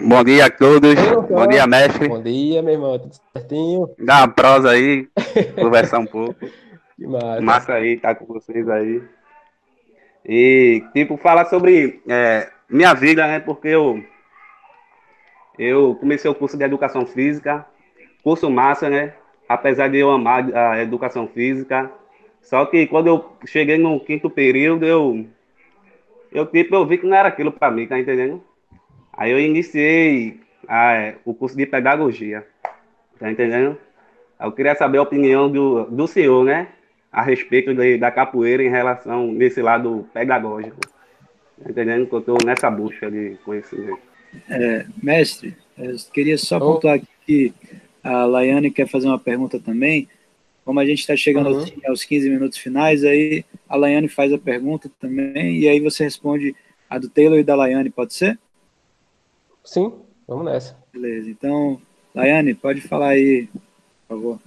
Bom 0.00 0.24
dia 0.24 0.46
a 0.46 0.50
todos. 0.50 0.94
Bom 1.28 1.46
dia, 1.46 1.66
mestre. 1.66 2.08
Bom 2.08 2.22
dia, 2.22 2.62
meu 2.62 2.74
irmão. 2.74 2.98
Tudo 2.98 3.16
certinho? 3.32 3.94
Dá 3.98 4.18
uma 4.18 4.28
prosa 4.28 4.70
aí, 4.70 5.08
conversar 5.58 5.98
um 5.98 6.06
pouco. 6.06 6.34
Que 6.96 7.06
massa. 7.06 7.40
massa 7.40 7.74
aí, 7.74 7.98
tá 7.98 8.14
com 8.14 8.26
vocês 8.26 8.68
aí. 8.68 9.02
E, 10.24 10.84
tipo, 10.92 11.16
falar 11.16 11.46
sobre 11.46 12.02
é, 12.08 12.48
minha 12.68 12.94
vida, 12.94 13.26
né? 13.26 13.40
Porque 13.40 13.68
eu, 13.68 14.02
eu 15.58 15.96
comecei 15.96 16.30
o 16.30 16.34
curso 16.34 16.56
de 16.56 16.64
educação 16.64 17.06
física, 17.06 17.66
curso 18.22 18.50
massa, 18.50 18.88
né? 18.88 19.14
Apesar 19.48 19.88
de 19.88 19.98
eu 19.98 20.10
amar 20.10 20.54
a 20.54 20.82
educação 20.82 21.26
física, 21.28 21.90
só 22.42 22.66
que 22.66 22.86
quando 22.86 23.06
eu 23.06 23.32
cheguei 23.46 23.78
no 23.78 23.98
quinto 24.00 24.28
período, 24.28 24.84
eu, 24.84 25.26
eu 26.32 26.46
tipo, 26.46 26.74
eu 26.74 26.86
vi 26.86 26.98
que 26.98 27.06
não 27.06 27.16
era 27.16 27.28
aquilo 27.28 27.52
para 27.52 27.70
mim, 27.70 27.86
tá 27.86 27.98
entendendo? 27.98 28.42
Aí 29.12 29.30
eu 29.30 29.40
iniciei 29.40 30.40
a, 30.68 31.14
o 31.24 31.34
curso 31.34 31.56
de 31.56 31.66
pedagogia, 31.66 32.46
tá 33.18 33.30
entendendo? 33.30 33.76
Eu 34.40 34.52
queria 34.52 34.74
saber 34.74 34.98
a 34.98 35.02
opinião 35.02 35.50
do, 35.50 35.84
do 35.86 36.06
senhor, 36.06 36.44
né? 36.44 36.68
A 37.10 37.22
respeito 37.22 37.74
de, 37.74 37.98
da 37.98 38.10
capoeira 38.10 38.62
em 38.62 38.68
relação 38.68 39.32
nesse 39.32 39.60
lado 39.60 40.06
pedagógico. 40.14 40.78
Entendendo 41.68 42.06
que 42.06 42.14
eu 42.14 42.20
estou 42.20 42.38
nessa 42.44 42.70
busca 42.70 43.10
de 43.10 43.36
conhecimento. 43.44 43.98
É, 44.48 44.86
mestre, 45.02 45.56
eu 45.76 45.96
queria 46.12 46.38
só 46.38 46.58
oh. 46.58 46.74
pontuar 46.74 46.96
aqui 46.96 47.08
que 47.26 47.54
a 48.04 48.24
Laiane 48.24 48.70
quer 48.70 48.86
fazer 48.86 49.08
uma 49.08 49.18
pergunta 49.18 49.58
também. 49.58 50.08
Como 50.68 50.80
a 50.80 50.84
gente 50.84 50.98
está 50.98 51.16
chegando 51.16 51.48
uhum. 51.48 51.64
aos 51.86 52.04
15 52.04 52.28
minutos 52.28 52.58
finais, 52.58 53.02
aí 53.02 53.42
a 53.66 53.74
Laiane 53.74 54.06
faz 54.06 54.34
a 54.34 54.38
pergunta 54.38 54.90
também, 55.00 55.60
e 55.60 55.66
aí 55.66 55.80
você 55.80 56.04
responde 56.04 56.54
a 56.90 56.98
do 56.98 57.08
Taylor 57.08 57.38
e 57.38 57.42
da 57.42 57.54
Laiane, 57.54 57.88
pode 57.88 58.12
ser? 58.12 58.38
Sim, 59.64 59.94
vamos 60.26 60.44
nessa. 60.44 60.76
Beleza, 60.92 61.30
então, 61.30 61.80
Laiane, 62.14 62.52
pode 62.52 62.82
falar 62.82 63.12
aí, 63.12 63.48
por 64.06 64.18
favor. 64.18 64.40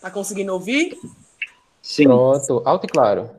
Tá 0.00 0.10
conseguindo 0.10 0.52
ouvir? 0.52 0.98
Sim. 1.80 2.06
Pronto, 2.06 2.62
alto 2.64 2.86
e 2.86 2.88
claro. 2.88 3.30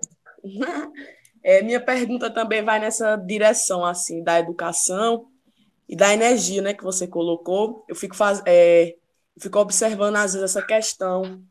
É, 1.43 1.61
minha 1.63 1.83
pergunta 1.83 2.29
também 2.29 2.63
vai 2.63 2.79
nessa 2.79 3.15
direção, 3.15 3.83
assim, 3.83 4.23
da 4.23 4.39
educação 4.39 5.25
e 5.89 5.95
da 5.95 6.13
energia, 6.13 6.61
né, 6.61 6.71
que 6.71 6.83
você 6.83 7.07
colocou. 7.07 7.83
Eu 7.89 7.95
fico, 7.95 8.15
faz, 8.15 8.43
é, 8.45 8.95
fico 9.41 9.59
observando, 9.59 10.15
às 10.17 10.33
vezes, 10.33 10.51
essa 10.51 10.65
questão 10.65 11.43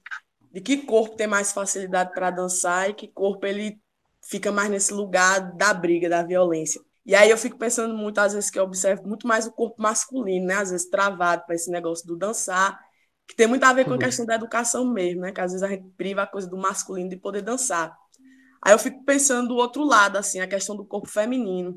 de 0.52 0.60
que 0.60 0.78
corpo 0.78 1.16
tem 1.16 1.26
mais 1.26 1.52
facilidade 1.52 2.12
para 2.12 2.30
dançar 2.30 2.90
e 2.90 2.94
que 2.94 3.08
corpo 3.08 3.44
ele 3.46 3.80
fica 4.28 4.52
mais 4.52 4.70
nesse 4.70 4.92
lugar 4.92 5.56
da 5.56 5.74
briga, 5.74 6.08
da 6.08 6.22
violência. 6.22 6.80
E 7.04 7.14
aí 7.14 7.30
eu 7.30 7.38
fico 7.38 7.58
pensando 7.58 7.96
muito, 7.96 8.18
às 8.18 8.34
vezes, 8.34 8.50
que 8.50 8.58
eu 8.58 8.64
observo 8.64 9.06
muito 9.06 9.26
mais 9.26 9.46
o 9.46 9.52
corpo 9.52 9.80
masculino, 9.80 10.46
né, 10.46 10.54
às 10.54 10.70
vezes 10.70 10.88
travado 10.88 11.44
para 11.46 11.54
esse 11.54 11.70
negócio 11.70 12.06
do 12.06 12.16
dançar, 12.16 12.78
que 13.26 13.34
tem 13.34 13.46
muito 13.46 13.64
a 13.64 13.72
ver 13.72 13.84
com 13.84 13.90
a 13.90 13.94
uhum. 13.94 13.98
questão 13.98 14.26
da 14.26 14.34
educação 14.34 14.84
mesmo, 14.92 15.22
né, 15.22 15.32
que 15.32 15.40
às 15.40 15.52
vezes 15.52 15.62
a 15.62 15.68
gente 15.68 15.88
priva 15.96 16.22
a 16.22 16.26
coisa 16.26 16.48
do 16.48 16.56
masculino 16.56 17.08
de 17.08 17.16
poder 17.16 17.42
dançar. 17.42 17.96
Aí 18.62 18.72
eu 18.72 18.78
fico 18.78 19.02
pensando 19.04 19.48
do 19.48 19.56
outro 19.56 19.82
lado, 19.82 20.16
assim, 20.16 20.40
a 20.40 20.46
questão 20.46 20.76
do 20.76 20.84
corpo 20.84 21.08
feminino, 21.08 21.74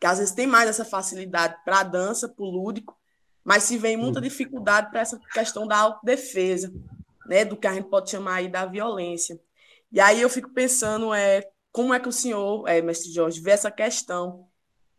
que 0.00 0.06
às 0.06 0.18
vezes 0.18 0.34
tem 0.34 0.46
mais 0.46 0.68
essa 0.68 0.84
facilidade 0.84 1.56
para 1.64 1.80
a 1.80 1.84
dança, 1.84 2.28
para 2.28 2.44
o 2.44 2.50
lúdico, 2.50 2.99
mas 3.44 3.64
se 3.64 3.78
vem 3.78 3.96
muita 3.96 4.20
dificuldade 4.20 4.90
para 4.90 5.00
essa 5.00 5.18
questão 5.32 5.66
da 5.66 5.78
autodefesa, 5.78 6.72
né, 7.26 7.44
do 7.44 7.56
que 7.56 7.66
a 7.66 7.74
gente 7.74 7.88
pode 7.88 8.10
chamar 8.10 8.36
aí 8.36 8.48
da 8.48 8.66
violência. 8.66 9.40
E 9.92 10.00
aí 10.00 10.20
eu 10.20 10.28
fico 10.28 10.50
pensando, 10.50 11.12
é, 11.14 11.42
como 11.72 11.94
é 11.94 12.00
que 12.00 12.08
o 12.08 12.12
senhor, 12.12 12.68
é, 12.68 12.80
mestre 12.82 13.12
Jorge, 13.12 13.40
vê 13.40 13.52
essa 13.52 13.70
questão 13.70 14.46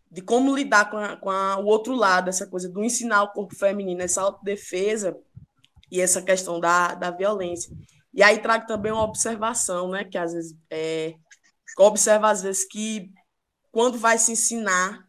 de 0.10 0.22
como 0.22 0.56
lidar 0.56 0.90
com, 0.90 0.98
a, 0.98 1.16
com 1.16 1.30
a, 1.30 1.58
o 1.58 1.66
outro 1.66 1.94
lado, 1.96 2.30
essa 2.30 2.46
coisa 2.46 2.68
do 2.68 2.84
ensinar 2.84 3.24
o 3.24 3.32
corpo 3.32 3.56
feminino, 3.56 4.02
essa 4.02 4.22
autodefesa 4.22 5.18
e 5.90 6.02
essa 6.02 6.22
questão 6.22 6.60
da, 6.60 6.94
da 6.96 7.12
violência. 7.12 7.74
E 8.14 8.22
aí 8.22 8.40
trago 8.40 8.68
também 8.68 8.92
uma 8.92 9.04
observação, 9.04 9.90
né, 9.90 10.04
que 10.04 10.18
às 10.18 10.34
vezes 10.34 10.56
é, 10.70 11.16
observa 11.78 12.30
às 12.30 12.42
vezes 12.42 12.68
que 12.68 13.12
quando 13.72 13.98
vai 13.98 14.18
se 14.18 14.34
ensinar 14.34 15.06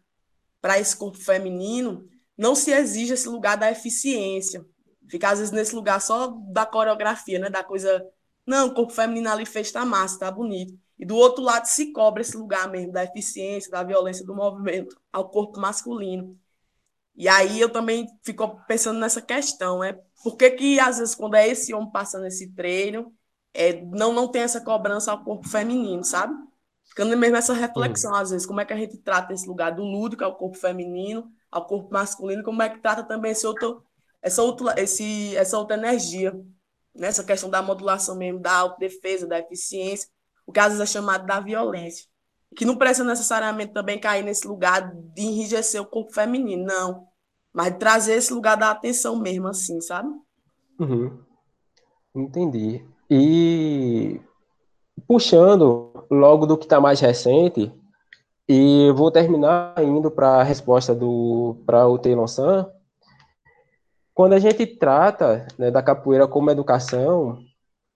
para 0.61 0.79
esse 0.79 0.95
corpo 0.95 1.17
feminino, 1.17 2.07
não 2.37 2.55
se 2.55 2.71
exige 2.71 3.13
esse 3.13 3.27
lugar 3.29 3.57
da 3.57 3.71
eficiência. 3.71 4.65
Fica, 5.09 5.29
às 5.29 5.39
vezes, 5.39 5.53
nesse 5.53 5.75
lugar 5.75 6.01
só 6.01 6.27
da 6.27 6.65
coreografia, 6.65 7.39
né? 7.39 7.49
Da 7.49 7.63
coisa. 7.63 8.05
Não, 8.45 8.67
o 8.67 8.73
corpo 8.73 8.93
feminino 8.93 9.29
ali 9.29 9.45
fez, 9.45 9.71
tá 9.71 9.85
massa, 9.85 10.19
tá 10.19 10.31
bonito. 10.31 10.77
E 10.97 11.05
do 11.05 11.15
outro 11.15 11.43
lado 11.43 11.65
se 11.65 11.91
cobra 11.91 12.21
esse 12.21 12.35
lugar 12.37 12.69
mesmo 12.69 12.91
da 12.91 13.03
eficiência, 13.03 13.71
da 13.71 13.83
violência 13.83 14.25
do 14.25 14.35
movimento 14.35 14.99
ao 15.11 15.29
corpo 15.29 15.59
masculino. 15.59 16.37
E 17.15 17.27
aí 17.27 17.59
eu 17.59 17.69
também 17.69 18.07
fico 18.23 18.59
pensando 18.67 18.99
nessa 18.99 19.21
questão, 19.21 19.79
né? 19.79 19.99
Por 20.23 20.35
que, 20.35 20.49
que 20.51 20.79
às 20.79 20.97
vezes, 20.97 21.15
quando 21.15 21.35
é 21.35 21.47
esse 21.47 21.73
homem 21.73 21.91
passando 21.91 22.25
esse 22.25 22.51
treino, 22.53 23.13
é, 23.53 23.81
não, 23.85 24.13
não 24.13 24.27
tem 24.27 24.41
essa 24.41 24.61
cobrança 24.61 25.11
ao 25.11 25.23
corpo 25.23 25.47
feminino, 25.47 26.03
sabe? 26.03 26.33
Ficando 26.85 27.15
mesmo 27.17 27.37
essa 27.37 27.53
reflexão, 27.53 28.15
às 28.15 28.31
vezes, 28.31 28.45
como 28.47 28.61
é 28.61 28.65
que 28.65 28.73
a 28.73 28.77
gente 28.77 28.97
trata 28.97 29.33
esse 29.33 29.47
lugar 29.47 29.71
do 29.75 29.83
lúdico 29.83 30.23
ao 30.23 30.35
corpo 30.35 30.57
feminino, 30.57 31.31
ao 31.53 31.65
corpo 31.65 31.93
masculino, 31.93 32.43
como 32.43 32.61
é 32.61 32.69
que 32.69 32.81
trata 32.81 33.03
também 33.03 33.31
esse 33.31 33.45
outro, 33.45 33.83
essa, 34.21 34.41
outra, 34.41 34.73
esse, 34.81 35.35
essa 35.35 35.57
outra 35.57 35.77
energia, 35.77 36.33
nessa 36.95 37.21
né? 37.21 37.27
questão 37.27 37.49
da 37.49 37.61
modulação 37.61 38.15
mesmo, 38.15 38.39
da 38.39 38.53
autodefesa, 38.53 39.27
da 39.27 39.39
eficiência, 39.39 40.09
o 40.45 40.51
que 40.51 40.59
às 40.59 40.73
vezes 40.73 40.81
é 40.81 40.85
chamado 40.85 41.25
da 41.25 41.39
violência. 41.39 42.07
Que 42.55 42.65
não 42.65 42.75
precisa 42.75 43.03
necessariamente 43.03 43.73
também 43.73 43.99
cair 43.99 44.23
nesse 44.23 44.47
lugar 44.47 44.93
de 44.93 45.21
enrijecer 45.21 45.81
o 45.81 45.85
corpo 45.85 46.13
feminino, 46.13 46.65
não. 46.65 47.07
Mas 47.51 47.77
trazer 47.77 48.13
esse 48.13 48.33
lugar 48.33 48.57
da 48.57 48.71
atenção 48.71 49.15
mesmo, 49.15 49.47
assim, 49.47 49.79
sabe? 49.81 50.09
Uhum. 50.79 51.19
Entendi. 52.15 52.85
E 53.09 54.19
puxando 55.07 56.05
logo 56.09 56.45
do 56.45 56.57
que 56.57 56.65
está 56.65 56.79
mais 56.79 56.99
recente, 56.99 57.71
e 58.47 58.91
vou 58.91 59.11
terminar 59.11 59.75
indo 59.81 60.11
para 60.11 60.41
a 60.41 60.43
resposta 60.43 60.93
do 60.93 61.61
para 61.65 61.87
o 61.87 61.97
Taylor 61.97 62.27
San. 62.27 62.69
Quando 64.13 64.33
a 64.33 64.39
gente 64.39 64.65
trata 64.65 65.47
né, 65.57 65.71
da 65.71 65.81
capoeira 65.81 66.27
como 66.27 66.51
educação, 66.51 67.39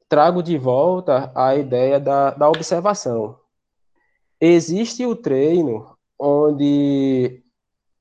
trago 0.09 0.41
de 0.41 0.57
volta 0.57 1.31
a 1.35 1.55
ideia 1.55 1.99
da, 1.99 2.31
da 2.31 2.49
observação. 2.49 3.37
Existe 4.39 5.05
o 5.05 5.15
treino 5.15 5.95
onde 6.17 7.43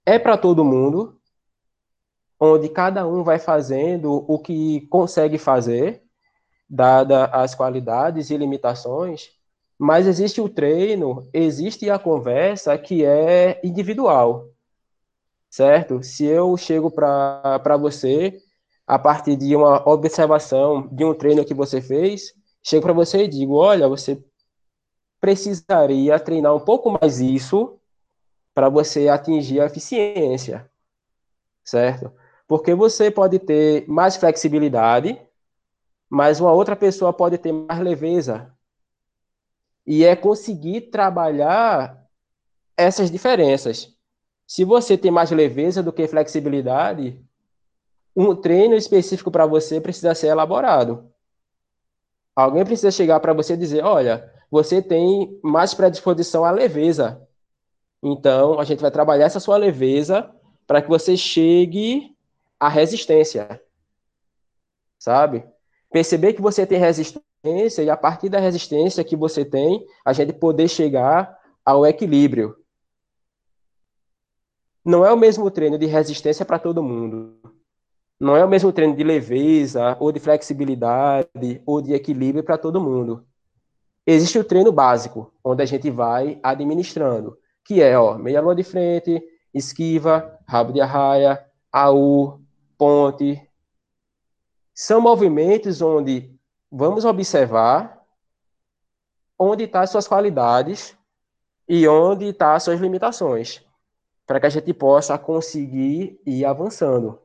é 0.05 0.19
para 0.19 0.39
todo 0.39 0.65
mundo, 0.65 1.19
onde 2.39 2.69
cada 2.69 3.07
um 3.07 3.23
vai 3.23 3.39
fazendo 3.39 4.25
o 4.29 4.39
que 4.39 4.87
consegue 4.89 5.37
fazer, 5.37 6.03
dada 6.69 7.27
as 7.27 7.55
qualidades 7.55 8.31
e 8.31 8.37
limitações, 8.37 9.36
mas 9.79 10.07
existe 10.07 10.41
o 10.41 10.49
treino, 10.49 11.29
existe 11.33 11.91
a 11.91 11.99
conversa 11.99 12.77
que 12.79 13.05
é 13.05 13.61
individual, 13.63 14.49
certo? 15.51 16.03
Se 16.03 16.25
eu 16.25 16.57
chego 16.57 16.91
para 16.91 17.77
você 17.79 18.41
a 18.87 18.99
partir 18.99 19.37
de 19.37 19.55
uma 19.55 19.87
observação 19.89 20.87
de 20.89 21.05
um 21.05 21.15
treino 21.15 21.45
que 21.45 21.55
você 21.55 21.81
fez, 21.81 22.33
chego 22.63 22.83
para 22.83 22.93
você 22.93 23.25
e 23.25 23.29
digo: 23.29 23.55
olha, 23.55 23.89
você 23.89 24.23
precisaria 25.21 26.19
treinar 26.21 26.55
um 26.55 26.61
pouco 26.61 26.91
mais 26.91 27.21
isso 27.21 27.79
para 28.55 28.69
você 28.69 29.09
atingir 29.09 29.61
a 29.61 29.67
eficiência, 29.67 30.71
certo? 31.65 32.13
Porque 32.47 32.75
você 32.75 33.11
pode 33.11 33.39
ter 33.39 33.87
mais 33.89 34.17
flexibilidade, 34.17 35.21
mas 36.09 36.41
uma 36.41 36.53
outra 36.53 36.77
pessoa 36.77 37.13
pode 37.13 37.37
ter 37.39 37.53
mais 37.53 37.81
leveza, 37.81 38.56
e 39.87 40.05
é 40.05 40.17
conseguir 40.17 40.83
trabalhar 40.91 42.05
essas 42.77 43.11
diferenças. 43.11 43.95
Se 44.47 44.65
você 44.65 44.99
tem 44.99 45.11
mais 45.11 45.31
leveza 45.31 45.83
do 45.83 45.93
que 45.93 46.07
flexibilidade, 46.09 47.21
um 48.15 48.35
treino 48.35 48.75
específico 48.75 49.31
para 49.31 49.47
você 49.47 49.81
precisa 49.81 50.15
ser 50.15 50.29
elaborado. 50.29 51.11
Alguém 52.35 52.65
precisa 52.65 52.91
chegar 52.91 53.21
para 53.21 53.33
você 53.33 53.55
e 53.55 53.59
dizer: 53.59 53.85
olha, 53.85 54.33
você 54.51 54.83
tem 54.83 55.39
mais 55.43 55.75
predisposição 55.75 56.45
à 56.45 56.51
leveza. 56.51 57.23
Então, 58.03 58.61
a 58.61 58.65
gente 58.65 58.81
vai 58.81 58.91
trabalhar 58.91 59.25
essa 59.25 59.41
sua 59.41 59.57
leveza 59.57 60.31
para 60.67 60.83
que 60.83 60.89
você 60.89 61.17
chegue 61.17 62.15
à 62.59 62.69
resistência. 62.69 63.61
Sabe? 64.99 65.45
Perceber 65.91 66.35
que 66.35 66.43
você 66.43 66.67
tem 66.67 66.79
resistência 66.79 67.25
resistência 67.47 67.83
e 67.83 67.91
a 67.91 67.97
partir 67.97 68.29
da 68.29 68.41
resistência 68.41 69.05
que 69.05 69.17
você 69.17 69.45
tem, 69.45 69.87
a 70.05 70.13
gente 70.13 70.33
poder 70.33 70.69
chegar 70.69 71.39
ao 71.65 71.87
equilíbrio. 71.87 72.57
Não 74.85 75.05
é 75.05 75.13
o 75.13 75.17
mesmo 75.17 75.51
treino 75.51 75.79
de 75.79 75.87
resistência 75.87 76.45
para 76.45 76.59
todo 76.59 76.83
mundo. 76.83 77.39
Não 78.19 78.37
é 78.37 78.45
o 78.45 78.49
mesmo 78.49 78.73
treino 78.73 78.97
de 78.97 79.05
leveza, 79.05 79.97
ou 80.01 80.11
de 80.11 80.21
flexibilidade, 80.21 81.63
ou 81.67 81.83
de 81.83 81.93
equilíbrio 81.93 82.45
para 82.45 82.57
todo 82.57 82.81
mundo. 82.81 83.27
Existe 84.07 84.39
o 84.39 84.45
treino 84.45 84.73
básico, 84.73 85.33
onde 85.45 85.63
a 85.63 85.67
gente 85.67 85.91
vai 85.91 86.39
administrando, 86.43 87.37
que 87.65 87.83
é, 87.83 87.99
ó, 87.99 88.17
meia 88.17 88.41
lua 88.41 88.55
de 88.55 88.63
frente, 88.63 89.21
esquiva, 89.53 90.39
rabo 90.47 90.73
de 90.73 90.81
arraia, 90.81 91.45
AU, 91.73 92.41
ponte. 92.79 93.43
São 94.73 95.01
movimentos 95.01 95.83
onde 95.83 96.36
vamos 96.71 97.05
observar 97.05 98.05
onde 99.39 99.65
estão 99.65 99.81
tá 99.81 99.85
as 99.85 99.91
suas 99.91 100.09
qualidades 100.09 100.97
e 101.69 101.87
onde 101.87 102.27
estão 102.27 102.49
tá 102.49 102.55
as 102.55 102.63
suas 102.63 102.81
limitações, 102.81 103.63
para 104.27 104.41
que 104.41 104.47
a 104.47 104.51
gente 104.51 104.73
possa 104.73 105.19
conseguir 105.19 106.21
ir 106.25 106.45
avançando. 106.45 107.21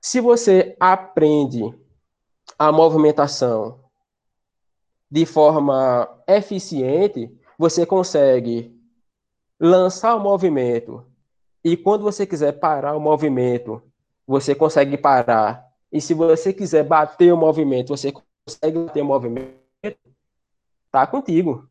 Se 0.00 0.20
você 0.20 0.76
aprende 0.78 1.62
a 2.58 2.70
movimentação 2.70 3.80
de 5.10 5.24
forma 5.24 6.08
eficiente, 6.26 7.34
você 7.58 7.86
consegue 7.86 8.78
lançar 9.58 10.14
o 10.14 10.20
movimento 10.20 11.06
e 11.64 11.76
quando 11.76 12.02
você 12.02 12.26
quiser 12.26 12.52
parar 12.52 12.94
o 12.94 13.00
movimento, 13.00 13.82
você 14.26 14.54
consegue 14.54 14.98
parar 14.98 15.63
e 15.94 16.00
se 16.00 16.12
você 16.12 16.52
quiser 16.52 16.82
bater 16.82 17.32
o 17.32 17.36
movimento, 17.36 17.96
você 17.96 18.12
consegue 18.12 18.80
bater 18.80 19.00
o 19.00 19.04
movimento, 19.04 19.54
tá 20.90 21.06
contigo. 21.06 21.70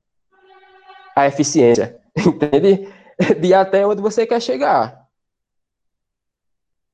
A 1.14 1.28
eficiência, 1.28 2.02
entende? 2.16 2.88
De 3.42 3.54
até 3.54 3.86
onde 3.86 4.02
você 4.02 4.26
quer 4.26 4.42
chegar. 4.42 5.10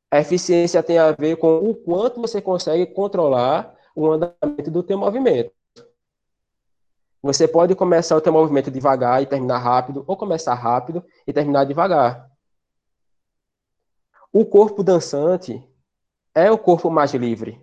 A 0.10 0.20
eficiência 0.20 0.82
tem 0.82 0.98
a 0.98 1.12
ver 1.12 1.36
com 1.36 1.58
o 1.58 1.76
quanto 1.76 2.20
você 2.20 2.42
consegue 2.42 2.88
controlar 2.88 3.78
o 3.96 4.10
andamento 4.10 4.72
do 4.72 4.82
teu 4.82 4.98
movimento. 4.98 5.52
Você 7.22 7.48
pode 7.48 7.76
começar 7.76 8.18
o 8.18 8.22
teu 8.22 8.34
movimento 8.34 8.72
devagar 8.72 9.22
e 9.22 9.28
terminar 9.28 9.60
rápido, 9.60 10.04
ou 10.08 10.18
começar 10.18 10.56
rápido 10.56 11.06
e 11.28 11.32
terminar 11.32 11.66
devagar. 11.66 12.28
O 14.34 14.44
corpo 14.44 14.82
dançante, 14.82 15.69
é 16.44 16.52
o 16.52 16.58
corpo 16.58 16.90
mais 16.90 17.14
livre. 17.14 17.60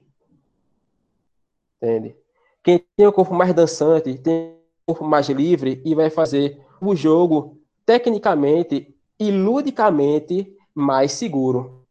Entende? 1.76 2.16
Quem 2.62 2.84
tem 2.96 3.06
o 3.06 3.12
corpo 3.12 3.34
mais 3.34 3.54
dançante 3.54 4.18
tem 4.18 4.58
o 4.86 4.94
corpo 4.94 5.04
mais 5.04 5.28
livre 5.28 5.82
e 5.84 5.94
vai 5.94 6.10
fazer 6.10 6.64
o 6.80 6.94
jogo 6.94 7.60
tecnicamente 7.84 8.94
e 9.18 9.30
ludicamente 9.30 10.56
mais 10.74 11.12
seguro. 11.12 11.86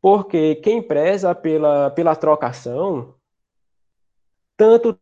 Porque 0.00 0.56
quem 0.56 0.82
preza 0.82 1.34
pela, 1.34 1.90
pela 1.90 2.14
trocação, 2.14 3.14
tanto 4.56 4.98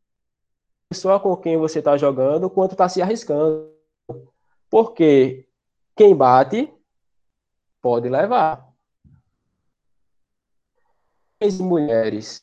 pessoa 0.89 1.19
com 1.19 1.37
quem 1.37 1.57
você 1.57 1.81
está 1.81 1.97
jogando, 1.97 2.49
quanto 2.49 2.73
está 2.73 2.89
se 2.89 3.03
arriscando. 3.03 3.71
Porque 4.71 5.49
quem 5.97 6.15
bate 6.15 6.73
pode 7.83 8.09
levar 8.09 8.74
homens 11.41 11.59
e 11.59 11.63
mulheres 11.63 12.43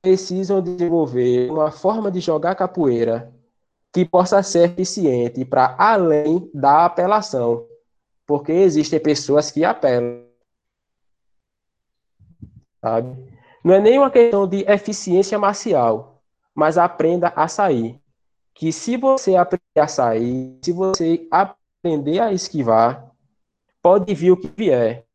precisam 0.00 0.60
desenvolver 0.60 1.50
uma 1.50 1.70
forma 1.70 2.10
de 2.10 2.20
jogar 2.20 2.54
capoeira 2.54 3.32
que 3.92 4.04
possa 4.04 4.42
ser 4.42 4.70
eficiente 4.70 5.44
para 5.44 5.76
além 5.78 6.50
da 6.52 6.86
apelação, 6.86 7.66
porque 8.26 8.52
existem 8.52 8.98
pessoas 8.98 9.50
que 9.50 9.64
apelam. 9.64 10.24
sabe? 12.80 13.32
Não 13.62 13.74
é 13.74 13.80
nem 13.80 13.98
uma 13.98 14.10
questão 14.10 14.48
de 14.48 14.64
eficiência 14.68 15.38
marcial, 15.38 16.20
mas 16.54 16.76
aprenda 16.76 17.32
a 17.36 17.46
sair. 17.46 18.00
Que 18.54 18.72
se 18.72 18.96
você 18.96 19.36
aprender 19.36 19.80
a 19.80 19.86
sair, 19.86 20.58
se 20.62 20.72
você 20.72 21.28
aprender 21.30 22.18
a 22.18 22.32
esquivar, 22.32 23.10
pode 23.80 24.12
vir 24.14 24.32
o 24.32 24.36
que 24.36 24.48
vier. 24.48 25.06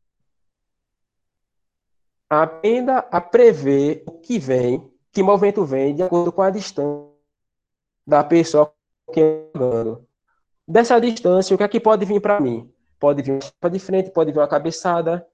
Aprenda 2.29 2.99
a 3.11 3.21
prever 3.21 4.03
o 4.05 4.11
que 4.11 4.37
vem, 4.37 4.91
que 5.11 5.23
movimento 5.23 5.63
vem, 5.65 5.95
de 5.95 6.03
acordo 6.03 6.31
com 6.31 6.41
a 6.41 6.49
distância 6.49 7.07
da 8.05 8.23
pessoa 8.23 8.73
que 9.13 9.19
está 9.19 9.59
jogando. 9.59 10.07
Dessa 10.67 10.99
distância, 10.99 11.53
o 11.53 11.57
que 11.57 11.63
é 11.63 11.67
que 11.67 11.79
pode 11.79 12.05
vir 12.05 12.21
para 12.21 12.39
mim? 12.39 12.71
Pode 12.99 13.21
vir 13.21 13.31
uma 13.31 13.41
chapa 13.41 13.69
de 13.69 13.79
frente, 13.79 14.11
pode 14.11 14.31
vir 14.31 14.39
uma 14.39 14.47
cabeçada, 14.47 15.25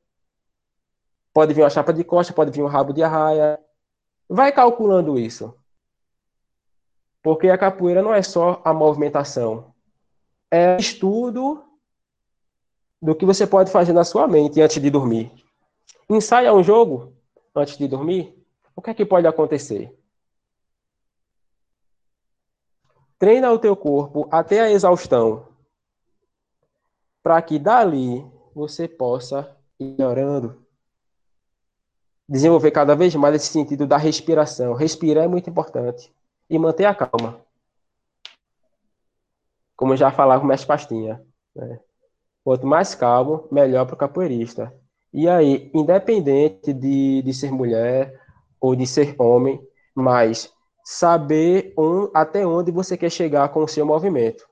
pode 1.33 1.53
vir 1.53 1.61
uma 1.61 1.69
chapa 1.69 1.91
de 1.91 2.03
costa, 2.03 2.33
pode 2.33 2.51
vir 2.51 2.61
um 2.61 2.67
rabo 2.67 2.93
de 2.93 3.01
arraia. 3.01 3.59
Vai 4.29 4.51
calculando 4.51 5.17
isso. 5.17 5.55
Porque 7.21 7.49
a 7.49 7.57
capoeira 7.57 8.01
não 8.01 8.13
é 8.13 8.21
só 8.21 8.61
a 8.63 8.73
movimentação. 8.73 9.73
É 10.51 10.77
estudo 10.77 11.63
do 13.01 13.15
que 13.15 13.25
você 13.25 13.47
pode 13.47 13.71
fazer 13.71 13.93
na 13.93 14.03
sua 14.03 14.27
mente 14.27 14.61
antes 14.61 14.79
de 14.81 14.89
dormir. 14.89 15.42
Ensaia 16.13 16.53
um 16.53 16.61
jogo 16.61 17.11
antes 17.55 17.75
de 17.75 17.87
dormir. 17.87 18.37
O 18.75 18.81
que 18.83 18.91
é 18.91 18.93
que 18.93 19.03
pode 19.03 19.25
acontecer? 19.25 19.91
Treina 23.17 23.51
o 23.51 23.57
teu 23.57 23.75
corpo 23.75 24.27
até 24.29 24.61
a 24.61 24.69
exaustão, 24.69 25.47
para 27.23 27.41
que 27.41 27.57
dali 27.57 28.23
você 28.53 28.87
possa 28.87 29.57
ir 29.79 29.95
melhorando. 29.97 30.63
Desenvolver 32.29 32.69
cada 32.69 32.95
vez 32.95 33.15
mais 33.15 33.35
esse 33.35 33.47
sentido 33.47 33.87
da 33.87 33.97
respiração. 33.97 34.73
Respirar 34.73 35.23
é 35.23 35.27
muito 35.27 35.49
importante. 35.49 36.13
E 36.47 36.59
manter 36.59 36.85
a 36.85 36.93
calma. 36.93 37.41
Como 39.75 39.97
já 39.97 40.11
falava 40.11 40.43
o 40.43 40.47
mestre 40.47 40.67
Pastinha. 40.67 41.25
Né? 41.55 41.79
Quanto 42.43 42.67
mais 42.67 42.93
calmo, 42.93 43.47
melhor 43.51 43.85
para 43.85 43.95
o 43.95 43.97
capoeirista. 43.97 44.71
E 45.13 45.29
aí, 45.29 45.69
independente 45.73 46.73
de, 46.73 47.21
de 47.21 47.33
ser 47.33 47.51
mulher 47.51 48.19
ou 48.59 48.75
de 48.75 48.87
ser 48.87 49.15
homem, 49.19 49.61
mas 49.93 50.51
saber 50.83 51.73
um, 51.77 52.09
até 52.13 52.45
onde 52.45 52.71
você 52.71 52.97
quer 52.97 53.11
chegar 53.11 53.49
com 53.49 53.63
o 53.63 53.67
seu 53.67 53.85
movimento. 53.85 54.45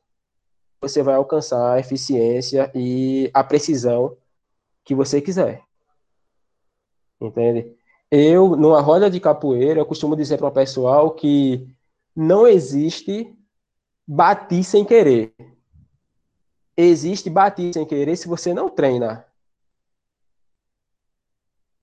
Você 0.79 1.01
vai 1.01 1.15
alcançar 1.15 1.73
a 1.73 1.79
eficiência 1.79 2.71
e 2.75 3.29
a 3.33 3.43
precisão 3.43 4.15
que 4.85 4.93
você 4.93 5.19
quiser. 5.19 5.63
Entende? 7.19 7.75
Eu, 8.09 8.55
numa 8.55 8.81
roda 8.81 9.09
de 9.09 9.19
capoeira, 9.19 9.79
eu 9.79 9.85
costumo 9.85 10.15
dizer 10.15 10.37
para 10.37 10.47
o 10.47 10.51
pessoal 10.51 11.11
que 11.11 11.67
não 12.15 12.45
existe 12.45 13.33
bater 14.07 14.63
sem 14.63 14.83
querer. 14.83 15.33
Existe 16.75 17.29
bater 17.29 17.73
sem 17.73 17.85
querer 17.85 18.15
se 18.15 18.27
você 18.27 18.53
não 18.53 18.69
treina. 18.69 19.25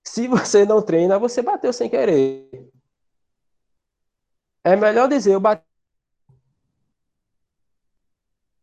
Se 0.09 0.27
você 0.27 0.65
não 0.65 0.81
treina, 0.81 1.19
você 1.19 1.39
bateu 1.39 1.71
sem 1.71 1.87
querer. 1.87 2.49
É 4.63 4.75
melhor 4.75 5.07
dizer 5.07 5.35
eu 5.35 5.39
bati. 5.39 5.63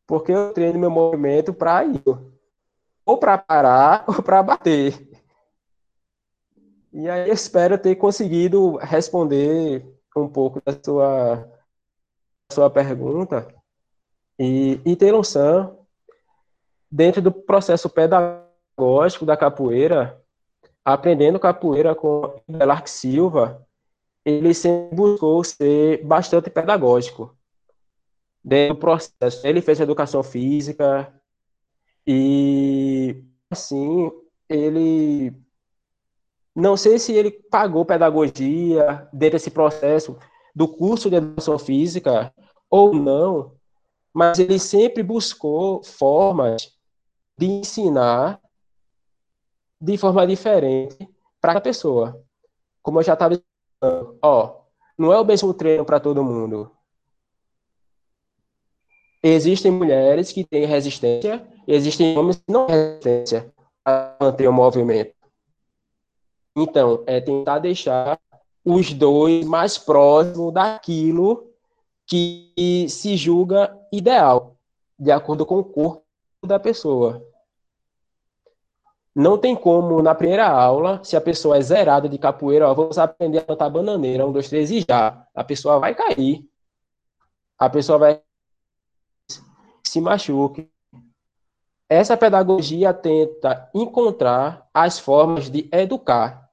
Porque 0.08 0.32
eu 0.32 0.52
treino 0.52 0.76
meu 0.76 0.90
movimento 0.90 1.54
para 1.54 1.84
ir. 1.84 2.02
Ou 3.04 3.16
para 3.16 3.38
parar, 3.38 4.04
ou 4.10 4.20
para 4.24 4.42
bater. 4.42 5.08
E 6.92 7.08
aí 7.08 7.30
espero 7.30 7.78
ter 7.78 7.94
conseguido 7.94 8.76
responder 8.78 9.86
um 10.16 10.28
pouco 10.28 10.60
da 10.60 10.72
sua, 10.82 11.48
sua 12.50 12.68
pergunta. 12.68 13.46
E, 14.36 14.80
e 14.84 14.96
ter 14.96 15.12
noção, 15.12 15.86
dentro 16.90 17.22
do 17.22 17.30
processo 17.30 17.88
pedagógico 17.88 19.24
da 19.24 19.36
capoeira, 19.36 20.20
aprendendo 20.86 21.40
capoeira 21.40 21.96
com 21.96 22.40
Belarque 22.46 22.88
Silva, 22.88 23.66
ele 24.24 24.54
sempre 24.54 24.94
buscou 24.94 25.42
ser 25.42 26.04
bastante 26.04 26.48
pedagógico 26.48 27.36
dentro 28.42 28.76
do 28.76 28.80
processo. 28.80 29.44
Ele 29.44 29.60
fez 29.60 29.80
educação 29.80 30.22
física 30.22 31.12
e, 32.06 33.20
assim, 33.50 34.12
ele. 34.48 35.32
Não 36.54 36.76
sei 36.76 37.00
se 37.00 37.12
ele 37.12 37.32
pagou 37.32 37.84
pedagogia 37.84 39.08
dentro 39.12 39.36
desse 39.36 39.50
processo 39.50 40.16
do 40.54 40.68
curso 40.68 41.10
de 41.10 41.16
educação 41.16 41.58
física 41.58 42.32
ou 42.70 42.94
não, 42.94 43.56
mas 44.14 44.38
ele 44.38 44.58
sempre 44.58 45.02
buscou 45.02 45.82
formas 45.82 46.72
de 47.36 47.46
ensinar 47.46 48.40
de 49.80 49.96
forma 49.96 50.26
diferente 50.26 50.96
para 51.40 51.58
a 51.58 51.60
pessoa. 51.60 52.22
Como 52.82 52.98
eu 52.98 53.02
já 53.02 53.14
estava 53.14 53.40
ó, 54.22 54.60
não 54.96 55.12
é 55.12 55.20
o 55.20 55.24
mesmo 55.24 55.52
treino 55.52 55.84
para 55.84 56.00
todo 56.00 56.24
mundo. 56.24 56.70
Existem 59.22 59.70
mulheres 59.70 60.32
que 60.32 60.44
têm 60.44 60.66
resistência, 60.66 61.46
existem 61.66 62.16
homens 62.16 62.36
que 62.36 62.52
não 62.52 62.66
têm 62.66 62.76
resistência 62.76 63.52
a 63.84 64.16
manter 64.20 64.48
o 64.48 64.52
movimento. 64.52 65.14
Então, 66.56 67.02
é 67.06 67.20
tentar 67.20 67.58
deixar 67.58 68.18
os 68.64 68.92
dois 68.92 69.44
mais 69.44 69.76
próximos 69.76 70.52
daquilo 70.52 71.50
que 72.06 72.86
se 72.88 73.16
julga 73.16 73.76
ideal, 73.92 74.56
de 74.98 75.10
acordo 75.10 75.44
com 75.44 75.58
o 75.58 75.64
corpo 75.64 76.04
da 76.44 76.58
pessoa. 76.58 77.22
Não 79.18 79.38
tem 79.38 79.56
como, 79.56 80.02
na 80.02 80.14
primeira 80.14 80.46
aula, 80.46 81.02
se 81.02 81.16
a 81.16 81.20
pessoa 81.22 81.56
é 81.56 81.60
zerada 81.62 82.06
de 82.06 82.18
capoeira, 82.18 82.68
ó, 82.68 82.74
vamos 82.74 82.98
aprender 82.98 83.38
a 83.38 83.44
plantar 83.44 83.70
bananeira, 83.70 84.26
um, 84.26 84.30
dois, 84.30 84.46
três 84.46 84.70
e 84.70 84.84
já. 84.86 85.26
A 85.34 85.42
pessoa 85.42 85.78
vai 85.78 85.94
cair. 85.94 86.46
A 87.58 87.70
pessoa 87.70 87.96
vai 87.96 88.22
se 89.82 90.02
machuque. 90.02 90.70
Essa 91.88 92.14
pedagogia 92.14 92.92
tenta 92.92 93.70
encontrar 93.74 94.68
as 94.74 94.98
formas 94.98 95.48
de 95.50 95.66
educar. 95.72 96.50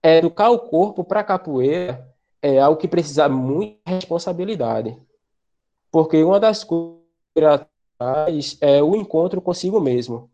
Educar 0.00 0.50
o 0.50 0.60
corpo 0.60 1.02
para 1.02 1.24
capoeira 1.24 2.08
é 2.40 2.60
algo 2.60 2.78
que 2.78 2.86
precisa 2.86 3.28
muita 3.28 3.80
responsabilidade. 3.90 4.96
Porque 5.90 6.22
uma 6.22 6.38
das 6.38 6.62
coisas 6.62 7.66
é 8.60 8.80
o 8.80 8.94
encontro 8.94 9.42
consigo 9.42 9.80
mesmo. 9.80 10.30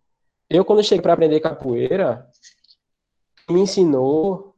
Eu, 0.52 0.66
quando 0.66 0.84
cheguei 0.84 1.00
para 1.00 1.14
aprender 1.14 1.40
capoeira, 1.40 2.30
me 3.48 3.60
ensinou, 3.60 4.54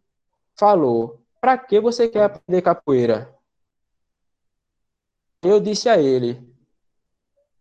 falou: 0.59 1.23
para 1.41 1.57
que 1.57 1.79
você 1.79 2.09
quer 2.09 2.25
aprender 2.25 2.63
capoeira? 2.63 3.33
Eu 5.41 5.61
disse 5.61 5.89
a 5.89 5.97
ele: 5.97 6.43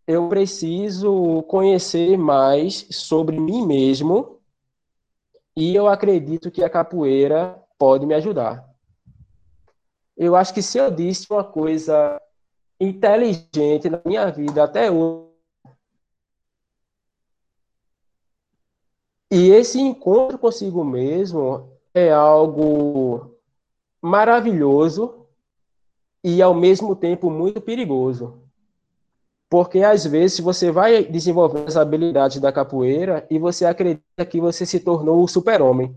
eu 0.04 0.28
preciso 0.28 1.44
conhecer 1.44 2.18
mais 2.18 2.88
sobre 2.90 3.38
mim 3.38 3.64
mesmo 3.64 4.40
e 5.54 5.72
eu 5.72 5.86
acredito 5.86 6.50
que 6.50 6.64
a 6.64 6.68
capoeira 6.68 7.62
pode 7.78 8.04
me 8.04 8.14
ajudar. 8.14 8.68
Eu 10.16 10.34
acho 10.34 10.52
que 10.52 10.60
se 10.60 10.76
eu 10.76 10.90
disse 10.90 11.28
uma 11.30 11.44
coisa 11.44 12.20
inteligente 12.80 13.88
na 13.88 14.00
minha 14.04 14.28
vida 14.32 14.64
até 14.64 14.90
hoje, 14.90 15.33
E 19.36 19.50
esse 19.50 19.80
encontro 19.80 20.38
consigo 20.38 20.84
mesmo 20.84 21.68
é 21.92 22.12
algo 22.12 23.34
maravilhoso 24.00 25.26
e 26.22 26.40
ao 26.40 26.54
mesmo 26.54 26.94
tempo 26.94 27.28
muito 27.28 27.60
perigoso. 27.60 28.44
Porque 29.50 29.80
às 29.80 30.06
vezes 30.06 30.38
você 30.38 30.70
vai 30.70 31.02
desenvolvendo 31.02 31.66
as 31.66 31.76
habilidades 31.76 32.40
da 32.40 32.52
capoeira 32.52 33.26
e 33.28 33.36
você 33.36 33.64
acredita 33.64 34.24
que 34.24 34.40
você 34.40 34.64
se 34.64 34.78
tornou 34.78 35.24
o 35.24 35.26
super-homem 35.26 35.96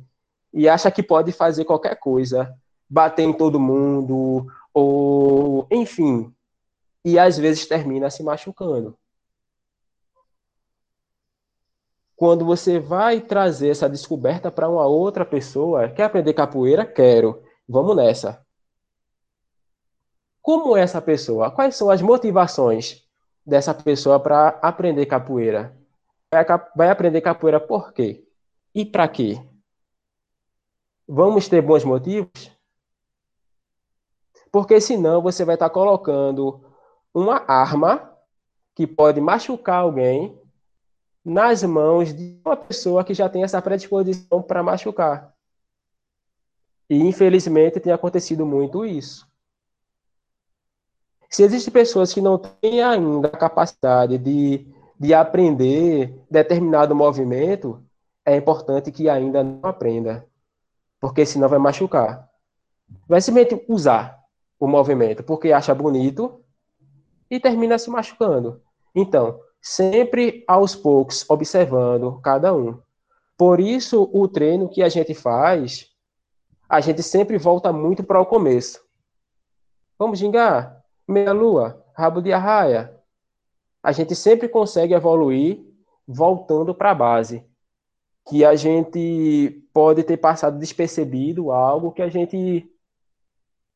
e 0.52 0.68
acha 0.68 0.90
que 0.90 1.04
pode 1.04 1.32
fazer 1.32 1.64
qualquer 1.64 2.00
coisa, 2.00 2.52
bater 2.90 3.22
em 3.22 3.34
todo 3.34 3.60
mundo 3.60 4.48
ou 4.74 5.68
enfim, 5.70 6.34
e 7.06 7.20
às 7.20 7.38
vezes 7.38 7.68
termina 7.68 8.10
se 8.10 8.24
machucando. 8.24 8.98
Quando 12.18 12.44
você 12.44 12.80
vai 12.80 13.22
trazer 13.22 13.70
essa 13.70 13.88
descoberta 13.88 14.52
para 14.52 14.68
uma 14.68 14.86
outra 14.86 15.24
pessoa, 15.24 15.88
quer 15.88 16.04
aprender 16.04 16.34
capoeira? 16.34 16.86
Quero. 16.86 17.42
Vamos 17.70 17.96
nessa. 17.96 18.46
Como 20.42 20.76
é 20.76 20.82
essa 20.82 21.02
pessoa? 21.02 21.52
Quais 21.52 21.76
são 21.76 21.90
as 21.90 22.02
motivações 22.02 23.08
dessa 23.46 23.74
pessoa 23.74 24.20
para 24.20 24.50
aprender 24.62 25.06
capoeira? 25.06 25.78
Vai, 26.76 26.90
aprender 26.90 27.22
capoeira 27.22 27.60
por 27.60 27.94
quê? 27.94 28.26
E 28.74 28.84
para 28.84 29.08
quê? 29.08 29.40
vamos 31.08 31.48
ter 31.48 31.62
bons 31.62 31.86
motivos? 31.86 32.52
Porque 34.52 34.82
senão 34.82 35.22
você 35.22 35.46
vai 35.46 35.56
estar 35.56 35.70
colocando 35.70 36.62
uma 37.14 37.44
arma 37.48 38.14
que 38.76 38.86
pode 38.86 39.22
machucar 39.22 39.82
alguém 39.82 40.40
nas 41.28 41.62
mãos 41.62 42.14
de 42.14 42.40
uma 42.46 42.56
pessoa 42.56 43.04
que 43.04 43.14
já 43.14 43.28
tem 43.28 43.44
essa 43.44 43.62
predisposição 43.62 44.42
para 44.42 44.64
machucar. 44.64 45.34
E 46.90 46.96
infelizmente 46.98 47.82
tem 47.82 47.92
acontecido 47.92 48.46
muito 48.46 48.86
isso. 48.86 49.28
Se 51.30 51.44
existem 51.44 51.74
pessoas 51.74 52.14
que 52.14 52.22
não 52.22 52.38
têm 52.38 52.82
ainda 52.82 53.28
a 53.28 53.38
capacidade 53.38 54.18
de, 54.18 54.74
de 54.98 55.14
aprender 55.14 56.18
determinado 56.32 56.96
movimento, 56.96 57.84
é 58.26 58.38
importante 58.38 58.90
que 58.90 59.10
ainda 59.10 59.44
não 59.44 59.70
aprenda, 59.70 60.26
porque 60.98 61.26
senão 61.26 61.50
vai 61.50 61.60
machucar. 61.60 62.30
Vai 63.06 63.20
simplesmente 63.20 63.66
usar 63.68 64.18
o 64.58 64.66
movimento 64.66 65.24
porque 65.24 65.52
acha 65.52 65.76
bonito 65.76 66.42
e 67.30 67.38
termina 67.38 67.78
se 67.78 67.90
machucando. 67.90 68.62
Então, 68.96 69.42
sempre 69.68 70.46
aos 70.48 70.74
poucos, 70.76 71.30
observando 71.30 72.22
cada 72.22 72.56
um. 72.56 72.80
Por 73.38 73.60
isso, 73.60 74.10
o 74.14 74.26
treino 74.26 74.70
que 74.70 74.82
a 74.82 74.88
gente 74.88 75.14
faz, 75.14 75.92
a 76.70 76.80
gente 76.80 77.04
sempre 77.04 77.38
volta 77.38 77.74
muito 77.74 78.02
para 78.02 78.20
o 78.20 78.26
começo. 78.26 78.82
Vamos 80.00 80.20
gingar? 80.20 80.82
Meia-lua, 81.06 81.86
rabo 81.94 82.22
de 82.22 82.32
arraia. 82.32 82.98
A 83.84 83.92
gente 83.92 84.16
sempre 84.16 84.48
consegue 84.48 84.94
evoluir 84.94 85.62
voltando 86.08 86.74
para 86.74 86.92
a 86.92 86.96
base. 86.96 87.46
Que 88.26 88.46
a 88.46 88.56
gente 88.56 89.68
pode 89.74 90.02
ter 90.04 90.18
passado 90.18 90.58
despercebido 90.58 91.52
algo 91.52 91.92
que 91.92 92.02
a 92.02 92.10
gente 92.10 92.72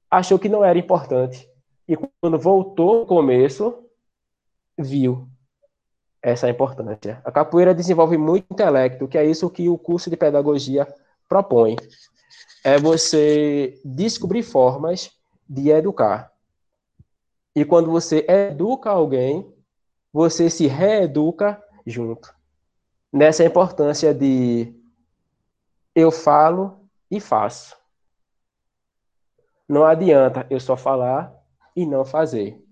achou 0.10 0.40
que 0.40 0.50
não 0.50 0.64
era 0.64 0.80
importante. 0.80 1.50
E 1.86 1.98
quando 1.98 2.40
voltou 2.40 3.00
ao 3.00 3.06
começo, 3.06 3.84
viu 4.78 5.31
essa 6.22 6.50
importância. 6.50 7.22
A 7.26 7.32
capoeira 7.32 7.74
desenvolve 7.74 8.18
muito 8.18 8.46
intelecto, 8.52 9.08
que 9.08 9.18
é 9.18 9.26
isso 9.26 9.50
que 9.50 9.68
o 9.68 9.78
curso 9.78 10.10
de 10.10 10.18
pedagogia 10.18 10.88
propõe. 11.28 11.76
É 12.64 12.78
você 12.78 13.80
descobrir 13.84 14.44
formas 14.44 15.12
de 15.50 15.70
educar. 15.70 16.32
E 17.56 17.66
quando 17.66 17.90
você 17.90 18.26
educa 18.30 18.90
alguém, 18.90 19.52
você 20.14 20.50
se 20.50 20.68
reeduca 20.68 21.62
junto. 21.86 22.34
Nessa 23.12 23.44
importância 23.44 24.14
de 24.14 24.74
eu 25.94 26.12
falo 26.12 26.88
e 27.10 27.20
faço. 27.20 27.76
Não 29.68 29.84
adianta 29.84 30.46
eu 30.50 30.60
só 30.60 30.78
falar 30.78 31.34
e 31.76 31.86
não 31.86 32.06
fazer. 32.06 32.64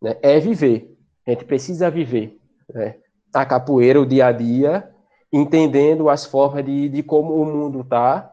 Né? 0.00 0.16
É 0.22 0.38
viver. 0.38 0.96
A 1.26 1.30
gente 1.30 1.44
precisa 1.44 1.90
viver. 1.90 2.38
Né? 2.72 2.98
A 3.32 3.44
capoeira, 3.44 4.00
o 4.00 4.06
dia 4.06 4.26
a 4.26 4.32
dia, 4.32 4.94
entendendo 5.32 6.08
as 6.08 6.24
formas 6.24 6.64
de, 6.64 6.88
de 6.88 7.02
como 7.02 7.34
o 7.34 7.44
mundo 7.44 7.80
está, 7.80 8.32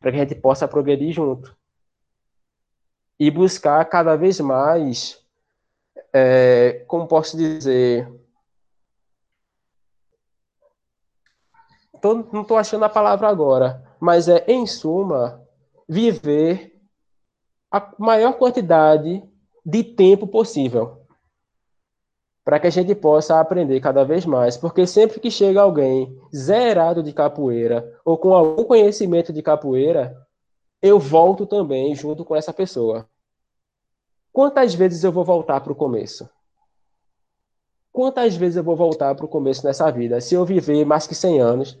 para 0.00 0.10
que 0.10 0.16
a 0.16 0.20
gente 0.20 0.34
possa 0.34 0.68
progredir 0.68 1.12
junto 1.12 1.56
e 3.18 3.30
buscar 3.30 3.84
cada 3.86 4.16
vez 4.16 4.38
mais, 4.38 5.20
é, 6.12 6.84
como 6.86 7.08
posso 7.08 7.36
dizer, 7.36 8.08
tô, 12.00 12.14
não 12.32 12.42
estou 12.42 12.56
achando 12.56 12.84
a 12.84 12.88
palavra 12.88 13.28
agora, 13.28 13.84
mas 13.98 14.28
é, 14.28 14.44
em 14.46 14.66
suma, 14.66 15.42
viver 15.88 16.78
a 17.70 17.92
maior 17.98 18.34
quantidade 18.34 19.22
de 19.66 19.82
tempo 19.82 20.26
possível 20.26 20.97
para 22.48 22.58
que 22.58 22.66
a 22.66 22.70
gente 22.70 22.94
possa 22.94 23.38
aprender 23.38 23.78
cada 23.78 24.06
vez 24.06 24.24
mais, 24.24 24.56
porque 24.56 24.86
sempre 24.86 25.20
que 25.20 25.30
chega 25.30 25.60
alguém 25.60 26.18
zerado 26.34 27.02
de 27.02 27.12
capoeira 27.12 27.94
ou 28.02 28.16
com 28.16 28.32
algum 28.32 28.64
conhecimento 28.64 29.34
de 29.34 29.42
capoeira, 29.42 30.16
eu 30.80 30.98
volto 30.98 31.44
também 31.44 31.94
junto 31.94 32.24
com 32.24 32.34
essa 32.34 32.50
pessoa. 32.50 33.06
Quantas 34.32 34.72
vezes 34.72 35.04
eu 35.04 35.12
vou 35.12 35.26
voltar 35.26 35.60
para 35.60 35.74
o 35.74 35.76
começo? 35.76 36.26
Quantas 37.92 38.34
vezes 38.34 38.56
eu 38.56 38.64
vou 38.64 38.76
voltar 38.76 39.14
para 39.14 39.26
o 39.26 39.28
começo 39.28 39.66
nessa 39.66 39.90
vida? 39.90 40.18
Se 40.18 40.34
eu 40.34 40.42
viver 40.46 40.86
mais 40.86 41.06
que 41.06 41.14
100 41.14 41.40
anos, 41.42 41.78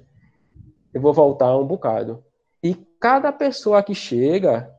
eu 0.92 1.00
vou 1.00 1.14
voltar 1.14 1.56
um 1.56 1.66
bocado. 1.66 2.22
E 2.62 2.74
cada 3.00 3.32
pessoa 3.32 3.82
que 3.82 3.94
chega 3.94 4.70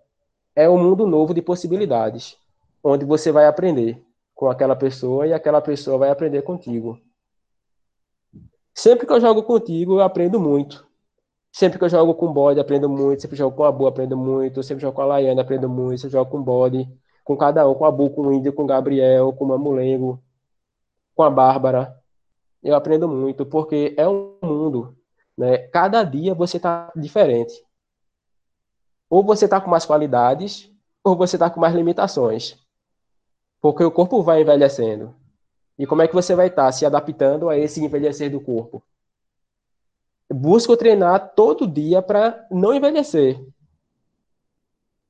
é 0.55 0.69
um 0.69 0.77
mundo 0.77 1.07
novo 1.07 1.33
de 1.33 1.41
possibilidades, 1.41 2.37
onde 2.83 3.05
você 3.05 3.31
vai 3.31 3.47
aprender 3.47 4.07
com 4.39 4.49
aquela 4.49 4.73
pessoa 4.73 5.27
e 5.27 5.33
aquela 5.33 5.59
pessoa 5.59 5.97
vai 5.97 6.09
aprender 6.09 6.43
contigo. 6.43 6.97
Sempre 8.73 9.05
que 9.05 9.11
eu 9.11 9.19
jogo 9.19 9.43
contigo, 9.43 9.95
eu 9.95 10.01
aprendo 10.01 10.39
muito. 10.39 10.87
Sempre 11.51 11.77
que 11.77 11.83
eu 11.83 11.89
jogo 11.89 12.15
com 12.15 12.31
bode, 12.31 12.57
aprendo 12.57 12.87
muito. 12.87 13.21
Sempre 13.21 13.35
que 13.35 13.41
eu 13.41 13.47
jogo 13.47 13.57
com 13.57 13.65
a 13.65 13.71
boa, 13.73 13.89
aprendo 13.89 14.15
muito. 14.15 14.63
Sempre 14.63 14.79
que 14.79 14.85
eu 14.85 14.87
jogo 14.87 14.95
com 14.95 15.01
a 15.01 15.05
Laiana, 15.07 15.41
aprendo 15.41 15.67
muito. 15.67 15.99
Sempre 15.99 16.11
que 16.11 16.15
eu 16.15 16.21
jogo 16.21 16.31
com 16.31 16.41
bode, 16.41 16.87
com 17.21 17.35
cada 17.35 17.67
um, 17.67 17.75
com 17.75 17.83
a 17.83 17.91
Bu, 17.91 18.11
com 18.11 18.27
o 18.27 18.33
Índio, 18.33 18.53
com 18.53 18.63
o 18.63 18.65
Gabriel, 18.65 19.33
com 19.33 19.43
o 19.43 19.47
Mamulengo, 19.49 20.23
com 21.13 21.23
a 21.23 21.29
Bárbara. 21.29 21.93
Eu 22.63 22.75
aprendo 22.75 23.09
muito, 23.09 23.45
porque 23.45 23.93
é 23.97 24.07
um 24.07 24.37
mundo. 24.41 24.95
Né? 25.37 25.57
Cada 25.67 26.01
dia 26.05 26.33
você 26.33 26.55
está 26.55 26.89
diferente. 26.95 27.61
Ou 29.09 29.21
você 29.21 29.43
está 29.43 29.59
com 29.59 29.69
mais 29.69 29.85
qualidades, 29.85 30.71
ou 31.03 31.17
você 31.17 31.35
está 31.35 31.49
com 31.49 31.59
mais 31.59 31.75
limitações. 31.75 32.68
Porque 33.61 33.83
o 33.83 33.91
corpo 33.91 34.21
vai 34.23 34.41
envelhecendo. 34.41 35.15
E 35.77 35.85
como 35.85 36.01
é 36.01 36.07
que 36.07 36.15
você 36.15 36.35
vai 36.35 36.47
estar 36.47 36.65
tá 36.65 36.71
se 36.71 36.85
adaptando 36.85 37.49
a 37.49 37.57
esse 37.57 37.83
envelhecer 37.83 38.31
do 38.31 38.39
corpo? 38.39 38.83
busco 40.33 40.77
treinar 40.77 41.33
todo 41.35 41.67
dia 41.67 42.01
para 42.01 42.45
não 42.51 42.73
envelhecer. 42.73 43.43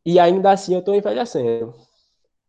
E 0.06 0.20
ainda 0.20 0.52
assim 0.52 0.74
eu 0.74 0.80
estou 0.80 0.96
envelhecendo. 0.96 1.74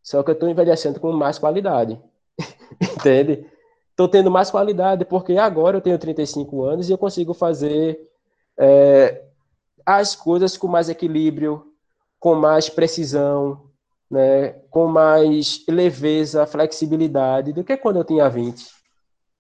Só 0.03 0.23
que 0.23 0.31
eu 0.31 0.35
estou 0.35 0.49
envelhecendo 0.49 1.01
com 1.01 1.13
mais 1.13 1.39
qualidade. 1.39 2.01
Entende? 2.81 3.47
Estou 3.91 4.09
tendo 4.09 4.31
mais 4.31 4.51
qualidade 4.51 5.05
porque 5.05 5.37
agora 5.37 5.77
eu 5.77 5.81
tenho 5.81 5.99
35 5.99 6.63
anos 6.63 6.89
e 6.89 6.93
eu 6.93 6.99
consigo 6.99 7.35
fazer 7.35 8.01
é, 8.57 9.25
as 9.85 10.15
coisas 10.15 10.57
com 10.57 10.69
mais 10.69 10.89
equilíbrio, 10.89 11.67
com 12.19 12.35
mais 12.35 12.71
precisão, 12.71 13.70
né, 14.11 14.51
com 14.71 14.87
mais 14.89 15.65
leveza, 15.69 16.47
flexibilidade 16.47 17.53
do 17.53 17.63
que 17.63 17.77
quando 17.77 17.97
eu 17.97 18.05
tinha 18.05 18.29
20, 18.29 18.67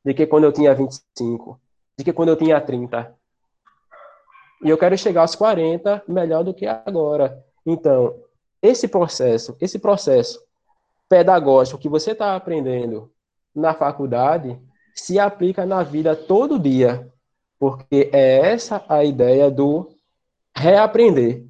do 0.04 0.14
que 0.14 0.26
quando 0.26 0.44
eu 0.44 0.52
tinha 0.52 0.74
25, 0.74 1.60
do 1.98 2.04
que 2.04 2.12
quando 2.12 2.28
eu 2.28 2.36
tinha 2.36 2.60
30. 2.60 3.14
E 4.62 4.68
eu 4.68 4.78
quero 4.78 4.96
chegar 4.96 5.22
aos 5.22 5.34
40 5.34 6.04
melhor 6.06 6.44
do 6.44 6.54
que 6.54 6.66
agora. 6.66 7.42
Então, 7.66 8.14
esse 8.62 8.86
processo, 8.86 9.56
esse 9.60 9.78
processo 9.78 10.40
pedagógico 11.08 11.78
que 11.78 11.88
você 11.88 12.12
está 12.12 12.36
aprendendo 12.36 13.10
na 13.54 13.74
faculdade 13.74 14.60
se 14.94 15.18
aplica 15.18 15.66
na 15.66 15.82
vida 15.82 16.14
todo 16.14 16.58
dia, 16.58 17.10
porque 17.58 18.10
é 18.12 18.52
essa 18.52 18.84
a 18.88 19.02
ideia 19.02 19.50
do 19.50 19.90
reaprender. 20.54 21.44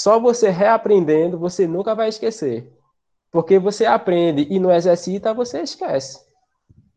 Só 0.00 0.18
você 0.18 0.48
reaprendendo, 0.48 1.38
você 1.38 1.66
nunca 1.66 1.94
vai 1.94 2.08
esquecer. 2.08 2.72
Porque 3.30 3.58
você 3.58 3.84
aprende 3.84 4.46
e 4.48 4.58
não 4.58 4.72
exercita, 4.72 5.34
você 5.34 5.60
esquece. 5.60 6.18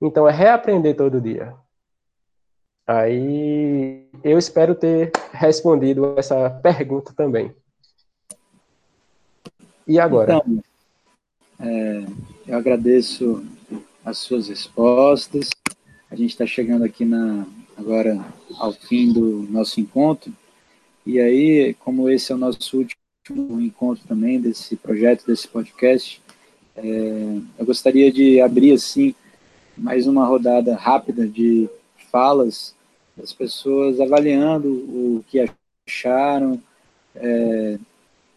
Então 0.02 0.26
é 0.26 0.32
reaprender 0.32 0.96
todo 0.96 1.20
dia. 1.20 1.54
Aí 2.88 4.08
eu 4.24 4.38
espero 4.38 4.74
ter 4.74 5.12
respondido 5.34 6.18
essa 6.18 6.50
pergunta 6.64 7.14
também. 7.14 7.54
E 9.86 10.00
agora? 10.00 10.36
Então, 10.36 10.64
é, 11.60 12.06
eu 12.48 12.58
agradeço 12.58 13.46
as 14.06 14.18
suas 14.20 14.48
respostas. 14.48 15.50
A 16.10 16.16
gente 16.16 16.30
está 16.30 16.46
chegando 16.46 16.86
aqui 16.86 17.04
na, 17.04 17.46
agora 17.78 18.26
ao 18.58 18.72
fim 18.72 19.12
do 19.12 19.46
nosso 19.50 19.82
encontro. 19.82 20.34
E 21.06 21.20
aí, 21.20 21.74
como 21.80 22.10
esse 22.10 22.32
é 22.32 22.36
o 22.36 22.38
nosso 22.38 22.78
último 22.78 23.60
encontro 23.62 24.04
também 24.08 24.40
desse 24.40 24.76
projeto, 24.76 25.26
desse 25.26 25.48
podcast, 25.48 26.22
é, 26.76 27.38
eu 27.60 27.66
gostaria 27.66 28.12
de 28.12 28.40
abrir 28.42 28.74
assim 28.74 29.14
mais 29.78 30.08
uma 30.08 30.26
rodada 30.26 30.76
rápida 30.76 31.28
de 31.28 31.70
falas 32.12 32.74
das 33.18 33.34
pessoas 33.34 34.00
avaliando 34.00 34.70
o 34.70 35.26
que 35.28 35.46
acharam. 35.88 36.62
É, 37.16 37.78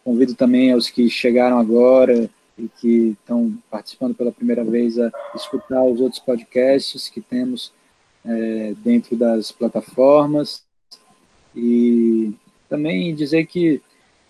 convido 0.03 0.35
também 0.35 0.71
aos 0.71 0.89
que 0.89 1.09
chegaram 1.09 1.59
agora 1.59 2.29
e 2.57 2.67
que 2.79 3.17
estão 3.19 3.57
participando 3.69 4.15
pela 4.15 4.31
primeira 4.31 4.63
vez 4.63 4.97
a 4.99 5.11
escutar 5.35 5.83
os 5.83 5.99
outros 5.99 6.19
podcasts 6.19 7.09
que 7.09 7.21
temos 7.21 7.71
é, 8.25 8.73
dentro 8.83 9.15
das 9.15 9.51
plataformas. 9.51 10.63
E 11.55 12.33
também 12.69 13.13
dizer 13.15 13.45
que 13.45 13.81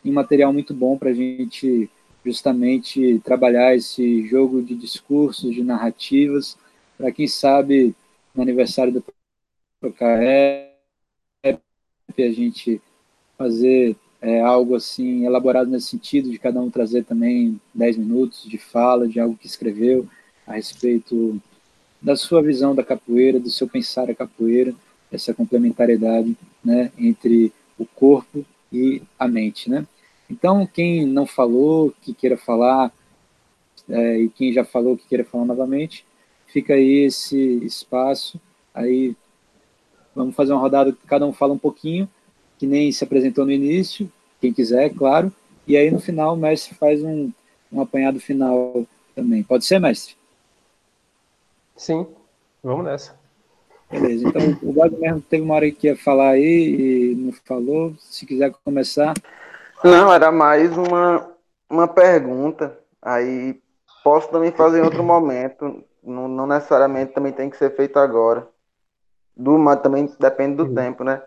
um 0.04 0.14
material 0.14 0.54
muito 0.54 0.74
bom 0.74 0.98
para 0.98 1.10
a 1.10 1.14
gente 1.14 1.90
justamente 2.24 3.20
trabalhar 3.24 3.76
esse 3.76 4.26
jogo 4.28 4.62
de 4.62 4.76
discursos, 4.76 5.54
de 5.54 5.64
narrativas, 5.64 6.58
para 6.98 7.12
quem 7.12 7.28
sabe 7.28 7.96
no 8.34 8.42
aniversário 8.42 8.94
do 8.94 9.04
ProCaep 9.80 10.68
a 12.18 12.32
gente 12.32 12.82
fazer 13.38 13.96
é, 14.22 14.42
algo 14.42 14.76
assim 14.76 15.26
elaborado 15.26 15.70
nesse 15.70 15.88
sentido, 15.88 16.30
de 16.30 16.40
cada 16.40 16.60
um 16.60 16.70
trazer 16.70 17.04
também 17.06 17.60
10 17.74 17.98
minutos 17.98 18.44
de 18.44 18.58
fala, 18.58 19.08
de 19.08 19.20
algo 19.20 19.38
que 19.38 19.46
escreveu 19.46 20.08
a 20.46 20.54
respeito 20.54 21.40
da 22.02 22.16
sua 22.16 22.42
visão 22.42 22.74
da 22.74 22.84
capoeira, 22.84 23.40
do 23.40 23.50
seu 23.50 23.68
pensar 23.68 24.10
a 24.10 24.16
capoeira, 24.16 24.74
essa 25.12 25.34
complementariedade 25.34 26.36
né, 26.64 26.92
entre 26.98 27.52
o 27.78 27.86
corpo 27.86 28.46
e 28.72 29.02
a 29.18 29.28
mente. 29.28 29.70
Né? 29.70 29.86
Então, 30.30 30.66
quem 30.66 31.06
não 31.06 31.26
falou, 31.26 31.94
que 32.02 32.14
queira 32.14 32.38
falar, 32.38 32.92
é, 33.90 34.20
e 34.20 34.30
quem 34.30 34.52
já 34.52 34.66
falou, 34.66 34.98
que 34.98 35.08
queira 35.08 35.24
falar 35.24 35.46
novamente, 35.46 36.06
fica 36.48 36.74
aí 36.74 37.06
esse 37.06 37.38
espaço. 37.64 38.40
Aí 38.74 39.16
vamos 40.16 40.36
fazer 40.36 40.54
uma 40.54 40.62
rodada 40.62 40.92
que 40.92 41.08
cada 41.08 41.26
um 41.26 41.34
fala 41.34 41.54
um 41.54 41.58
pouquinho, 41.58 42.10
que 42.58 42.66
nem 42.66 42.92
se 42.92 43.04
apresentou 43.04 43.46
no 43.46 43.52
início, 43.52 44.12
quem 44.42 44.52
quiser, 44.52 44.94
claro. 44.94 45.32
E 45.68 45.76
aí 45.78 45.92
no 45.92 46.00
final 46.00 46.34
o 46.34 46.38
mestre 46.38 46.76
faz 46.76 47.04
um, 47.04 47.32
um 47.72 47.82
apanhado 47.82 48.20
final 48.20 48.86
também. 49.16 49.44
Pode 49.44 49.66
ser, 49.66 49.80
mestre? 49.80 50.16
Sim, 51.76 52.08
vamos 52.64 52.86
nessa. 52.86 53.17
Beleza, 53.90 54.28
então 54.28 54.42
o 54.62 55.00
mesmo 55.00 55.22
teve 55.22 55.44
uma 55.44 55.56
hora 55.56 55.72
que 55.72 55.88
ia 55.88 55.96
falar 55.96 56.32
aí 56.32 57.14
e 57.14 57.16
não 57.16 57.32
falou. 57.46 57.94
Se 58.00 58.26
quiser 58.26 58.52
começar. 58.64 59.14
Não, 59.84 60.12
era 60.12 60.32
mais 60.32 60.76
uma, 60.78 61.30
uma 61.70 61.88
pergunta. 61.88 62.78
Aí 63.02 63.60
posso 64.04 64.30
também 64.30 64.52
fazer 64.52 64.80
em 64.80 64.84
outro 64.84 65.04
momento. 65.04 65.84
Não, 66.04 66.28
não 66.28 66.46
necessariamente 66.46 67.14
também 67.14 67.32
tem 67.32 67.50
que 67.50 67.58
ser 67.58 67.76
feito 67.76 67.98
agora. 67.98 68.48
Do 69.36 69.58
também 69.78 70.12
depende 70.20 70.56
do 70.56 70.74
tempo, 70.74 71.04
né? 71.04 71.22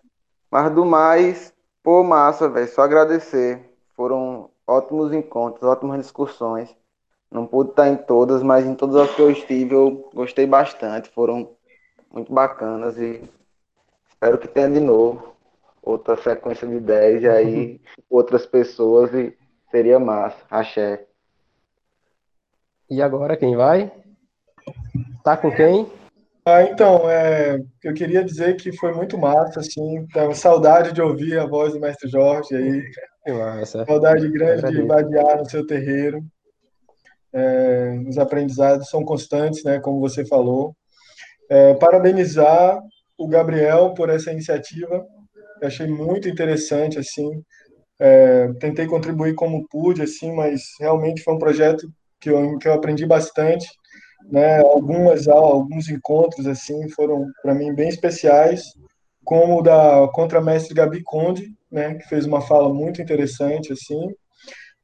Mas 0.50 0.70
do 0.72 0.84
mais, 0.84 1.54
pô, 1.82 2.02
massa, 2.02 2.48
velho. 2.48 2.68
Só 2.68 2.82
agradecer. 2.82 3.70
Foram 3.96 4.50
ótimos 4.66 5.12
encontros, 5.12 5.62
ótimas 5.62 6.00
discussões. 6.00 6.76
Não 7.30 7.46
pude 7.46 7.70
estar 7.70 7.88
em 7.88 7.96
todas, 7.96 8.42
mas 8.42 8.66
em 8.66 8.74
todas 8.74 8.96
as 8.96 9.14
que 9.14 9.22
eu 9.22 9.30
estive 9.30 9.74
eu 9.74 10.10
gostei 10.12 10.46
bastante. 10.46 11.08
Foram 11.10 11.48
muito 12.12 12.32
bacanas 12.32 12.98
e 12.98 13.22
espero 14.08 14.38
que 14.38 14.48
tenha 14.48 14.70
de 14.70 14.80
novo 14.80 15.34
outra 15.82 16.16
sequência 16.16 16.66
de 16.66 16.80
10 16.80 17.22
e 17.22 17.28
aí 17.28 17.80
outras 18.10 18.44
pessoas 18.46 19.12
e 19.14 19.36
seria 19.70 19.98
massa. 19.98 20.38
Axé. 20.50 21.06
E 22.88 23.00
agora 23.00 23.36
quem 23.36 23.56
vai? 23.56 23.92
Tá 25.22 25.36
com 25.36 25.50
quem? 25.50 25.90
Ah, 26.44 26.62
então, 26.62 27.08
é, 27.08 27.62
eu 27.84 27.94
queria 27.94 28.24
dizer 28.24 28.56
que 28.56 28.72
foi 28.72 28.92
muito 28.92 29.16
massa, 29.16 29.60
assim, 29.60 30.06
tava 30.12 30.34
saudade 30.34 30.92
de 30.92 31.00
ouvir 31.00 31.38
a 31.38 31.46
voz 31.46 31.72
do 31.72 31.80
mestre 31.80 32.08
Jorge 32.08 32.56
aí. 32.56 32.82
Massa. 33.28 33.84
Saudade 33.84 34.28
grande 34.28 34.70
de 34.70 34.82
vadiar 34.82 35.38
no 35.38 35.48
seu 35.48 35.66
terreiro. 35.66 36.24
É, 37.32 38.02
os 38.08 38.18
aprendizados 38.18 38.88
são 38.88 39.04
constantes, 39.04 39.62
né, 39.62 39.78
como 39.78 40.00
você 40.00 40.24
falou. 40.24 40.74
É, 41.50 41.74
parabenizar 41.74 42.80
o 43.18 43.28
Gabriel 43.28 43.92
por 43.92 44.08
essa 44.08 44.32
iniciativa. 44.32 45.04
Eu 45.60 45.68
achei 45.68 45.86
muito 45.86 46.28
interessante, 46.28 46.98
assim. 46.98 47.42
É, 47.98 48.50
tentei 48.60 48.86
contribuir 48.86 49.34
como 49.34 49.66
pude, 49.68 50.00
assim, 50.00 50.32
mas 50.32 50.62
realmente 50.80 51.22
foi 51.22 51.34
um 51.34 51.38
projeto 51.38 51.86
que 52.18 52.30
eu, 52.30 52.56
que 52.58 52.66
eu 52.66 52.72
aprendi 52.72 53.04
bastante 53.04 53.66
né? 54.28 54.60
Algumas 54.60 55.28
alguns 55.28 55.88
encontros 55.88 56.46
assim 56.46 56.88
foram 56.90 57.26
para 57.42 57.54
mim 57.54 57.74
bem 57.74 57.88
especiais, 57.88 58.72
como 59.24 59.58
o 59.58 59.62
da 59.62 60.08
contramestre 60.12 60.74
Gabi 60.74 61.02
Conde, 61.02 61.52
né? 61.70 61.94
Que 61.94 62.08
fez 62.08 62.26
uma 62.26 62.40
fala 62.40 62.72
muito 62.72 63.00
interessante 63.00 63.72
assim. 63.72 64.08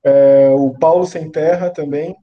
É, 0.05 0.51
o 0.51 0.73
Paulo 0.79 1.05
Sem 1.07 1.31
Terra 1.31 1.71
também 1.71 2.17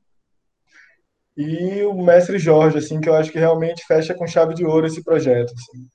e 1.35 1.83
o 1.83 1.93
mestre 1.93 2.37
Jorge, 2.37 2.77
assim, 2.77 3.01
que 3.01 3.09
eu 3.09 3.15
acho 3.15 3.31
que 3.31 3.39
realmente 3.39 3.85
fecha 3.85 4.13
com 4.13 4.27
chave 4.27 4.53
de 4.53 4.65
ouro 4.65 4.85
esse 4.85 5.03
projeto. 5.03 5.51
Assim. 5.53 5.87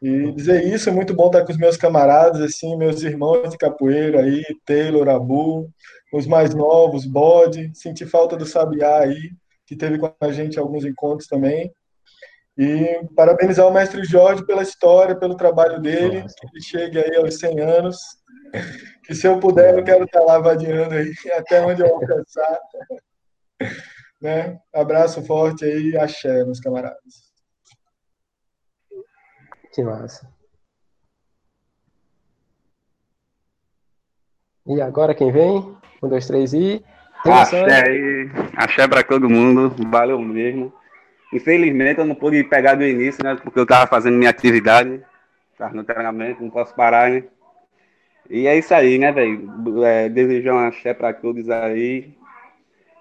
E 0.00 0.32
dizer 0.32 0.64
isso 0.64 0.88
é 0.88 0.92
muito 0.92 1.12
bom 1.12 1.26
estar 1.26 1.44
com 1.44 1.50
os 1.50 1.58
meus 1.58 1.76
camaradas, 1.76 2.40
assim, 2.40 2.76
meus 2.76 3.02
irmãos 3.02 3.50
de 3.50 3.58
capoeira 3.58 4.22
aí, 4.22 4.44
Taylor, 4.64 5.08
Abu, 5.08 5.68
os 6.12 6.26
mais 6.26 6.54
novos, 6.54 7.04
Bode, 7.04 7.70
senti 7.74 8.06
falta 8.06 8.36
do 8.36 8.46
Sabiá 8.46 9.00
aí, 9.00 9.32
que 9.66 9.76
teve 9.76 9.98
com 9.98 10.12
a 10.20 10.32
gente 10.32 10.58
alguns 10.58 10.84
encontros 10.84 11.26
também. 11.26 11.72
E 12.56 13.00
parabenizar 13.14 13.66
o 13.66 13.72
mestre 13.72 14.04
Jorge 14.04 14.44
pela 14.46 14.62
história, 14.62 15.16
pelo 15.16 15.36
trabalho 15.36 15.80
dele, 15.80 16.22
Nossa. 16.22 16.34
que 16.40 16.46
ele 16.46 16.62
chegue 16.62 16.98
aí 16.98 17.16
aos 17.16 17.38
100 17.38 17.60
anos. 17.60 17.96
Que 19.04 19.14
se 19.14 19.26
eu 19.26 19.38
puder, 19.38 19.76
eu 19.76 19.84
quero 19.84 20.04
estar 20.04 20.22
lá 20.22 20.38
vadiando 20.38 20.94
aí, 20.94 21.12
até 21.34 21.60
onde 21.60 21.82
eu 21.82 21.94
alcançar. 21.94 22.58
Né? 24.20 24.60
Abraço 24.72 25.24
forte 25.24 25.64
aí, 25.64 25.96
axé, 25.96 26.44
meus 26.44 26.60
camaradas. 26.60 27.28
Que 29.72 29.82
massa. 29.82 30.28
E 34.66 34.80
agora 34.80 35.14
quem 35.14 35.32
vem? 35.32 35.76
Um, 36.02 36.08
dois, 36.08 36.26
três 36.26 36.52
e. 36.52 36.84
Axé 37.24 37.64
aí, 37.64 38.30
axé 38.56 38.86
pra 38.86 39.02
todo 39.02 39.28
mundo, 39.28 39.74
valeu 39.90 40.18
mesmo. 40.18 40.72
Infelizmente 41.32 41.98
eu 41.98 42.04
não 42.04 42.14
pude 42.14 42.42
pegar 42.44 42.74
do 42.74 42.84
início, 42.84 43.22
né? 43.24 43.36
Porque 43.42 43.58
eu 43.58 43.66
tava 43.66 43.86
fazendo 43.86 44.16
minha 44.16 44.30
atividade, 44.30 45.02
tava 45.56 45.74
no 45.74 45.84
treinamento, 45.84 46.42
não 46.42 46.50
posso 46.50 46.74
parar, 46.74 47.10
né? 47.10 47.24
E 48.30 48.46
é 48.46 48.56
isso 48.58 48.74
aí, 48.74 48.98
né, 48.98 49.10
velho? 49.10 49.84
É, 49.84 50.08
desejar 50.08 50.54
um 50.54 50.58
axé 50.58 50.92
pra 50.92 51.12
todos 51.12 51.48
aí. 51.48 52.14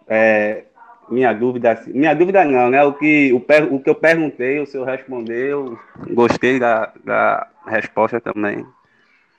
É, 0.07 0.63
minha 1.09 1.33
dúvida, 1.33 1.81
minha 1.87 2.13
dúvida 2.13 2.43
não, 2.43 2.69
né? 2.69 2.83
O 2.83 2.93
que, 2.93 3.31
o, 3.33 3.37
o 3.75 3.81
que 3.81 3.89
eu 3.89 3.95
perguntei, 3.95 4.59
o 4.59 4.65
senhor 4.65 4.85
respondeu, 4.85 5.79
gostei 6.11 6.59
da, 6.59 6.91
da 7.03 7.47
resposta 7.65 8.19
também. 8.19 8.65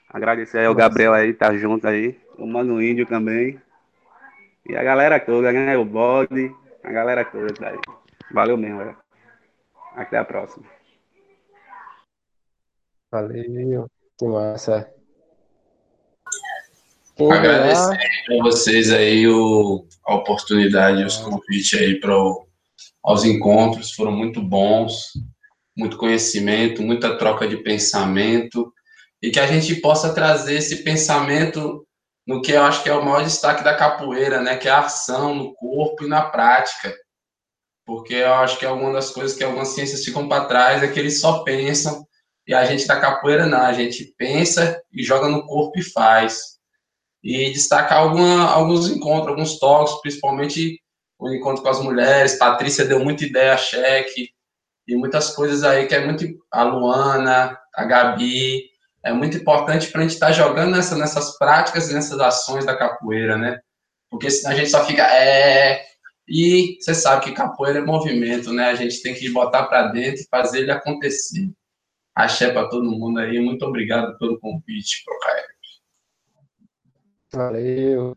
Agradecer 0.09 0.59
aí 0.59 0.67
ao 0.67 0.75
Gabriel 0.75 1.13
aí, 1.13 1.35
tá 1.35 1.55
junto 1.57 1.87
aí, 1.87 2.19
o 2.39 2.47
Mano 2.47 2.83
Índio 2.83 3.07
também. 3.07 3.61
E 4.69 4.77
a 4.77 4.83
galera 4.83 5.21
toda, 5.21 5.53
né? 5.53 5.77
O 5.77 5.85
bode, 5.85 6.55
a 6.83 6.91
galera 6.91 7.25
toda 7.25 7.53
daí. 7.59 7.79
Valeu 8.33 8.57
mesmo, 8.57 8.79
velho. 8.79 8.97
Até 9.95 10.19
a 10.19 10.25
próxima. 10.25 10.67
Valeu. 13.11 13.89
Que 14.19 14.27
massa. 14.27 14.98
Quem 17.19 17.33
Agradecer 17.33 17.99
a 18.31 18.43
vocês 18.45 18.93
aí 18.93 19.27
o, 19.27 19.85
a 20.07 20.15
oportunidade, 20.15 21.03
os 21.03 21.17
convites 21.17 21.77
aí 21.77 21.99
para 21.99 22.15
aos 23.03 23.25
encontros, 23.25 23.93
foram 23.93 24.13
muito 24.13 24.41
bons, 24.41 25.15
muito 25.77 25.97
conhecimento, 25.97 26.81
muita 26.81 27.19
troca 27.19 27.49
de 27.49 27.57
pensamento, 27.57 28.73
e 29.21 29.33
que 29.33 29.41
a 29.41 29.49
gente 29.49 29.75
possa 29.81 30.15
trazer 30.15 30.59
esse 30.59 30.85
pensamento 30.85 31.85
no 32.25 32.41
que 32.41 32.53
eu 32.53 32.63
acho 32.63 32.85
que 32.85 32.89
é 32.89 32.95
o 32.95 33.05
maior 33.05 33.25
destaque 33.25 33.65
da 33.65 33.75
capoeira, 33.75 34.41
né? 34.41 34.57
Que 34.57 34.69
é 34.69 34.71
a 34.71 34.81
ação 34.81 35.35
no 35.35 35.53
corpo 35.55 36.05
e 36.05 36.09
na 36.09 36.23
prática. 36.23 36.95
Porque 37.85 38.15
eu 38.15 38.35
acho 38.35 38.61
que 38.61 38.65
é 38.65 38.71
uma 38.71 38.93
das 38.93 39.11
coisas 39.11 39.37
que 39.37 39.43
algumas 39.43 39.69
ciências 39.69 40.05
ficam 40.05 40.29
para 40.29 40.45
trás, 40.45 40.85
é 40.85 40.89
que 40.89 41.01
eles 41.01 41.21
só 41.21 41.43
pensam, 41.43 42.07
e 42.47 42.55
a 42.55 42.65
gente 42.65 42.87
da 42.87 43.01
capoeira 43.01 43.45
não, 43.45 43.63
a 43.63 43.73
gente 43.73 44.15
pensa 44.17 44.81
e 44.93 45.03
joga 45.03 45.29
no 45.29 45.45
corpo 45.47 45.81
e 45.81 45.83
faz. 45.83 46.58
E 47.23 47.51
destacar 47.51 47.99
alguma, 47.99 48.49
alguns 48.51 48.89
encontros, 48.89 49.29
alguns 49.29 49.59
toques, 49.59 50.01
principalmente 50.01 50.81
o 51.19 51.33
encontro 51.33 51.63
com 51.63 51.69
as 51.69 51.83
mulheres. 51.83 52.39
Patrícia 52.39 52.85
deu 52.85 53.01
muita 53.01 53.25
ideia, 53.25 53.57
cheque, 53.57 54.31
e 54.89 54.97
muitas 54.97 55.35
coisas 55.35 55.63
aí 55.63 55.87
que 55.87 55.95
é 55.95 56.05
muito. 56.05 56.25
A 56.51 56.63
Luana, 56.63 57.59
a 57.75 57.85
Gabi, 57.85 58.71
é 59.05 59.13
muito 59.13 59.37
importante 59.37 59.89
para 59.89 60.01
a 60.01 60.03
gente 60.03 60.15
estar 60.15 60.29
tá 60.29 60.33
jogando 60.33 60.75
nessa, 60.75 60.97
nessas 60.97 61.37
práticas 61.37 61.91
e 61.91 61.95
nessas 61.95 62.19
ações 62.19 62.65
da 62.65 62.75
capoeira, 62.75 63.37
né? 63.37 63.61
Porque 64.11 64.31
senão 64.31 64.53
a 64.53 64.57
gente 64.57 64.71
só 64.71 64.85
fica. 64.87 65.03
É... 65.15 65.87
E 66.27 66.77
você 66.81 66.95
sabe 66.95 67.25
que 67.25 67.33
capoeira 67.33 67.81
é 67.81 67.83
movimento, 67.83 68.53
né? 68.53 68.69
A 68.69 68.75
gente 68.75 69.03
tem 69.03 69.15
que 69.15 69.31
botar 69.31 69.65
para 69.65 69.89
dentro 69.89 70.23
e 70.23 70.29
fazer 70.31 70.61
ele 70.61 70.71
acontecer. 70.71 71.51
Axé 72.15 72.51
para 72.51 72.69
todo 72.69 72.91
mundo 72.91 73.21
aí. 73.21 73.39
Muito 73.39 73.65
obrigado 73.65 74.17
pelo 74.19 74.41
convite, 74.41 75.05
Procaio. 75.05 75.45
Valeu. 77.33 78.17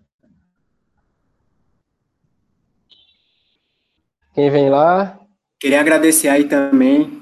Quem 4.34 4.49
vem 4.49 4.70
lá? 4.70 5.20
Queria 5.59 5.82
agradecer 5.82 6.30
aí 6.30 6.47
também 6.47 7.22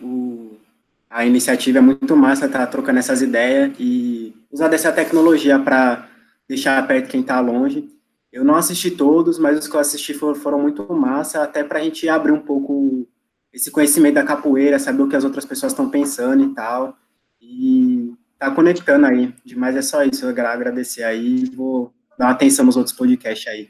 a 1.09 1.25
iniciativa 1.25 1.79
é 1.79 1.81
muito 1.81 2.15
massa, 2.15 2.47
tá 2.47 2.65
trocando 2.67 2.99
essas 2.99 3.21
ideias 3.21 3.71
e 3.79 4.33
usar 4.51 4.67
dessa 4.67 4.91
tecnologia 4.91 5.57
para 5.57 6.07
deixar 6.47 6.85
perto 6.87 7.09
quem 7.09 7.21
está 7.21 7.39
longe. 7.39 7.89
Eu 8.31 8.43
não 8.43 8.55
assisti 8.55 8.91
todos, 8.91 9.39
mas 9.39 9.57
os 9.57 9.67
que 9.67 9.75
eu 9.75 9.79
assisti 9.79 10.13
foram, 10.13 10.35
foram 10.35 10.61
muito 10.61 10.83
massa, 10.93 11.41
até 11.41 11.63
para 11.63 11.79
a 11.79 11.81
gente 11.81 12.07
abrir 12.07 12.31
um 12.31 12.39
pouco 12.39 13.07
esse 13.51 13.71
conhecimento 13.71 14.15
da 14.15 14.23
capoeira, 14.23 14.77
saber 14.77 15.01
o 15.01 15.09
que 15.09 15.15
as 15.15 15.23
outras 15.23 15.45
pessoas 15.45 15.71
estão 15.71 15.89
pensando 15.89 16.43
e 16.43 16.53
tal. 16.53 16.95
E 17.41 17.98
tá 18.39 18.49
conectando 18.49 19.05
aí. 19.05 19.35
Demais 19.45 19.75
é 19.75 19.81
só 19.81 20.03
isso. 20.03 20.25
Eu 20.25 20.29
agradecer 20.29 21.03
aí. 21.03 21.45
Vou 21.53 21.93
dar 22.17 22.27
uma 22.27 22.31
atenção 22.31 22.65
nos 22.65 22.77
outros 22.77 22.95
podcasts 22.95 23.47
aí. 23.47 23.69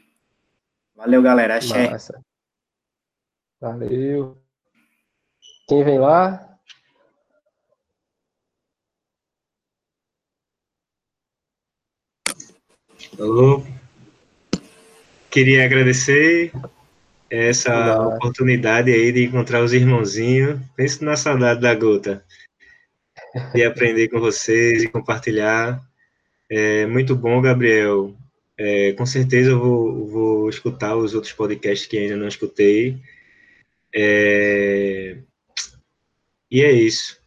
Valeu, 0.94 1.20
galera. 1.20 1.56
Axé. 1.56 1.90
Massa. 1.90 2.20
Valeu. 3.60 4.38
Quem 5.68 5.84
vem 5.84 5.98
lá? 5.98 6.46
Alô. 13.18 13.66
Queria 15.30 15.64
agradecer 15.64 16.52
essa 17.28 17.72
Olá. 17.72 18.16
oportunidade 18.16 18.90
aí 18.90 19.12
de 19.12 19.24
encontrar 19.24 19.62
os 19.62 19.72
irmãozinhos. 19.72 20.60
Penso 20.74 21.04
na 21.04 21.16
saudade 21.16 21.60
da 21.60 21.74
gota. 21.74 22.24
E 23.54 23.62
aprender 23.62 24.08
com 24.08 24.20
vocês 24.20 24.82
e 24.82 24.88
compartilhar. 24.88 25.80
É 26.48 26.86
muito 26.86 27.14
bom, 27.14 27.40
Gabriel. 27.40 28.14
É, 28.58 28.92
com 28.92 29.06
certeza 29.06 29.50
eu 29.50 29.58
vou, 29.58 30.06
vou, 30.08 30.50
escutar 30.50 30.96
os 30.96 31.14
outros 31.14 31.32
podcasts 31.32 31.86
que 31.86 31.96
ainda 31.96 32.16
não 32.16 32.28
escutei. 32.28 32.98
É, 33.94 35.16
e 36.50 36.62
é 36.62 36.72
isso. 36.72 37.18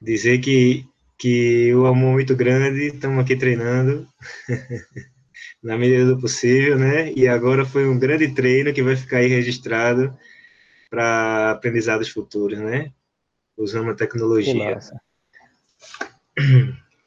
Dizer 0.00 0.38
que, 0.38 0.86
que 1.18 1.74
o 1.74 1.86
amor 1.86 2.10
é 2.10 2.12
muito 2.14 2.34
grande, 2.34 2.86
estamos 2.86 3.22
aqui 3.22 3.36
treinando. 3.36 4.08
na 5.62 5.76
medida 5.76 6.06
do 6.06 6.20
possível, 6.20 6.78
né? 6.78 7.12
E 7.12 7.28
agora 7.28 7.64
foi 7.64 7.86
um 7.86 7.98
grande 7.98 8.34
treino 8.34 8.72
que 8.72 8.82
vai 8.82 8.96
ficar 8.96 9.18
aí 9.18 9.26
registrado 9.26 10.16
para 10.88 11.52
aprendizados 11.52 12.08
futuros, 12.08 12.58
né? 12.58 12.92
Usando 13.56 13.90
a 13.90 13.94
tecnologia. 13.94 14.78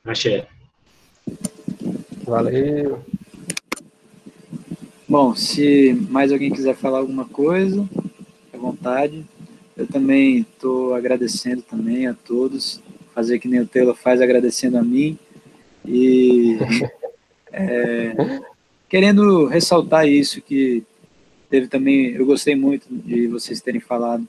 Axé. 0.05 0.47
Valeu. 2.25 3.03
Bom, 5.07 5.35
se 5.35 5.93
mais 6.09 6.31
alguém 6.31 6.51
quiser 6.51 6.75
falar 6.75 6.99
alguma 6.99 7.25
coisa, 7.25 7.87
à 8.53 8.57
vontade. 8.57 9.25
Eu 9.75 9.87
também 9.87 10.39
estou 10.39 10.93
agradecendo 10.93 11.61
também 11.61 12.07
a 12.07 12.13
todos, 12.13 12.81
fazer 13.13 13.39
que 13.39 13.47
nem 13.47 13.61
o 13.61 13.67
Taylor 13.67 13.95
faz, 13.95 14.21
agradecendo 14.21 14.77
a 14.77 14.83
mim. 14.83 15.17
E 15.85 16.57
É, 17.55 18.15
querendo 18.89 19.45
ressaltar 19.45 20.07
isso, 20.07 20.41
que 20.41 20.83
teve 21.51 21.67
também, 21.67 22.07
eu 22.07 22.25
gostei 22.25 22.55
muito 22.55 22.87
de 22.89 23.27
vocês 23.27 23.61
terem 23.61 23.79
falado 23.79 24.27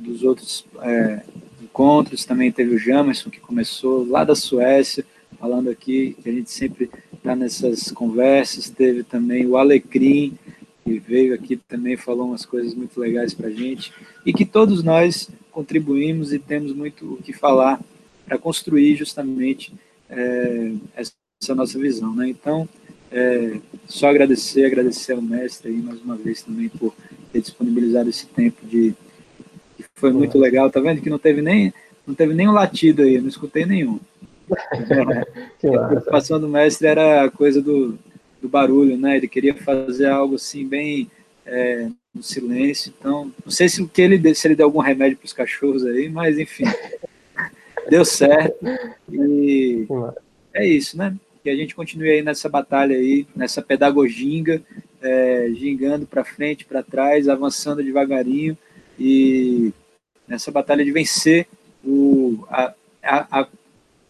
dos 0.00 0.24
outros 0.24 0.66
é, 0.82 1.22
encontros, 1.62 2.24
também 2.24 2.50
teve 2.50 2.74
o 2.74 2.78
Jamerson, 2.78 3.30
que 3.30 3.38
começou 3.38 4.04
lá 4.04 4.24
da 4.24 4.34
Suécia, 4.34 5.06
falando 5.38 5.70
aqui, 5.70 6.16
que 6.22 6.28
a 6.28 6.32
gente 6.32 6.50
sempre 6.50 6.90
está 7.12 7.34
nessas 7.34 7.90
conversas, 7.90 8.70
teve 8.70 9.02
também 9.02 9.46
o 9.46 9.56
Alecrim, 9.56 10.36
que 10.84 10.98
veio 10.98 11.34
aqui 11.34 11.56
também, 11.56 11.96
falou 11.96 12.28
umas 12.28 12.44
coisas 12.44 12.74
muito 12.74 12.98
legais 13.00 13.32
para 13.32 13.48
a 13.48 13.52
gente, 13.52 13.92
e 14.24 14.32
que 14.32 14.44
todos 14.44 14.82
nós 14.82 15.28
contribuímos 15.50 16.32
e 16.32 16.38
temos 16.38 16.72
muito 16.72 17.14
o 17.14 17.22
que 17.22 17.32
falar 17.32 17.80
para 18.26 18.38
construir 18.38 18.96
justamente 18.96 19.72
é, 20.10 20.72
essa 20.96 21.54
nossa 21.54 21.78
visão, 21.78 22.14
né? 22.14 22.28
Então, 22.28 22.68
é, 23.10 23.60
só 23.86 24.08
agradecer, 24.08 24.64
agradecer 24.64 25.12
ao 25.12 25.22
mestre 25.22 25.70
aí 25.70 25.76
mais 25.76 26.00
uma 26.02 26.16
vez 26.16 26.42
também 26.42 26.68
por 26.68 26.94
ter 27.32 27.40
disponibilizado 27.40 28.10
esse 28.10 28.26
tempo 28.26 28.66
de 28.66 28.94
que 29.76 29.84
foi 29.96 30.12
muito 30.12 30.38
legal, 30.38 30.70
tá 30.70 30.80
vendo 30.80 31.00
que 31.00 31.10
não 31.10 31.18
teve 31.18 31.40
nem 31.40 31.72
não 32.06 32.14
teve 32.14 32.34
nem 32.34 32.48
um 32.48 32.52
latido 32.52 33.02
aí, 33.02 33.18
não 33.18 33.28
escutei 33.28 33.64
nenhum. 33.64 33.98
A 35.80 35.88
preocupação 35.88 36.38
do 36.38 36.48
mestre 36.48 36.86
era 36.86 37.24
a 37.24 37.30
coisa 37.30 37.62
do, 37.62 37.98
do 38.40 38.48
barulho, 38.48 38.96
né? 38.96 39.16
Ele 39.16 39.26
queria 39.26 39.54
fazer 39.54 40.06
algo 40.06 40.34
assim 40.34 40.66
bem 40.66 41.10
é, 41.46 41.88
no 42.14 42.22
silêncio. 42.22 42.92
Então, 42.98 43.32
não 43.44 43.50
sei 43.50 43.68
se 43.68 43.82
o 43.82 43.88
que 43.88 44.02
ele 44.02 44.34
se 44.34 44.46
ele 44.46 44.54
deu 44.54 44.66
algum 44.66 44.80
remédio 44.80 45.16
para 45.16 45.26
os 45.26 45.32
cachorros 45.32 45.84
aí, 45.86 46.08
mas 46.08 46.38
enfim, 46.38 46.64
deu 47.88 48.04
certo. 48.04 48.58
E 49.10 49.86
é 50.52 50.66
isso, 50.66 50.98
né? 50.98 51.16
que 51.44 51.50
a 51.50 51.54
gente 51.54 51.74
continue 51.74 52.10
aí 52.10 52.22
nessa 52.22 52.48
batalha 52.48 52.96
aí, 52.96 53.26
nessa 53.36 53.60
pedagoginga, 53.60 54.62
é, 55.02 55.50
gingando 55.54 56.06
para 56.06 56.24
frente, 56.24 56.64
para 56.64 56.82
trás, 56.82 57.28
avançando 57.28 57.84
devagarinho 57.84 58.56
e 58.98 59.70
nessa 60.26 60.50
batalha 60.50 60.82
de 60.82 60.90
vencer 60.90 61.46
o 61.84 62.46
a, 62.48 62.72
a, 63.02 63.40
a, 63.40 63.48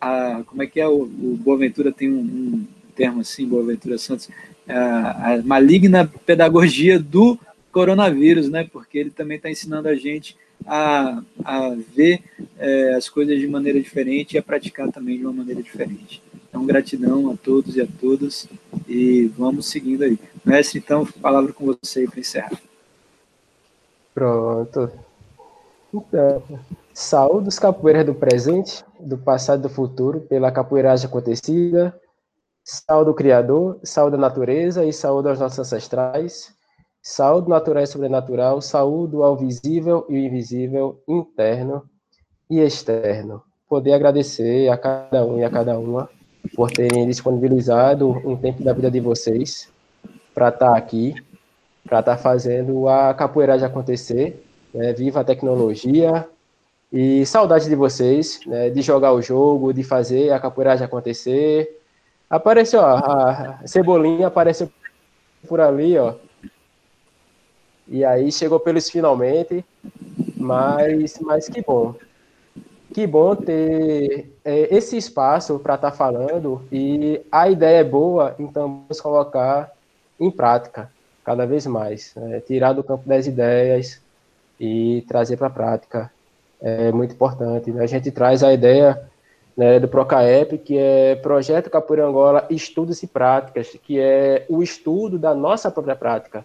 a 0.05 0.45
como 0.45 0.63
é 0.63 0.67
que 0.67 0.81
é 0.81 0.87
o, 0.87 1.03
o 1.03 1.39
Boaventura 1.43 1.91
tem 1.91 2.11
um, 2.11 2.21
um 2.21 2.67
termo 2.95 3.21
assim, 3.21 3.47
Boaventura 3.47 3.97
Santos, 3.97 4.29
a, 4.69 5.33
a 5.33 5.43
maligna 5.43 6.11
pedagogia 6.27 6.99
do 6.99 7.39
coronavírus, 7.73 8.49
né? 8.49 8.69
Porque 8.71 8.99
ele 8.99 9.11
também 9.11 9.37
está 9.37 9.51
ensinando 9.51 9.89
a 9.89 9.95
gente 9.95 10.37
a, 10.67 11.23
a 11.45 11.77
ver 11.95 12.23
é, 12.59 12.95
as 12.95 13.09
coisas 13.09 13.39
de 13.39 13.47
maneira 13.47 13.81
diferente 13.81 14.35
e 14.35 14.39
a 14.39 14.43
praticar 14.43 14.91
também 14.93 15.19
de 15.19 15.25
uma 15.25 15.33
maneira 15.33 15.63
diferente. 15.63 16.23
Então, 16.49 16.65
gratidão 16.65 17.31
a 17.33 17.37
todos 17.37 17.77
e 17.77 17.81
a 17.81 17.87
todas 18.01 18.47
e 18.87 19.27
vamos 19.37 19.67
seguindo 19.67 20.05
aí. 20.05 20.19
Mestre, 20.45 20.79
então, 20.79 21.05
palavra 21.05 21.53
com 21.53 21.67
você 21.67 22.07
para 22.07 22.21
encerrar. 22.21 22.61
Pronto. 24.15 24.91
Então, 25.93 26.43
saúde 26.95 27.49
os 27.49 27.59
capoeiras 27.59 28.07
do 28.07 28.15
presente, 28.15 28.85
do 29.01 29.19
passado 29.19 29.59
e 29.59 29.63
do 29.63 29.69
futuro, 29.69 30.21
pela 30.21 30.53
capoeiragem 30.53 31.07
acontecida. 31.07 31.93
Saúde 32.63 33.11
o 33.11 33.15
Criador, 33.15 33.81
saúde 33.83 34.15
a 34.15 34.19
natureza 34.19 34.85
e 34.85 34.93
saúde 34.93 35.29
aos 35.29 35.41
nossos 35.41 35.59
ancestrais. 35.59 36.55
Saúde 37.03 37.51
natural 37.51 37.83
e 37.83 37.87
sobrenatural, 37.87 38.63
saúde 38.63 39.17
ao 39.17 39.37
visível 39.37 40.07
e 40.09 40.17
invisível, 40.17 41.03
interno 41.07 41.83
e 42.49 42.61
externo. 42.61 43.43
Poder 43.69 43.93
agradecer 43.93 44.71
a 44.71 44.79
cada 44.79 45.27
um 45.27 45.39
e 45.39 45.45
a 45.45 45.51
cada 45.51 45.79
uma 45.79 46.09
por 46.55 46.71
terem 46.71 47.07
disponibilizado 47.07 48.09
um 48.09 48.37
tempo 48.37 48.63
da 48.63 48.73
vida 48.73 48.91
de 48.91 49.01
vocês 49.01 49.69
para 50.35 50.49
estar 50.49 50.71
tá 50.71 50.77
aqui, 50.77 51.15
para 51.85 52.01
estar 52.01 52.17
tá 52.17 52.23
fazendo 52.23 52.89
a 52.89 53.13
capoeiragem 53.13 53.67
acontecer. 53.67 54.43
Né? 54.73 54.93
Viva 54.95 55.21
a 55.21 55.25
tecnologia 55.25 56.27
e 56.95 57.27
saudade 57.27 57.69
de 57.69 57.75
vocês, 57.75 58.39
né? 58.47 58.71
de 58.71 58.81
jogar 58.81 59.13
o 59.13 59.21
jogo, 59.21 59.75
de 59.75 59.83
fazer 59.83 60.31
a 60.33 60.39
capoeiragem 60.39 60.85
acontecer. 60.85 61.83
Apareceu, 62.31 62.81
ó, 62.81 62.85
a 62.87 63.59
Cebolinha 63.67 64.29
apareceu 64.29 64.71
por 65.49 65.61
ali, 65.61 65.99
ó. 65.99 66.15
E 67.89 68.05
aí 68.05 68.31
chegou 68.31 68.61
pelos 68.61 68.89
finalmente, 68.89 69.65
mas, 70.37 71.19
mas 71.21 71.49
que 71.49 71.61
bom 71.61 71.97
que 72.93 73.09
bom 73.09 73.35
ter 73.35 74.33
é, 74.45 74.73
esse 74.73 74.97
espaço 74.97 75.59
para 75.59 75.75
estar 75.75 75.91
tá 75.91 75.97
falando 75.97 76.63
e 76.71 77.21
a 77.31 77.49
ideia 77.49 77.79
é 77.79 77.85
boa, 77.85 78.37
então 78.39 78.85
vamos 78.87 79.01
colocar 79.01 79.73
em 80.21 80.31
prática 80.31 80.89
cada 81.25 81.45
vez 81.45 81.67
mais, 81.67 82.15
né? 82.15 82.41
tirar 82.41 82.73
do 82.73 82.85
campo 82.85 83.09
das 83.09 83.27
ideias 83.27 84.01
e 84.61 85.05
trazer 85.09 85.37
para 85.37 85.49
a 85.49 85.51
prática 85.51 86.14
é 86.65 86.91
muito 86.91 87.15
importante. 87.15 87.71
Né? 87.71 87.85
A 87.85 87.87
gente 87.87 88.11
traz 88.11 88.43
a 88.43 88.51
ideia 88.51 89.07
né, 89.55 89.79
do 89.79 89.87
Procaep, 89.87 90.57
que 90.59 90.79
é 90.79 91.15
Projeto 91.17 91.69
Capoeira 91.69 92.07
Angola 92.07 92.47
Estudos 92.49 93.03
e 93.03 93.07
Práticas, 93.07 93.77
que 93.83 94.01
é 94.01 94.47
o 94.49 94.63
estudo 94.63 95.19
da 95.19 95.35
nossa 95.35 95.71
própria 95.71 95.95
prática 95.95 96.43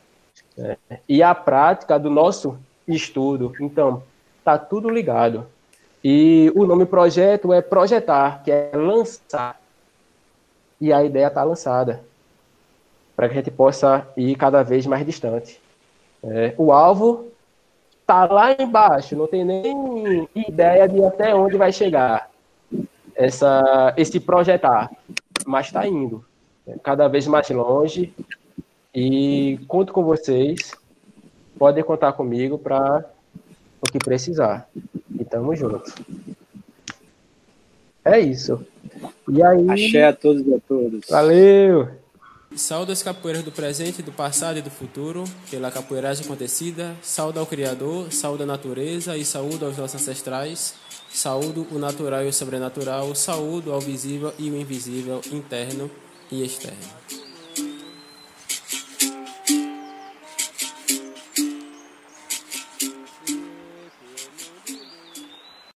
né? 0.58 0.78
e 1.08 1.24
a 1.24 1.34
prática 1.34 1.98
do 1.98 2.10
nosso 2.10 2.58
estudo. 2.86 3.54
Então, 3.62 4.04
tá 4.44 4.58
tudo 4.58 4.90
ligado. 4.90 5.48
E 6.04 6.52
o 6.54 6.66
nome 6.66 6.86
projeto 6.86 7.54
é 7.54 7.62
projetar, 7.62 8.44
que 8.44 8.52
é 8.52 8.72
lançar. 8.74 9.60
E 10.82 10.92
a 10.92 11.04
ideia 11.04 11.28
está 11.28 11.44
lançada, 11.44 12.02
para 13.16 13.28
que 13.28 13.34
a 13.34 13.38
gente 13.38 13.52
possa 13.52 14.08
ir 14.16 14.36
cada 14.36 14.64
vez 14.64 14.86
mais 14.86 15.06
distante. 15.06 15.62
É, 16.24 16.54
o 16.58 16.72
alvo 16.72 17.30
está 18.10 18.26
lá 18.26 18.56
embaixo, 18.60 19.16
não 19.16 19.28
tem 19.28 19.46
nem 19.46 20.28
ideia 20.36 20.90
de 20.90 21.04
até 21.06 21.36
onde 21.36 21.58
vai 21.58 21.72
chegar 21.72 22.28
essa, 23.16 23.94
esse 23.96 24.20
projetar, 24.20 24.90
mas 25.46 25.68
está 25.68 25.88
indo 25.88 26.26
cada 26.82 27.08
vez 27.08 27.28
mais 27.28 27.48
longe. 27.52 28.12
E 28.96 29.60
conto 29.68 29.94
com 29.94 30.04
vocês, 30.04 30.74
podem 31.60 31.84
contar 31.84 32.14
comigo 32.14 32.58
para 32.58 33.06
o 33.80 33.92
que 33.92 34.00
precisar. 34.00 34.68
E 35.20 35.24
tamo 35.24 35.56
junto. 35.56 35.94
É 38.04 38.20
isso. 38.20 38.66
E 39.28 39.44
aí? 39.44 39.70
Axé 39.70 40.06
a 40.06 40.14
todos 40.14 40.48
e 40.48 40.56
a 40.56 40.60
todas. 40.68 41.02
Valeu! 41.08 41.90
Saúde 42.56 42.92
as 42.92 43.04
capoeiras 43.04 43.44
do 43.44 43.52
presente, 43.52 44.02
do 44.02 44.12
passado 44.12 44.58
e 44.58 44.62
do 44.62 44.72
futuro, 44.72 45.24
pela 45.52 45.70
capoeiragem 45.70 46.26
acontecida. 46.26 46.96
Saúde 47.02 47.38
ao 47.38 47.46
Criador, 47.46 48.12
saúde 48.12 48.44
à 48.44 48.46
natureza 48.46 49.16
e 49.16 49.24
saúde 49.24 49.64
aos 49.64 49.78
nossos 49.78 50.02
ancestrais. 50.02 50.74
Saúde 51.12 51.66
o 51.72 51.78
natural 51.78 52.24
e 52.24 52.28
o 52.28 52.34
sobrenatural. 52.34 53.14
Saúde 53.14 53.70
ao 53.70 53.80
visível 53.80 54.34
e 54.40 54.50
o 54.50 54.58
invisível, 54.58 55.22
interno 55.32 55.92
e 56.32 56.44
externo. 56.44 57.19